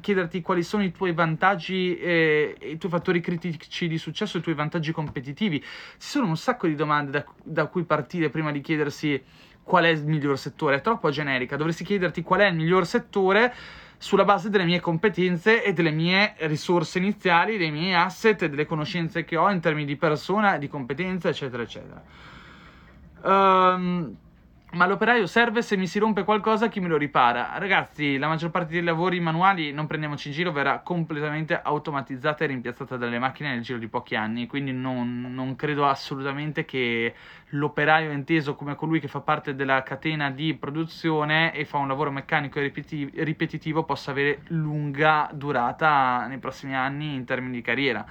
chiederti 0.00 0.42
quali 0.42 0.62
sono 0.62 0.82
i 0.82 0.92
tuoi 0.92 1.12
vantaggi 1.12 1.96
e 1.96 2.56
i 2.60 2.76
tuoi 2.76 2.92
fattori 2.92 3.20
critici 3.20 3.88
di 3.88 3.96
successo, 3.96 4.36
i 4.36 4.42
tuoi 4.42 4.54
vantaggi 4.54 4.92
competitivi. 4.92 5.60
Ci 5.60 5.66
sono 5.98 6.26
un 6.26 6.36
sacco 6.36 6.66
di 6.66 6.74
domande 6.74 7.10
da, 7.10 7.24
da 7.42 7.66
cui 7.66 7.84
partire 7.84 8.28
prima 8.28 8.52
di 8.52 8.60
chiedersi 8.60 9.22
qual 9.64 9.84
è 9.84 9.88
il 9.88 10.04
miglior 10.04 10.38
settore, 10.38 10.76
è 10.76 10.80
troppo 10.80 11.10
generica, 11.10 11.56
dovresti 11.56 11.84
chiederti 11.84 12.22
qual 12.22 12.40
è 12.40 12.46
il 12.46 12.54
miglior 12.54 12.86
settore 12.86 13.52
sulla 13.96 14.24
base 14.24 14.50
delle 14.50 14.64
mie 14.64 14.80
competenze 14.80 15.64
e 15.64 15.72
delle 15.72 15.90
mie 15.90 16.34
risorse 16.40 16.98
iniziali, 16.98 17.56
dei 17.56 17.70
miei 17.70 17.94
asset 17.94 18.42
e 18.42 18.50
delle 18.50 18.66
conoscenze 18.66 19.24
che 19.24 19.36
ho 19.36 19.50
in 19.50 19.60
termini 19.60 19.86
di 19.86 19.96
persona, 19.96 20.58
di 20.58 20.68
competenze, 20.68 21.30
eccetera, 21.30 21.62
eccetera. 21.62 22.02
Um, 23.22 24.14
ma 24.74 24.86
l'operaio 24.86 25.26
serve 25.26 25.62
se 25.62 25.76
mi 25.76 25.86
si 25.86 25.98
rompe 25.98 26.24
qualcosa 26.24 26.68
chi 26.68 26.80
me 26.80 26.88
lo 26.88 26.96
ripara. 26.96 27.56
Ragazzi, 27.58 28.18
la 28.18 28.26
maggior 28.26 28.50
parte 28.50 28.72
dei 28.72 28.82
lavori 28.82 29.20
manuali, 29.20 29.72
non 29.72 29.86
prendiamoci 29.86 30.28
in 30.28 30.34
giro, 30.34 30.52
verrà 30.52 30.80
completamente 30.80 31.60
automatizzata 31.60 32.44
e 32.44 32.48
rimpiazzata 32.48 32.96
dalle 32.96 33.18
macchine 33.18 33.54
nel 33.54 33.62
giro 33.62 33.78
di 33.78 33.86
pochi 33.86 34.16
anni, 34.16 34.46
quindi 34.46 34.72
non, 34.72 35.32
non 35.32 35.54
credo 35.54 35.86
assolutamente 35.86 36.64
che 36.64 37.14
l'operaio 37.50 38.10
inteso 38.10 38.56
come 38.56 38.74
colui 38.74 38.98
che 38.98 39.08
fa 39.08 39.20
parte 39.20 39.54
della 39.54 39.82
catena 39.84 40.30
di 40.30 40.54
produzione 40.54 41.54
e 41.54 41.64
fa 41.64 41.78
un 41.78 41.88
lavoro 41.88 42.10
meccanico 42.10 42.58
e 42.58 42.72
ripetitivo 43.14 43.84
possa 43.84 44.10
avere 44.10 44.40
lunga 44.48 45.30
durata 45.32 46.26
nei 46.26 46.38
prossimi 46.38 46.74
anni 46.74 47.14
in 47.14 47.24
termini 47.24 47.54
di 47.54 47.62
carriera 47.62 48.04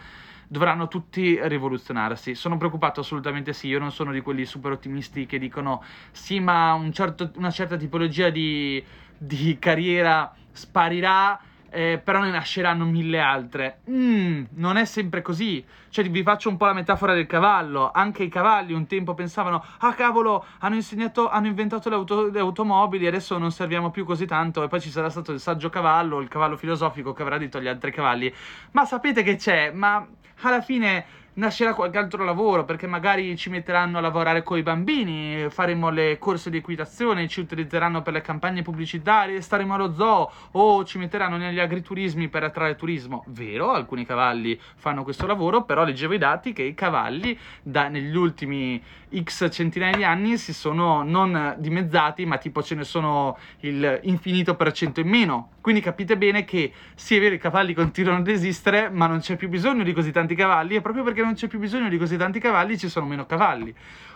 dovranno 0.48 0.88
tutti 0.88 1.40
rivoluzionarsi. 1.42 2.36
Sono 2.36 2.58
preoccupato 2.58 3.00
assolutamente 3.00 3.54
sì, 3.54 3.68
io 3.68 3.80
non 3.80 3.92
sono 3.92 4.12
di 4.12 4.22
quelli 4.22 4.46
super 4.46 4.72
ottimisti 4.72 5.26
che 5.26 5.40
dicono 5.40 5.84
sì, 6.12 6.40
ma 6.40 6.74
un 6.74 6.92
certo, 6.92 7.32
una 7.36 7.52
certa 7.52 7.78
tipologia 7.78 8.30
di, 8.30 8.84
di 9.18 9.58
carriera 9.60 10.34
sparirà. 10.52 11.40
Eh, 11.76 12.00
però 12.04 12.20
ne 12.20 12.30
nasceranno 12.30 12.86
mille 12.86 13.20
altre. 13.20 13.80
Mm, 13.90 14.44
non 14.58 14.78
è 14.78 14.86
sempre 14.86 15.24
così. 15.24 15.66
Cioè, 15.90 16.08
vi 16.08 16.22
faccio 16.22 16.50
un 16.50 16.56
po' 16.56 16.66
la 16.66 16.74
metafora 16.74 17.16
del 17.16 17.26
cavallo. 17.26 17.90
Anche 17.92 18.22
i 18.22 18.30
cavalli 18.30 18.74
un 18.74 18.86
tempo 18.86 19.16
pensavano: 19.16 19.66
ah, 19.80 19.96
cavolo, 19.96 20.46
hanno 20.60 20.76
insegnato, 20.76 21.30
hanno 21.30 21.48
inventato 21.48 21.90
le, 21.90 21.96
auto, 21.96 22.30
le 22.30 22.40
automobili, 22.40 23.08
adesso 23.08 23.40
non 23.40 23.52
serviamo 23.52 23.90
più 23.90 24.06
così 24.06 24.28
tanto. 24.28 24.62
E 24.62 24.68
poi 24.68 24.82
ci 24.82 24.92
sarà 24.92 25.10
stato 25.10 25.32
il 25.32 25.40
saggio 25.40 25.72
cavallo, 25.72 26.20
il 26.20 26.28
cavallo 26.28 26.58
filosofico 26.58 27.12
che 27.12 27.24
avrà 27.24 27.40
detto 27.40 27.58
agli 27.58 27.68
altri 27.68 27.92
cavalli: 27.92 28.32
Ma 28.74 28.86
sapete 28.86 29.24
che 29.24 29.36
c'è? 29.36 29.72
Ma 29.72 30.08
alla 30.50 30.62
fine 30.62 31.22
nascerà 31.36 31.74
qualche 31.74 31.98
altro 31.98 32.24
lavoro 32.24 32.64
perché 32.66 32.88
magari 32.88 33.36
ci 33.38 33.50
metteranno 33.50 33.98
a 33.98 34.02
lavorare 34.02 34.44
con 34.44 34.58
i 34.58 34.64
bambini, 34.64 35.48
faremo 35.50 35.90
le 35.90 36.18
corse 36.20 36.50
di 36.50 36.58
equitazione, 36.58 37.28
ci 37.28 37.40
utilizzeranno 37.40 38.02
per 38.02 38.14
le 38.14 38.22
campagne 38.22 38.62
pubblicitarie, 38.62 39.42
staremo 39.42 39.74
allo 39.74 39.94
zoo 39.94 40.32
o 40.52 40.84
ci 40.84 40.98
metteranno 40.98 41.38
negli 41.38 41.60
agriturismi 41.60 42.28
per 42.28 42.44
attrarre 42.44 42.76
turismo. 42.76 43.24
Vero, 43.28 43.72
alcuni 43.72 44.06
cavalli 44.06 44.60
fanno 44.76 45.04
questo 45.04 45.26
lavoro, 45.26 45.64
però 45.64 45.84
leggevo 45.84 46.14
i 46.14 46.20
dati 46.20 46.54
che 46.54 46.64
i 46.64 46.74
cavalli 46.74 47.38
da, 47.62 47.88
negli 47.88 48.16
ultimi 48.16 48.82
x 49.22 49.50
centinaia 49.52 49.96
di 49.96 50.04
anni 50.04 50.38
si 50.38 50.54
sono 50.54 51.04
non 51.04 51.56
dimezzati, 51.58 52.26
ma 52.26 52.38
tipo 52.38 52.64
ce 52.64 52.76
ne 52.76 52.84
sono 52.84 53.38
il 53.60 54.00
infinito 54.04 54.56
per 54.56 54.72
cento 54.72 55.00
in 55.00 55.10
meno. 55.10 55.50
Quindi 55.62 55.82
capite 55.82 56.18
bene 56.18 56.46
che 56.46 56.72
sì, 56.96 57.18
è 57.18 57.20
vero, 57.20 57.36
i 57.36 57.40
cavalli 57.40 57.74
continuano 57.74 58.20
ad 58.20 58.28
esistere, 58.28 58.90
ma 58.90 59.08
non 59.08 59.20
c'è 59.20 59.36
più 59.36 59.50
bisogno 59.50 59.84
di 59.84 59.94
così 59.94 60.12
tanti 60.12 60.36
cavalli, 60.36 60.76
e 60.76 60.82
proprio 60.82 61.04
perché 61.04 61.22
non 61.22 61.34
c'è 61.34 61.48
più 61.48 61.60
bisogno 61.60 61.90
di 61.90 61.98
così 61.98 62.18
tanti 62.18 62.40
cavalli 62.40 62.78
ci 62.78 62.90
sono 62.90 63.06
meno 63.06 63.26
cavalli. 63.26 63.74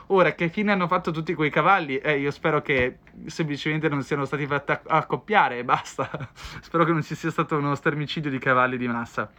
Ora, 0.10 0.34
che 0.34 0.48
fine 0.48 0.72
hanno 0.72 0.88
fatto 0.88 1.12
tutti 1.12 1.34
quei 1.34 1.50
cavalli? 1.50 1.98
Eh, 1.98 2.20
io 2.20 2.32
spero 2.32 2.62
che 2.62 3.00
semplicemente 3.26 3.90
non 3.90 4.04
siano 4.04 4.24
stati 4.24 4.46
fatti 4.46 4.74
accoppiare 4.88 5.58
e 5.58 5.64
basta. 5.66 6.10
spero 6.62 6.86
che 6.86 6.92
non 6.92 7.04
ci 7.04 7.14
sia 7.14 7.30
stato 7.30 7.58
uno 7.58 7.76
stermicidio 7.76 8.30
di 8.30 8.40
cavalli 8.40 8.78
di 8.78 8.88
massa. 8.88 9.30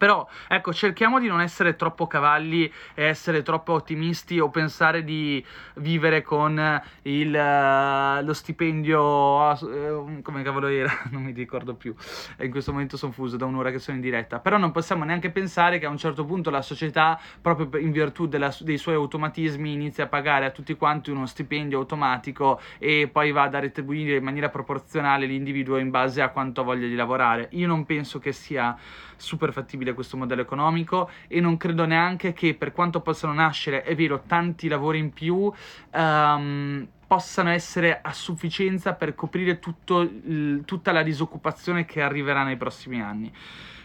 Però 0.00 0.26
ecco, 0.48 0.72
cerchiamo 0.72 1.20
di 1.20 1.26
non 1.26 1.42
essere 1.42 1.76
troppo 1.76 2.06
cavalli 2.06 2.64
e 2.94 3.04
essere 3.04 3.42
troppo 3.42 3.74
ottimisti 3.74 4.40
o 4.40 4.48
pensare 4.48 5.04
di 5.04 5.44
vivere 5.74 6.22
con 6.22 6.82
il, 7.02 7.28
uh, 7.28 8.24
lo 8.24 8.32
stipendio. 8.32 9.02
Uh, 9.02 10.22
come 10.22 10.42
cavolo 10.42 10.68
era? 10.68 10.90
non 11.12 11.24
mi 11.24 11.32
ricordo 11.32 11.74
più. 11.74 11.94
In 12.38 12.50
questo 12.50 12.72
momento 12.72 12.96
sono 12.96 13.12
fuso 13.12 13.36
da 13.36 13.44
un'ora 13.44 13.70
che 13.70 13.78
sono 13.78 13.98
in 13.98 14.02
diretta. 14.02 14.38
Però 14.38 14.56
non 14.56 14.70
possiamo 14.70 15.04
neanche 15.04 15.28
pensare 15.28 15.78
che 15.78 15.84
a 15.84 15.90
un 15.90 15.98
certo 15.98 16.24
punto 16.24 16.48
la 16.48 16.62
società, 16.62 17.20
proprio 17.38 17.78
in 17.78 17.92
virtù 17.92 18.26
della, 18.26 18.56
dei 18.60 18.78
suoi 18.78 18.94
automatismi, 18.94 19.70
inizia 19.70 20.04
a 20.04 20.06
pagare 20.06 20.46
a 20.46 20.50
tutti 20.50 20.76
quanti 20.76 21.10
uno 21.10 21.26
stipendio 21.26 21.76
automatico 21.76 22.58
e 22.78 23.06
poi 23.12 23.32
vada 23.32 23.58
a 23.58 23.60
retribuire 23.60 24.16
in 24.16 24.24
maniera 24.24 24.48
proporzionale 24.48 25.26
l'individuo 25.26 25.76
in 25.76 25.90
base 25.90 26.22
a 26.22 26.30
quanto 26.30 26.64
voglia 26.64 26.86
di 26.86 26.94
lavorare. 26.94 27.48
Io 27.50 27.66
non 27.66 27.84
penso 27.84 28.18
che 28.18 28.32
sia 28.32 28.74
super 29.20 29.52
fattibile 29.52 29.94
questo 29.94 30.16
modello 30.16 30.42
economico 30.42 31.10
e 31.28 31.40
non 31.40 31.56
credo 31.56 31.84
neanche 31.84 32.32
che 32.32 32.54
per 32.54 32.72
quanto 32.72 33.00
possano 33.00 33.32
nascere, 33.32 33.82
è 33.82 33.94
vero, 33.94 34.22
tanti 34.26 34.68
lavori 34.68 34.98
in 34.98 35.12
più, 35.12 35.52
um, 35.94 36.86
possano 37.06 37.50
essere 37.50 37.98
a 38.00 38.12
sufficienza 38.12 38.94
per 38.94 39.14
coprire 39.14 39.58
tutto, 39.58 40.00
il, 40.00 40.62
tutta 40.64 40.92
la 40.92 41.02
disoccupazione 41.02 41.84
che 41.84 42.02
arriverà 42.02 42.44
nei 42.44 42.56
prossimi 42.56 43.02
anni. 43.02 43.32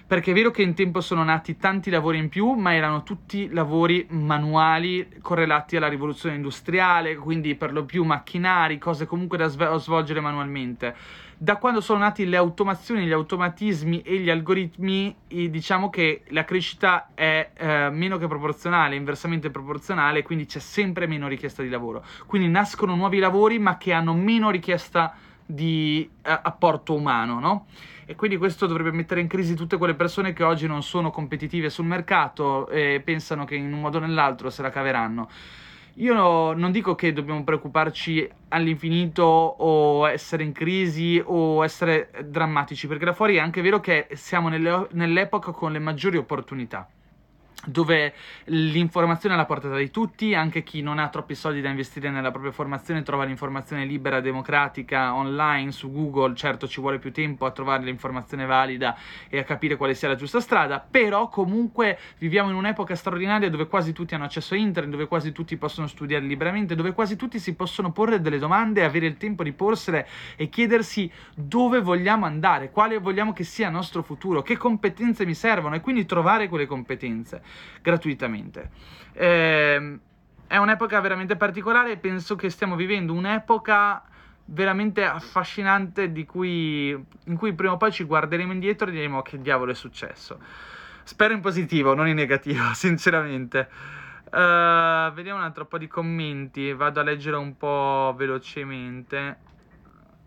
Perché 0.08 0.30
è 0.30 0.34
vero 0.36 0.52
che 0.52 0.62
in 0.62 0.76
tempo 0.76 1.02
sono 1.02 1.24
nati 1.24 1.58
tanti 1.58 1.90
lavori 1.90 2.20
in 2.20 2.30
più, 2.30 2.52
ma 2.52 2.76
erano 2.76 3.02
tutti 3.02 3.50
lavori 3.52 4.06
manuali 4.12 5.18
correlati 5.20 5.76
alla 5.76 5.88
rivoluzione 5.88 6.36
industriale, 6.36 7.16
quindi 7.16 7.56
per 7.56 7.74
lo 7.74 7.86
più 7.86 8.04
macchinari, 8.04 8.78
cose 8.78 9.08
comunque 9.08 9.40
da 9.40 9.48
svolgere 9.48 10.20
manualmente. 10.20 10.96
Da 11.38 11.58
quando 11.58 11.82
sono 11.82 12.00
nati 12.00 12.26
le 12.26 12.38
automazioni, 12.38 13.06
gli 13.06 13.12
automatismi 13.12 14.02
e 14.02 14.20
gli 14.20 14.30
algoritmi, 14.30 15.14
diciamo 15.28 15.90
che 15.90 16.24
la 16.30 16.46
crescita 16.46 17.10
è 17.14 17.52
eh, 17.54 17.90
meno 17.90 18.18
che 18.18 18.28
proporzionale, 18.28 18.96
inversamente 18.96 19.50
proporzionale, 19.50 20.24
quindi 20.24 20.46
c'è 20.46 20.60
sempre 20.60 21.08
meno 21.08 21.28
richiesta 21.28 21.62
di 21.62 21.70
lavoro. 21.70 22.06
Quindi 22.26 22.48
nascono 22.48 22.96
nuovi 22.96 23.20
lavori, 23.20 23.60
ma 23.60 23.78
che 23.78 23.92
hanno 23.92 24.14
meno 24.14 24.50
richiesta 24.50 25.14
di 25.46 26.10
eh, 26.22 26.40
apporto 26.42 26.96
umano, 26.96 27.40
no? 27.40 27.66
e 28.06 28.16
quindi 28.16 28.38
questo 28.38 28.68
dovrebbe 28.68 28.92
mettere 28.92 29.20
in 29.20 29.28
crisi 29.28 29.56
tutte 29.56 29.78
quelle 29.78 29.96
persone 29.96 30.32
che 30.32 30.44
oggi 30.44 30.68
non 30.68 30.84
sono 30.84 31.10
competitive 31.10 31.70
sul 31.70 31.86
mercato 31.86 32.68
e 32.70 33.02
pensano 33.04 33.46
che 33.46 33.56
in 33.56 33.74
un 33.74 33.82
modo 33.82 33.98
o 33.98 34.02
nell'altro 34.02 34.50
se 34.50 34.62
la 34.62 34.70
caveranno. 34.70 35.28
Io 35.98 36.54
non 36.54 36.72
dico 36.72 36.94
che 36.94 37.14
dobbiamo 37.14 37.44
preoccuparci 37.46 38.30
all'infinito 38.50 39.24
o 39.24 40.08
essere 40.10 40.44
in 40.44 40.52
crisi 40.52 41.22
o 41.24 41.64
essere 41.64 42.10
drammatici, 42.26 42.88
perché 42.88 43.06
da 43.06 43.14
fuori 43.14 43.36
è 43.36 43.40
anche 43.40 43.62
vero 43.62 43.80
che 43.80 44.08
siamo 44.12 44.50
nelle, 44.50 44.88
nell'epoca 44.92 45.52
con 45.52 45.72
le 45.72 45.80
maggiori 45.80 46.18
opportunità 46.18 46.90
dove 47.66 48.14
l'informazione 48.46 49.36
è 49.36 49.38
alla 49.38 49.48
portata 49.48 49.76
di 49.78 49.92
tutti, 49.92 50.34
anche 50.34 50.64
chi 50.64 50.82
non 50.82 51.00
ha 51.00 51.10
troppi 51.10 51.36
soldi 51.36 51.62
da 51.62 51.70
investire 51.70 52.10
nella 52.10 52.32
propria 52.32 52.52
formazione 52.52 53.04
trova 53.04 53.24
l'informazione 53.24 53.86
libera, 53.86 54.22
democratica, 54.22 55.14
online, 55.16 55.72
su 55.72 55.92
Google, 55.92 56.36
certo 56.36 56.68
ci 56.68 56.80
vuole 56.80 57.00
più 57.00 57.12
tempo 57.12 57.46
a 57.46 57.52
trovare 57.52 57.84
l'informazione 57.84 58.46
valida 58.46 58.96
e 59.30 59.40
a 59.40 59.44
capire 59.44 59.76
quale 59.76 59.96
sia 59.96 60.08
la 60.08 60.16
giusta 60.16 60.40
strada, 60.40 60.80
però 60.80 61.30
comunque 61.30 61.98
viviamo 62.18 62.50
in 62.50 62.56
un'epoca 62.56 62.96
straordinaria 62.96 63.50
dove 63.50 63.68
quasi 63.68 63.94
tutti 63.94 64.16
hanno 64.16 64.26
accesso 64.26 64.54
a 64.54 64.58
internet, 64.58 64.92
dove 64.92 65.08
quasi 65.08 65.32
tutti 65.32 65.58
possono 65.58 65.88
studiare 65.88 66.26
liberamente, 66.26 66.76
dove 66.76 66.94
quasi 66.94 67.16
tutti 67.16 67.40
si 67.40 67.56
possono 67.56 67.92
porre 67.92 68.22
delle 68.22 68.40
domande, 68.40 68.84
avere 68.84 69.08
il 69.08 69.18
tempo 69.18 69.44
di 69.44 69.52
porsele 69.52 70.08
e 70.36 70.50
chiedersi 70.50 71.12
dove 71.36 71.82
vogliamo 71.82 72.26
andare, 72.26 72.70
quale 72.70 72.98
vogliamo 72.98 73.34
che 73.34 73.44
sia 73.44 73.68
il 73.68 73.74
nostro 73.74 74.04
futuro, 74.04 74.42
che 74.42 74.58
competenze 74.58 75.26
mi 75.26 75.34
servono 75.34 75.76
e 75.76 75.82
quindi 75.82 76.06
trovare 76.06 76.48
quelle 76.48 76.66
competenze 76.66 77.42
gratuitamente. 77.82 78.70
Eh, 79.14 80.00
è 80.48 80.58
un'epoca 80.58 81.00
veramente 81.00 81.36
particolare 81.36 81.94
e 81.94 81.98
penso 81.98 82.36
che 82.36 82.50
stiamo 82.50 82.76
vivendo 82.76 83.14
un'epoca 83.14 84.04
veramente 84.46 85.04
affascinante 85.04 86.12
cui, 86.26 86.90
in 86.90 87.36
cui 87.36 87.54
prima 87.54 87.74
o 87.74 87.78
poi 87.78 87.92
ci 87.92 88.04
guarderemo 88.04 88.52
indietro 88.52 88.88
e 88.88 88.92
diremo 88.92 89.22
che 89.22 89.42
diavolo 89.42 89.72
è 89.72 89.76
successo. 89.76 90.40
Spero 91.04 91.34
in 91.34 91.42
positivo, 91.42 91.94
non 91.94 92.08
in 92.08 92.16
negativo, 92.16 92.64
sinceramente. 92.74 93.70
Uh, 94.26 95.14
vediamo 95.14 95.38
un 95.38 95.44
altro 95.44 95.66
po' 95.66 95.78
di 95.78 95.88
commenti, 95.88 96.74
vado 96.74 97.00
a 97.00 97.04
leggere 97.04 97.38
un 97.38 97.58
po' 97.58 98.14
velocemente. 98.18 99.38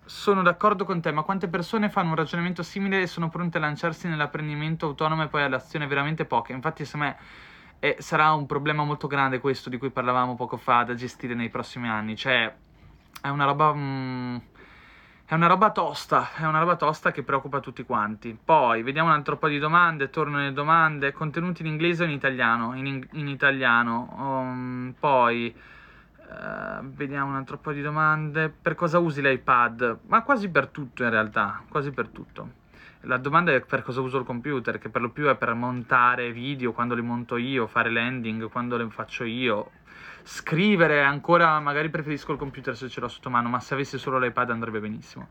Sono 0.08 0.40
d'accordo 0.40 0.86
con 0.86 1.02
te, 1.02 1.12
ma 1.12 1.20
quante 1.20 1.48
persone 1.48 1.90
fanno 1.90 2.08
un 2.08 2.14
ragionamento 2.14 2.62
simile 2.62 3.02
e 3.02 3.06
sono 3.06 3.28
pronte 3.28 3.58
a 3.58 3.60
lanciarsi 3.60 4.08
nell'apprendimento 4.08 4.86
autonomo 4.86 5.24
e 5.24 5.28
poi 5.28 5.42
all'azione? 5.42 5.86
Veramente 5.86 6.24
poche. 6.24 6.54
Infatti, 6.54 6.86
secondo 6.86 7.08
me 7.08 7.16
eh, 7.78 7.96
sarà 7.98 8.32
un 8.32 8.46
problema 8.46 8.84
molto 8.84 9.06
grande 9.06 9.38
questo 9.38 9.68
di 9.68 9.76
cui 9.76 9.90
parlavamo 9.90 10.34
poco 10.34 10.56
fa 10.56 10.82
da 10.84 10.94
gestire 10.94 11.34
nei 11.34 11.50
prossimi 11.50 11.90
anni. 11.90 12.16
Cioè, 12.16 12.54
è 13.20 13.28
una 13.28 13.44
roba. 13.44 13.74
Mm, 13.74 14.36
è 15.26 15.34
una 15.34 15.46
roba 15.46 15.72
tosta, 15.72 16.30
è 16.36 16.46
una 16.46 16.60
roba 16.60 16.76
tosta 16.76 17.10
che 17.10 17.22
preoccupa 17.22 17.60
tutti 17.60 17.84
quanti. 17.84 18.34
Poi 18.42 18.82
vediamo 18.82 19.10
un 19.10 19.14
altro 19.14 19.36
po' 19.36 19.48
di 19.48 19.58
domande, 19.58 20.08
torno 20.08 20.38
alle 20.38 20.54
domande, 20.54 21.12
contenuti 21.12 21.60
in 21.60 21.68
inglese 21.68 22.04
o 22.04 22.06
in 22.06 22.12
italiano? 22.12 22.74
In, 22.74 23.06
in 23.12 23.28
italiano. 23.28 24.08
Um, 24.16 24.94
poi 24.98 25.54
Uh, 26.28 26.84
vediamo 26.92 27.30
un 27.30 27.36
altro 27.36 27.56
po' 27.56 27.72
di 27.72 27.80
domande. 27.80 28.50
Per 28.50 28.74
cosa 28.74 28.98
usi 28.98 29.22
l'iPad? 29.22 30.00
Ma 30.08 30.22
quasi 30.22 30.50
per 30.50 30.66
tutto 30.66 31.02
in 31.02 31.08
realtà, 31.08 31.62
quasi 31.70 31.90
per 31.90 32.08
tutto. 32.08 32.66
La 33.02 33.16
domanda 33.16 33.52
è 33.52 33.60
per 33.64 33.82
cosa 33.82 34.02
uso 34.02 34.18
il 34.18 34.24
computer, 34.24 34.78
che 34.78 34.90
per 34.90 35.00
lo 35.00 35.08
più 35.08 35.26
è 35.26 35.36
per 35.36 35.54
montare 35.54 36.30
video 36.32 36.72
quando 36.72 36.94
li 36.94 37.00
monto 37.00 37.38
io, 37.38 37.66
fare 37.66 37.90
landing 37.90 38.50
quando 38.50 38.76
le 38.76 38.90
faccio 38.90 39.24
io. 39.24 39.70
Scrivere 40.22 41.02
ancora, 41.02 41.58
magari 41.60 41.88
preferisco 41.88 42.32
il 42.32 42.38
computer 42.38 42.76
se 42.76 42.90
ce 42.90 43.00
l'ho 43.00 43.08
sotto 43.08 43.30
mano, 43.30 43.48
ma 43.48 43.60
se 43.60 43.72
avessi 43.72 43.96
solo 43.96 44.18
l'iPad 44.18 44.50
andrebbe 44.50 44.80
benissimo. 44.80 45.28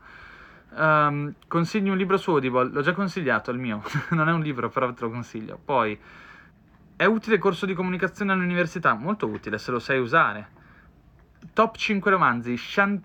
Um, 0.70 1.32
consigli 1.46 1.88
un 1.88 1.96
libro 1.96 2.16
su 2.16 2.30
Audible, 2.30 2.70
l'ho 2.72 2.82
già 2.82 2.92
consigliato, 2.92 3.52
il 3.52 3.58
mio. 3.58 3.82
non 4.10 4.28
è 4.28 4.32
un 4.32 4.40
libro, 4.40 4.68
però 4.68 4.92
te 4.92 5.02
lo 5.02 5.10
consiglio. 5.10 5.60
Poi, 5.64 5.96
è 6.96 7.04
utile 7.04 7.36
il 7.36 7.40
corso 7.40 7.66
di 7.66 7.74
comunicazione 7.74 8.32
all'università? 8.32 8.94
Molto 8.94 9.28
utile 9.28 9.58
se 9.58 9.70
lo 9.70 9.78
sai 9.78 10.00
usare 10.00 10.56
Top 11.52 11.76
5 11.76 12.10
romanzi. 12.10 12.56
Shan... 12.56 13.02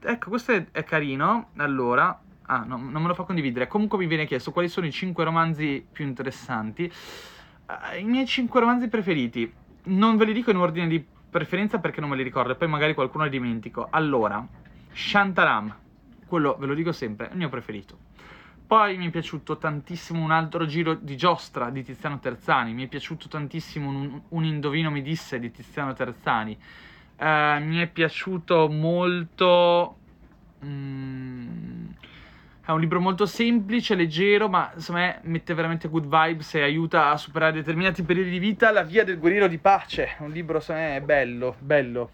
Ecco, 0.00 0.28
questo 0.28 0.52
è, 0.52 0.66
è, 0.70 0.84
carino. 0.84 1.50
Allora, 1.56 2.20
ah, 2.42 2.64
no, 2.64 2.76
non 2.76 3.02
me 3.02 3.08
lo 3.08 3.14
fa 3.14 3.24
condividere. 3.24 3.66
Comunque 3.66 3.98
mi 3.98 4.06
viene 4.06 4.26
chiesto 4.26 4.52
quali 4.52 4.68
sono 4.68 4.86
i 4.86 4.92
5 4.92 5.24
romanzi 5.24 5.84
più 5.90 6.04
interessanti. 6.04 6.90
Uh, 7.66 7.98
I 7.98 8.04
miei 8.04 8.26
5 8.26 8.60
romanzi 8.60 8.88
preferiti. 8.88 9.52
Non 9.84 10.16
ve 10.16 10.24
li 10.24 10.32
dico 10.32 10.50
in 10.50 10.56
ordine 10.56 10.88
di 10.88 11.04
preferenza 11.28 11.78
perché 11.78 12.00
non 12.00 12.08
me 12.08 12.16
li 12.16 12.22
ricordo, 12.22 12.52
e 12.52 12.56
poi 12.56 12.68
magari 12.68 12.94
qualcuno 12.94 13.24
li 13.24 13.30
dimentico. 13.30 13.88
Allora, 13.90 14.44
Shantaram, 14.92 15.74
quello 16.26 16.56
ve 16.58 16.66
lo 16.66 16.74
dico 16.74 16.92
sempre, 16.92 17.28
è 17.28 17.32
il 17.32 17.36
mio 17.36 17.48
preferito. 17.48 17.98
Poi 18.66 18.96
mi 18.96 19.06
è 19.06 19.10
piaciuto 19.10 19.58
tantissimo 19.58 20.24
un 20.24 20.32
altro 20.32 20.66
giro 20.66 20.94
di 20.94 21.16
giostra 21.16 21.70
di 21.70 21.84
Tiziano 21.84 22.18
Terzani, 22.18 22.72
mi 22.72 22.84
è 22.84 22.88
piaciuto 22.88 23.28
tantissimo 23.28 23.88
un, 23.88 24.22
un 24.30 24.44
indovino 24.44 24.90
mi 24.90 25.02
disse 25.02 25.38
di 25.38 25.52
Tiziano 25.52 25.92
Terzani. 25.92 26.58
Uh, 27.18 27.62
mi 27.62 27.78
è 27.78 27.86
piaciuto 27.86 28.68
molto. 28.68 29.96
Mm, 30.64 31.86
è 32.66 32.70
un 32.70 32.80
libro 32.80 33.00
molto 33.00 33.24
semplice, 33.24 33.94
leggero, 33.94 34.48
ma 34.48 34.72
secondo 34.76 35.00
me 35.00 35.20
mette 35.22 35.54
veramente 35.54 35.88
good 35.88 36.04
vibes 36.04 36.54
e 36.56 36.62
aiuta 36.62 37.10
a 37.10 37.16
superare 37.16 37.52
determinati 37.52 38.02
periodi 38.02 38.28
di 38.28 38.38
vita. 38.38 38.70
La 38.70 38.82
via 38.82 39.02
del 39.02 39.18
guerriero 39.18 39.46
di 39.46 39.56
pace. 39.56 40.16
Un 40.18 40.30
libro, 40.30 40.60
secondo 40.60 40.88
me, 40.88 41.00
bello, 41.00 41.56
bello. 41.58 42.10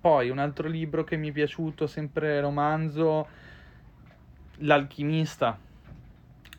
Poi 0.00 0.30
un 0.30 0.38
altro 0.38 0.68
libro 0.68 1.02
che 1.02 1.16
mi 1.16 1.30
è 1.30 1.32
piaciuto, 1.32 1.86
sempre 1.86 2.40
romanzo, 2.40 3.26
L'alchimista. 4.58 5.58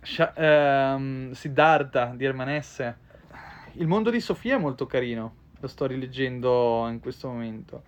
Sh- 0.01 0.33
ehm, 0.35 1.31
Siddhartha 1.31 2.11
di 2.15 2.25
Ermanesse. 2.25 2.97
Il 3.73 3.87
mondo 3.87 4.09
di 4.09 4.19
Sofia 4.19 4.55
è 4.55 4.59
molto 4.59 4.85
carino 4.85 5.43
lo 5.59 5.67
sto 5.67 5.85
rileggendo 5.85 6.87
in 6.89 6.99
questo 6.99 7.27
momento. 7.27 7.83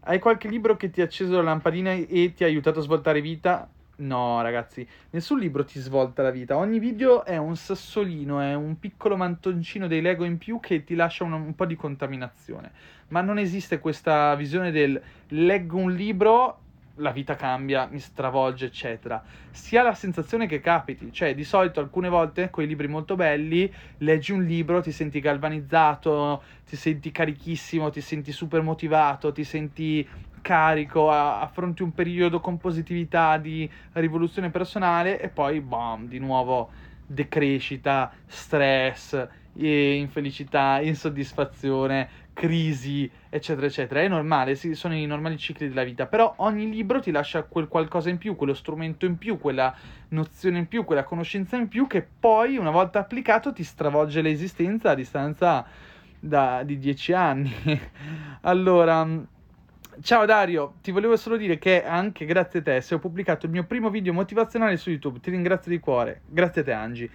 Hai 0.00 0.18
qualche 0.18 0.48
libro 0.48 0.76
che 0.76 0.90
ti 0.90 1.00
ha 1.00 1.04
acceso 1.04 1.36
la 1.36 1.42
lampadina 1.42 1.92
e 1.92 2.32
ti 2.34 2.42
ha 2.42 2.46
aiutato 2.46 2.80
a 2.80 2.82
svoltare 2.82 3.20
vita? 3.20 3.68
No, 3.94 4.42
ragazzi, 4.42 4.86
nessun 5.10 5.38
libro 5.38 5.64
ti 5.64 5.78
svolta 5.78 6.22
la 6.22 6.30
vita. 6.30 6.56
Ogni 6.56 6.80
video 6.80 7.24
è 7.24 7.36
un 7.36 7.54
sassolino, 7.56 8.40
è 8.40 8.54
un 8.54 8.78
piccolo 8.78 9.16
mantoncino 9.16 9.86
dei 9.86 10.00
Lego 10.00 10.24
in 10.24 10.38
più 10.38 10.58
che 10.58 10.82
ti 10.82 10.94
lascia 10.94 11.24
un, 11.24 11.32
un 11.32 11.54
po' 11.54 11.66
di 11.66 11.76
contaminazione. 11.76 12.72
Ma 13.08 13.20
non 13.20 13.38
esiste 13.38 13.78
questa 13.78 14.34
visione 14.34 14.72
del 14.72 15.00
leggo 15.28 15.76
un 15.76 15.92
libro 15.92 16.58
la 17.02 17.10
vita 17.10 17.34
cambia, 17.36 17.86
mi 17.86 17.98
stravolge, 17.98 18.66
eccetera. 18.66 19.22
Si 19.50 19.76
ha 19.76 19.82
la 19.82 19.94
sensazione 19.94 20.46
che 20.46 20.60
capiti, 20.60 21.12
cioè 21.12 21.34
di 21.34 21.44
solito 21.44 21.80
alcune 21.80 22.08
volte 22.08 22.48
con 22.50 22.64
i 22.64 22.66
libri 22.66 22.88
molto 22.88 23.14
belli 23.16 23.72
leggi 23.98 24.32
un 24.32 24.44
libro, 24.44 24.80
ti 24.80 24.92
senti 24.92 25.20
galvanizzato, 25.20 26.42
ti 26.64 26.76
senti 26.76 27.10
carichissimo, 27.10 27.90
ti 27.90 28.00
senti 28.00 28.32
super 28.32 28.62
motivato, 28.62 29.32
ti 29.32 29.44
senti 29.44 30.08
carico, 30.40 31.10
affronti 31.10 31.82
un 31.82 31.92
periodo 31.92 32.40
con 32.40 32.56
positività 32.58 33.36
di 33.38 33.70
rivoluzione 33.92 34.50
personale 34.50 35.20
e 35.20 35.28
poi 35.30 35.60
boom, 35.60 36.06
di 36.08 36.18
nuovo 36.18 36.72
decrescita, 37.04 38.12
stress, 38.26 39.28
infelicità, 39.54 40.80
insoddisfazione, 40.80 42.08
crisi, 42.32 43.10
eccetera, 43.28 43.66
eccetera. 43.66 44.00
È 44.00 44.08
normale, 44.08 44.54
sì, 44.54 44.74
sono 44.74 44.94
i 44.94 45.06
normali 45.06 45.36
cicli 45.38 45.68
della 45.68 45.84
vita, 45.84 46.06
però 46.06 46.34
ogni 46.38 46.70
libro 46.70 47.00
ti 47.00 47.10
lascia 47.10 47.42
quel 47.44 47.68
qualcosa 47.68 48.10
in 48.10 48.18
più, 48.18 48.36
quello 48.36 48.54
strumento 48.54 49.06
in 49.06 49.18
più, 49.18 49.38
quella 49.38 49.74
nozione 50.08 50.58
in 50.58 50.68
più, 50.68 50.84
quella 50.84 51.04
conoscenza 51.04 51.56
in 51.56 51.68
più 51.68 51.86
che 51.86 52.06
poi, 52.18 52.56
una 52.56 52.70
volta 52.70 53.00
applicato, 53.00 53.52
ti 53.52 53.64
stravolge 53.64 54.22
l'esistenza 54.22 54.90
a 54.90 54.94
distanza 54.94 55.66
da, 56.18 56.62
di 56.64 56.78
dieci 56.78 57.12
anni. 57.12 57.52
allora... 58.42 59.30
Ciao 60.00 60.24
Dario, 60.24 60.76
ti 60.80 60.90
volevo 60.90 61.18
solo 61.18 61.36
dire 61.36 61.58
che 61.58 61.84
anche 61.84 62.24
grazie 62.24 62.60
a 62.60 62.62
te 62.62 62.80
se 62.80 62.94
ho 62.94 62.98
pubblicato 62.98 63.44
il 63.44 63.52
mio 63.52 63.64
primo 63.64 63.90
video 63.90 64.14
motivazionale 64.14 64.78
su 64.78 64.88
YouTube, 64.88 65.20
ti 65.20 65.30
ringrazio 65.30 65.70
di 65.70 65.78
cuore, 65.80 66.22
grazie 66.26 66.62
a 66.62 66.64
te 66.64 66.72
Angie. 66.72 67.10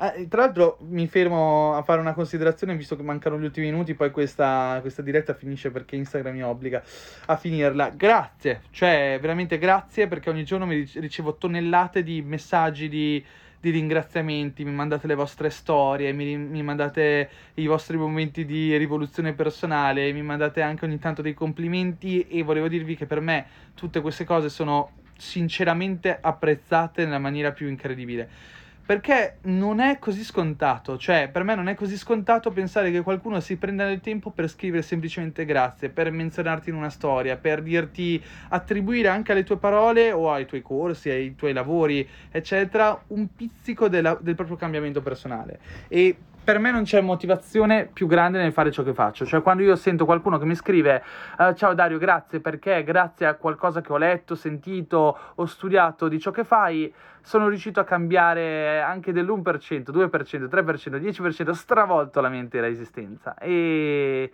Ah, 0.00 0.14
tra 0.28 0.42
l'altro 0.42 0.78
mi 0.82 1.08
fermo 1.08 1.74
a 1.74 1.82
fare 1.82 2.00
una 2.00 2.12
considerazione, 2.14 2.76
visto 2.76 2.94
che 2.94 3.02
mancano 3.02 3.36
gli 3.36 3.44
ultimi 3.44 3.68
minuti, 3.68 3.94
poi 3.94 4.12
questa, 4.12 4.78
questa 4.80 5.02
diretta 5.02 5.34
finisce 5.34 5.72
perché 5.72 5.96
Instagram 5.96 6.34
mi 6.34 6.42
obbliga 6.44 6.80
a 7.26 7.36
finirla. 7.36 7.90
Grazie, 7.90 8.62
cioè 8.70 9.18
veramente 9.20 9.58
grazie 9.58 10.06
perché 10.06 10.30
ogni 10.30 10.44
giorno 10.44 10.66
mi 10.66 10.88
ricevo 10.94 11.34
tonnellate 11.34 12.04
di 12.04 12.22
messaggi, 12.22 12.88
di, 12.88 13.24
di 13.58 13.70
ringraziamenti, 13.70 14.64
mi 14.64 14.70
mandate 14.70 15.08
le 15.08 15.16
vostre 15.16 15.50
storie, 15.50 16.12
mi, 16.12 16.36
mi, 16.36 16.62
mandate 16.62 17.28
i 17.54 17.66
vostri 17.66 17.96
momenti 17.96 18.44
di 18.44 18.76
rivoluzione 18.76 19.32
personale, 19.32 20.12
mi 20.12 20.22
mandate 20.22 20.62
anche 20.62 20.84
ogni 20.84 21.00
tanto 21.00 21.22
dei 21.22 21.34
complimenti 21.34 22.24
e 22.28 22.44
volevo 22.44 22.68
dirvi 22.68 22.94
che 22.94 23.06
per 23.06 23.18
me 23.18 23.46
tutte 23.74 24.00
queste 24.00 24.22
cose 24.22 24.48
sono 24.48 24.92
sinceramente 25.16 26.16
apprezzate 26.20 27.04
nella 27.04 27.18
maniera 27.18 27.50
più 27.50 27.66
incredibile 27.66 28.57
perché 28.88 29.36
non 29.42 29.80
è 29.80 29.98
così 29.98 30.24
scontato, 30.24 30.96
cioè 30.96 31.28
per 31.30 31.42
me 31.42 31.54
non 31.54 31.68
è 31.68 31.74
così 31.74 31.98
scontato 31.98 32.50
pensare 32.50 32.90
che 32.90 33.02
qualcuno 33.02 33.38
si 33.38 33.58
prenda 33.58 33.84
del 33.86 34.00
tempo 34.00 34.30
per 34.30 34.48
scrivere 34.48 34.80
semplicemente 34.80 35.44
grazie, 35.44 35.90
per 35.90 36.10
menzionarti 36.10 36.70
in 36.70 36.74
una 36.74 36.88
storia, 36.88 37.36
per 37.36 37.60
dirti, 37.60 38.18
attribuire 38.48 39.08
anche 39.08 39.32
alle 39.32 39.44
tue 39.44 39.58
parole 39.58 40.10
o 40.10 40.32
ai 40.32 40.46
tuoi 40.46 40.62
corsi, 40.62 41.10
ai 41.10 41.34
tuoi 41.34 41.52
lavori, 41.52 42.08
eccetera, 42.30 42.98
un 43.08 43.28
pizzico 43.36 43.88
della, 43.88 44.16
del 44.18 44.34
proprio 44.34 44.56
cambiamento 44.56 45.02
personale. 45.02 45.60
E 45.88 46.16
per 46.48 46.58
me 46.58 46.70
non 46.70 46.84
c'è 46.84 47.02
motivazione 47.02 47.90
più 47.92 48.06
grande 48.06 48.38
nel 48.38 48.54
fare 48.54 48.70
ciò 48.70 48.82
che 48.82 48.94
faccio. 48.94 49.26
Cioè, 49.26 49.42
quando 49.42 49.62
io 49.62 49.76
sento 49.76 50.06
qualcuno 50.06 50.38
che 50.38 50.46
mi 50.46 50.54
scrive: 50.54 51.04
uh, 51.36 51.52
Ciao 51.52 51.74
Dario, 51.74 51.98
grazie 51.98 52.40
perché 52.40 52.82
grazie 52.84 53.26
a 53.26 53.34
qualcosa 53.34 53.82
che 53.82 53.92
ho 53.92 53.98
letto, 53.98 54.34
sentito 54.34 55.18
o 55.34 55.44
studiato 55.44 56.08
di 56.08 56.18
ciò 56.18 56.30
che 56.30 56.44
fai, 56.44 56.90
sono 57.20 57.48
riuscito 57.48 57.80
a 57.80 57.84
cambiare 57.84 58.80
anche 58.80 59.12
dell'1%, 59.12 59.90
2%, 59.90 60.48
3%, 60.48 60.96
10%, 60.96 61.50
stravolto 61.50 62.22
la 62.22 62.30
mia 62.30 62.40
intera 62.40 62.66
esistenza. 62.66 63.36
E, 63.36 64.32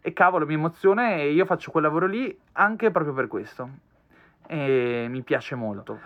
e 0.00 0.12
cavolo, 0.14 0.46
mi 0.46 0.54
emoziona 0.54 1.16
e 1.16 1.30
io 1.30 1.44
faccio 1.44 1.70
quel 1.70 1.82
lavoro 1.82 2.06
lì 2.06 2.34
anche 2.52 2.90
proprio 2.90 3.12
per 3.12 3.26
questo. 3.26 3.68
E 4.46 5.08
mi 5.10 5.20
piace 5.20 5.56
molto. 5.56 5.98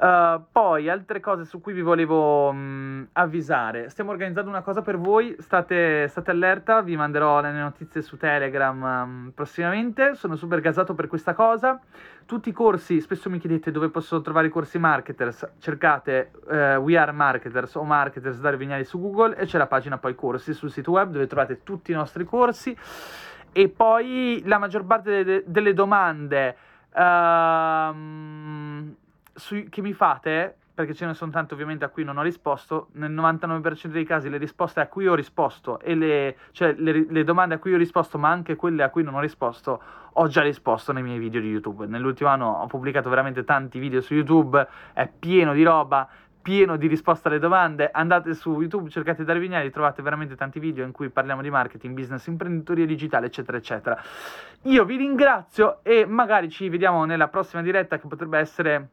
Uh, 0.00 0.40
poi 0.52 0.88
altre 0.88 1.18
cose 1.18 1.44
su 1.44 1.60
cui 1.60 1.72
vi 1.72 1.82
volevo 1.82 2.50
um, 2.50 3.04
avvisare. 3.14 3.88
Stiamo 3.88 4.12
organizzando 4.12 4.48
una 4.48 4.62
cosa 4.62 4.80
per 4.80 4.96
voi, 4.96 5.34
state, 5.40 6.06
state 6.06 6.30
allerta, 6.30 6.82
vi 6.82 6.94
manderò 6.94 7.40
le 7.40 7.50
notizie 7.50 8.00
su 8.02 8.16
Telegram 8.16 8.80
um, 8.80 9.32
prossimamente. 9.34 10.14
Sono 10.14 10.36
super 10.36 10.60
gasato 10.60 10.94
per 10.94 11.08
questa 11.08 11.34
cosa. 11.34 11.80
Tutti 12.26 12.50
i 12.50 12.52
corsi, 12.52 13.00
spesso 13.00 13.28
mi 13.28 13.40
chiedete 13.40 13.72
dove 13.72 13.88
posso 13.88 14.20
trovare 14.20 14.46
i 14.46 14.50
corsi 14.50 14.78
marketers, 14.78 15.54
cercate 15.58 16.30
uh, 16.46 16.76
We 16.76 16.96
Are 16.96 17.10
Marketers 17.10 17.74
o 17.74 17.82
Marketers 17.82 18.38
Dario 18.38 18.58
Vignali 18.58 18.84
su 18.84 19.00
Google 19.00 19.34
e 19.34 19.46
c'è 19.46 19.58
la 19.58 19.66
pagina 19.66 19.98
poi 19.98 20.14
corsi 20.14 20.52
sul 20.52 20.70
sito 20.70 20.92
web 20.92 21.10
dove 21.10 21.26
trovate 21.26 21.64
tutti 21.64 21.90
i 21.90 21.94
nostri 21.94 22.22
corsi. 22.22 22.76
E 23.50 23.68
poi 23.68 24.42
la 24.44 24.58
maggior 24.58 24.84
parte 24.84 25.24
de- 25.24 25.42
delle 25.44 25.74
domande. 25.74 26.56
Uh, 26.94 29.06
su, 29.38 29.66
che 29.68 29.80
mi 29.80 29.92
fate, 29.92 30.56
perché 30.78 30.94
ce 30.94 31.06
ne 31.06 31.14
sono 31.14 31.32
tante 31.32 31.54
ovviamente 31.54 31.84
a 31.84 31.88
cui 31.88 32.04
non 32.04 32.18
ho 32.18 32.22
risposto, 32.22 32.90
nel 32.92 33.10
99% 33.10 33.88
dei 33.88 34.04
casi 34.04 34.28
le 34.28 34.36
risposte 34.36 34.78
a 34.78 34.86
cui 34.86 35.08
ho 35.08 35.14
risposto, 35.14 35.80
e 35.80 35.94
le, 35.96 36.36
cioè 36.52 36.74
le, 36.74 37.06
le, 37.08 37.24
domande 37.24 37.56
a 37.56 37.58
cui 37.58 37.74
ho 37.74 37.76
risposto, 37.76 38.16
ma 38.16 38.28
anche 38.28 38.54
quelle 38.54 38.84
a 38.84 38.90
cui 38.90 39.02
non 39.02 39.14
ho 39.14 39.20
risposto, 39.20 39.82
ho 40.12 40.28
già 40.28 40.42
risposto 40.42 40.92
nei 40.92 41.02
miei 41.02 41.18
video 41.18 41.40
di 41.40 41.48
YouTube. 41.48 41.86
Nell'ultimo 41.86 42.28
anno 42.30 42.50
ho 42.50 42.66
pubblicato 42.66 43.08
veramente 43.08 43.42
tanti 43.44 43.80
video 43.80 44.00
su 44.00 44.14
YouTube, 44.14 44.64
è 44.92 45.08
pieno 45.08 45.52
di 45.52 45.64
roba, 45.64 46.08
pieno 46.40 46.76
di 46.76 46.86
risposte 46.86 47.28
alle 47.28 47.38
domande. 47.38 47.90
Andate 47.92 48.32
su 48.34 48.60
YouTube, 48.60 48.88
cercate 48.88 49.24
Dario 49.24 49.42
Vignali, 49.42 49.70
trovate 49.70 50.00
veramente 50.00 50.36
tanti 50.36 50.60
video 50.60 50.84
in 50.84 50.92
cui 50.92 51.10
parliamo 51.10 51.42
di 51.42 51.50
marketing, 51.50 51.92
business, 51.94 52.26
imprenditoria 52.26 52.86
digitale, 52.86 53.26
eccetera, 53.26 53.56
eccetera. 53.56 54.00
Io 54.62 54.84
vi 54.84 54.96
ringrazio 54.96 55.80
e 55.82 56.06
magari 56.06 56.48
ci 56.48 56.68
vediamo 56.68 57.04
nella 57.04 57.28
prossima 57.28 57.62
diretta 57.62 57.98
che 57.98 58.06
potrebbe 58.06 58.38
essere 58.38 58.88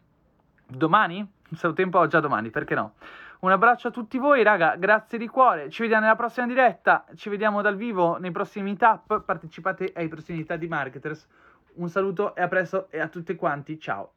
domani? 0.68 1.28
Se 1.56 1.68
ho 1.68 1.74
tempo, 1.74 2.06
già 2.08 2.20
domani, 2.20 2.50
perché 2.50 2.76
no? 2.76 2.94
Un 3.40 3.52
abbraccio 3.52 3.90
a 3.90 3.92
tutti 3.92 4.18
voi, 4.18 4.42
raga, 4.44 4.76
grazie 4.76 5.18
di 5.18 5.28
cuore. 5.28 5.70
Ci 5.70 5.84
vediamo 5.84 6.04
nella 6.04 6.16
prossima 6.16 6.48
diretta, 6.48 7.06
ci 7.16 7.30
vediamo 7.30 7.62
dal 7.62 7.76
vivo 7.76 8.18
nei 8.18 8.32
prossimi 8.32 8.70
meetup. 8.70 9.22
Partecipate 9.22 9.92
ai 9.96 10.08
prossimi 10.08 10.40
meetup 10.40 10.58
di 10.58 10.68
marketers. 10.68 11.28
Un 11.76 11.90
saluto 11.90 12.36
e 12.36 12.42
a 12.42 12.48
presto 12.48 12.88
e 12.90 13.00
a 13.00 13.08
tutti 13.08 13.36
quanti. 13.36 13.80
Ciao. 13.80 14.15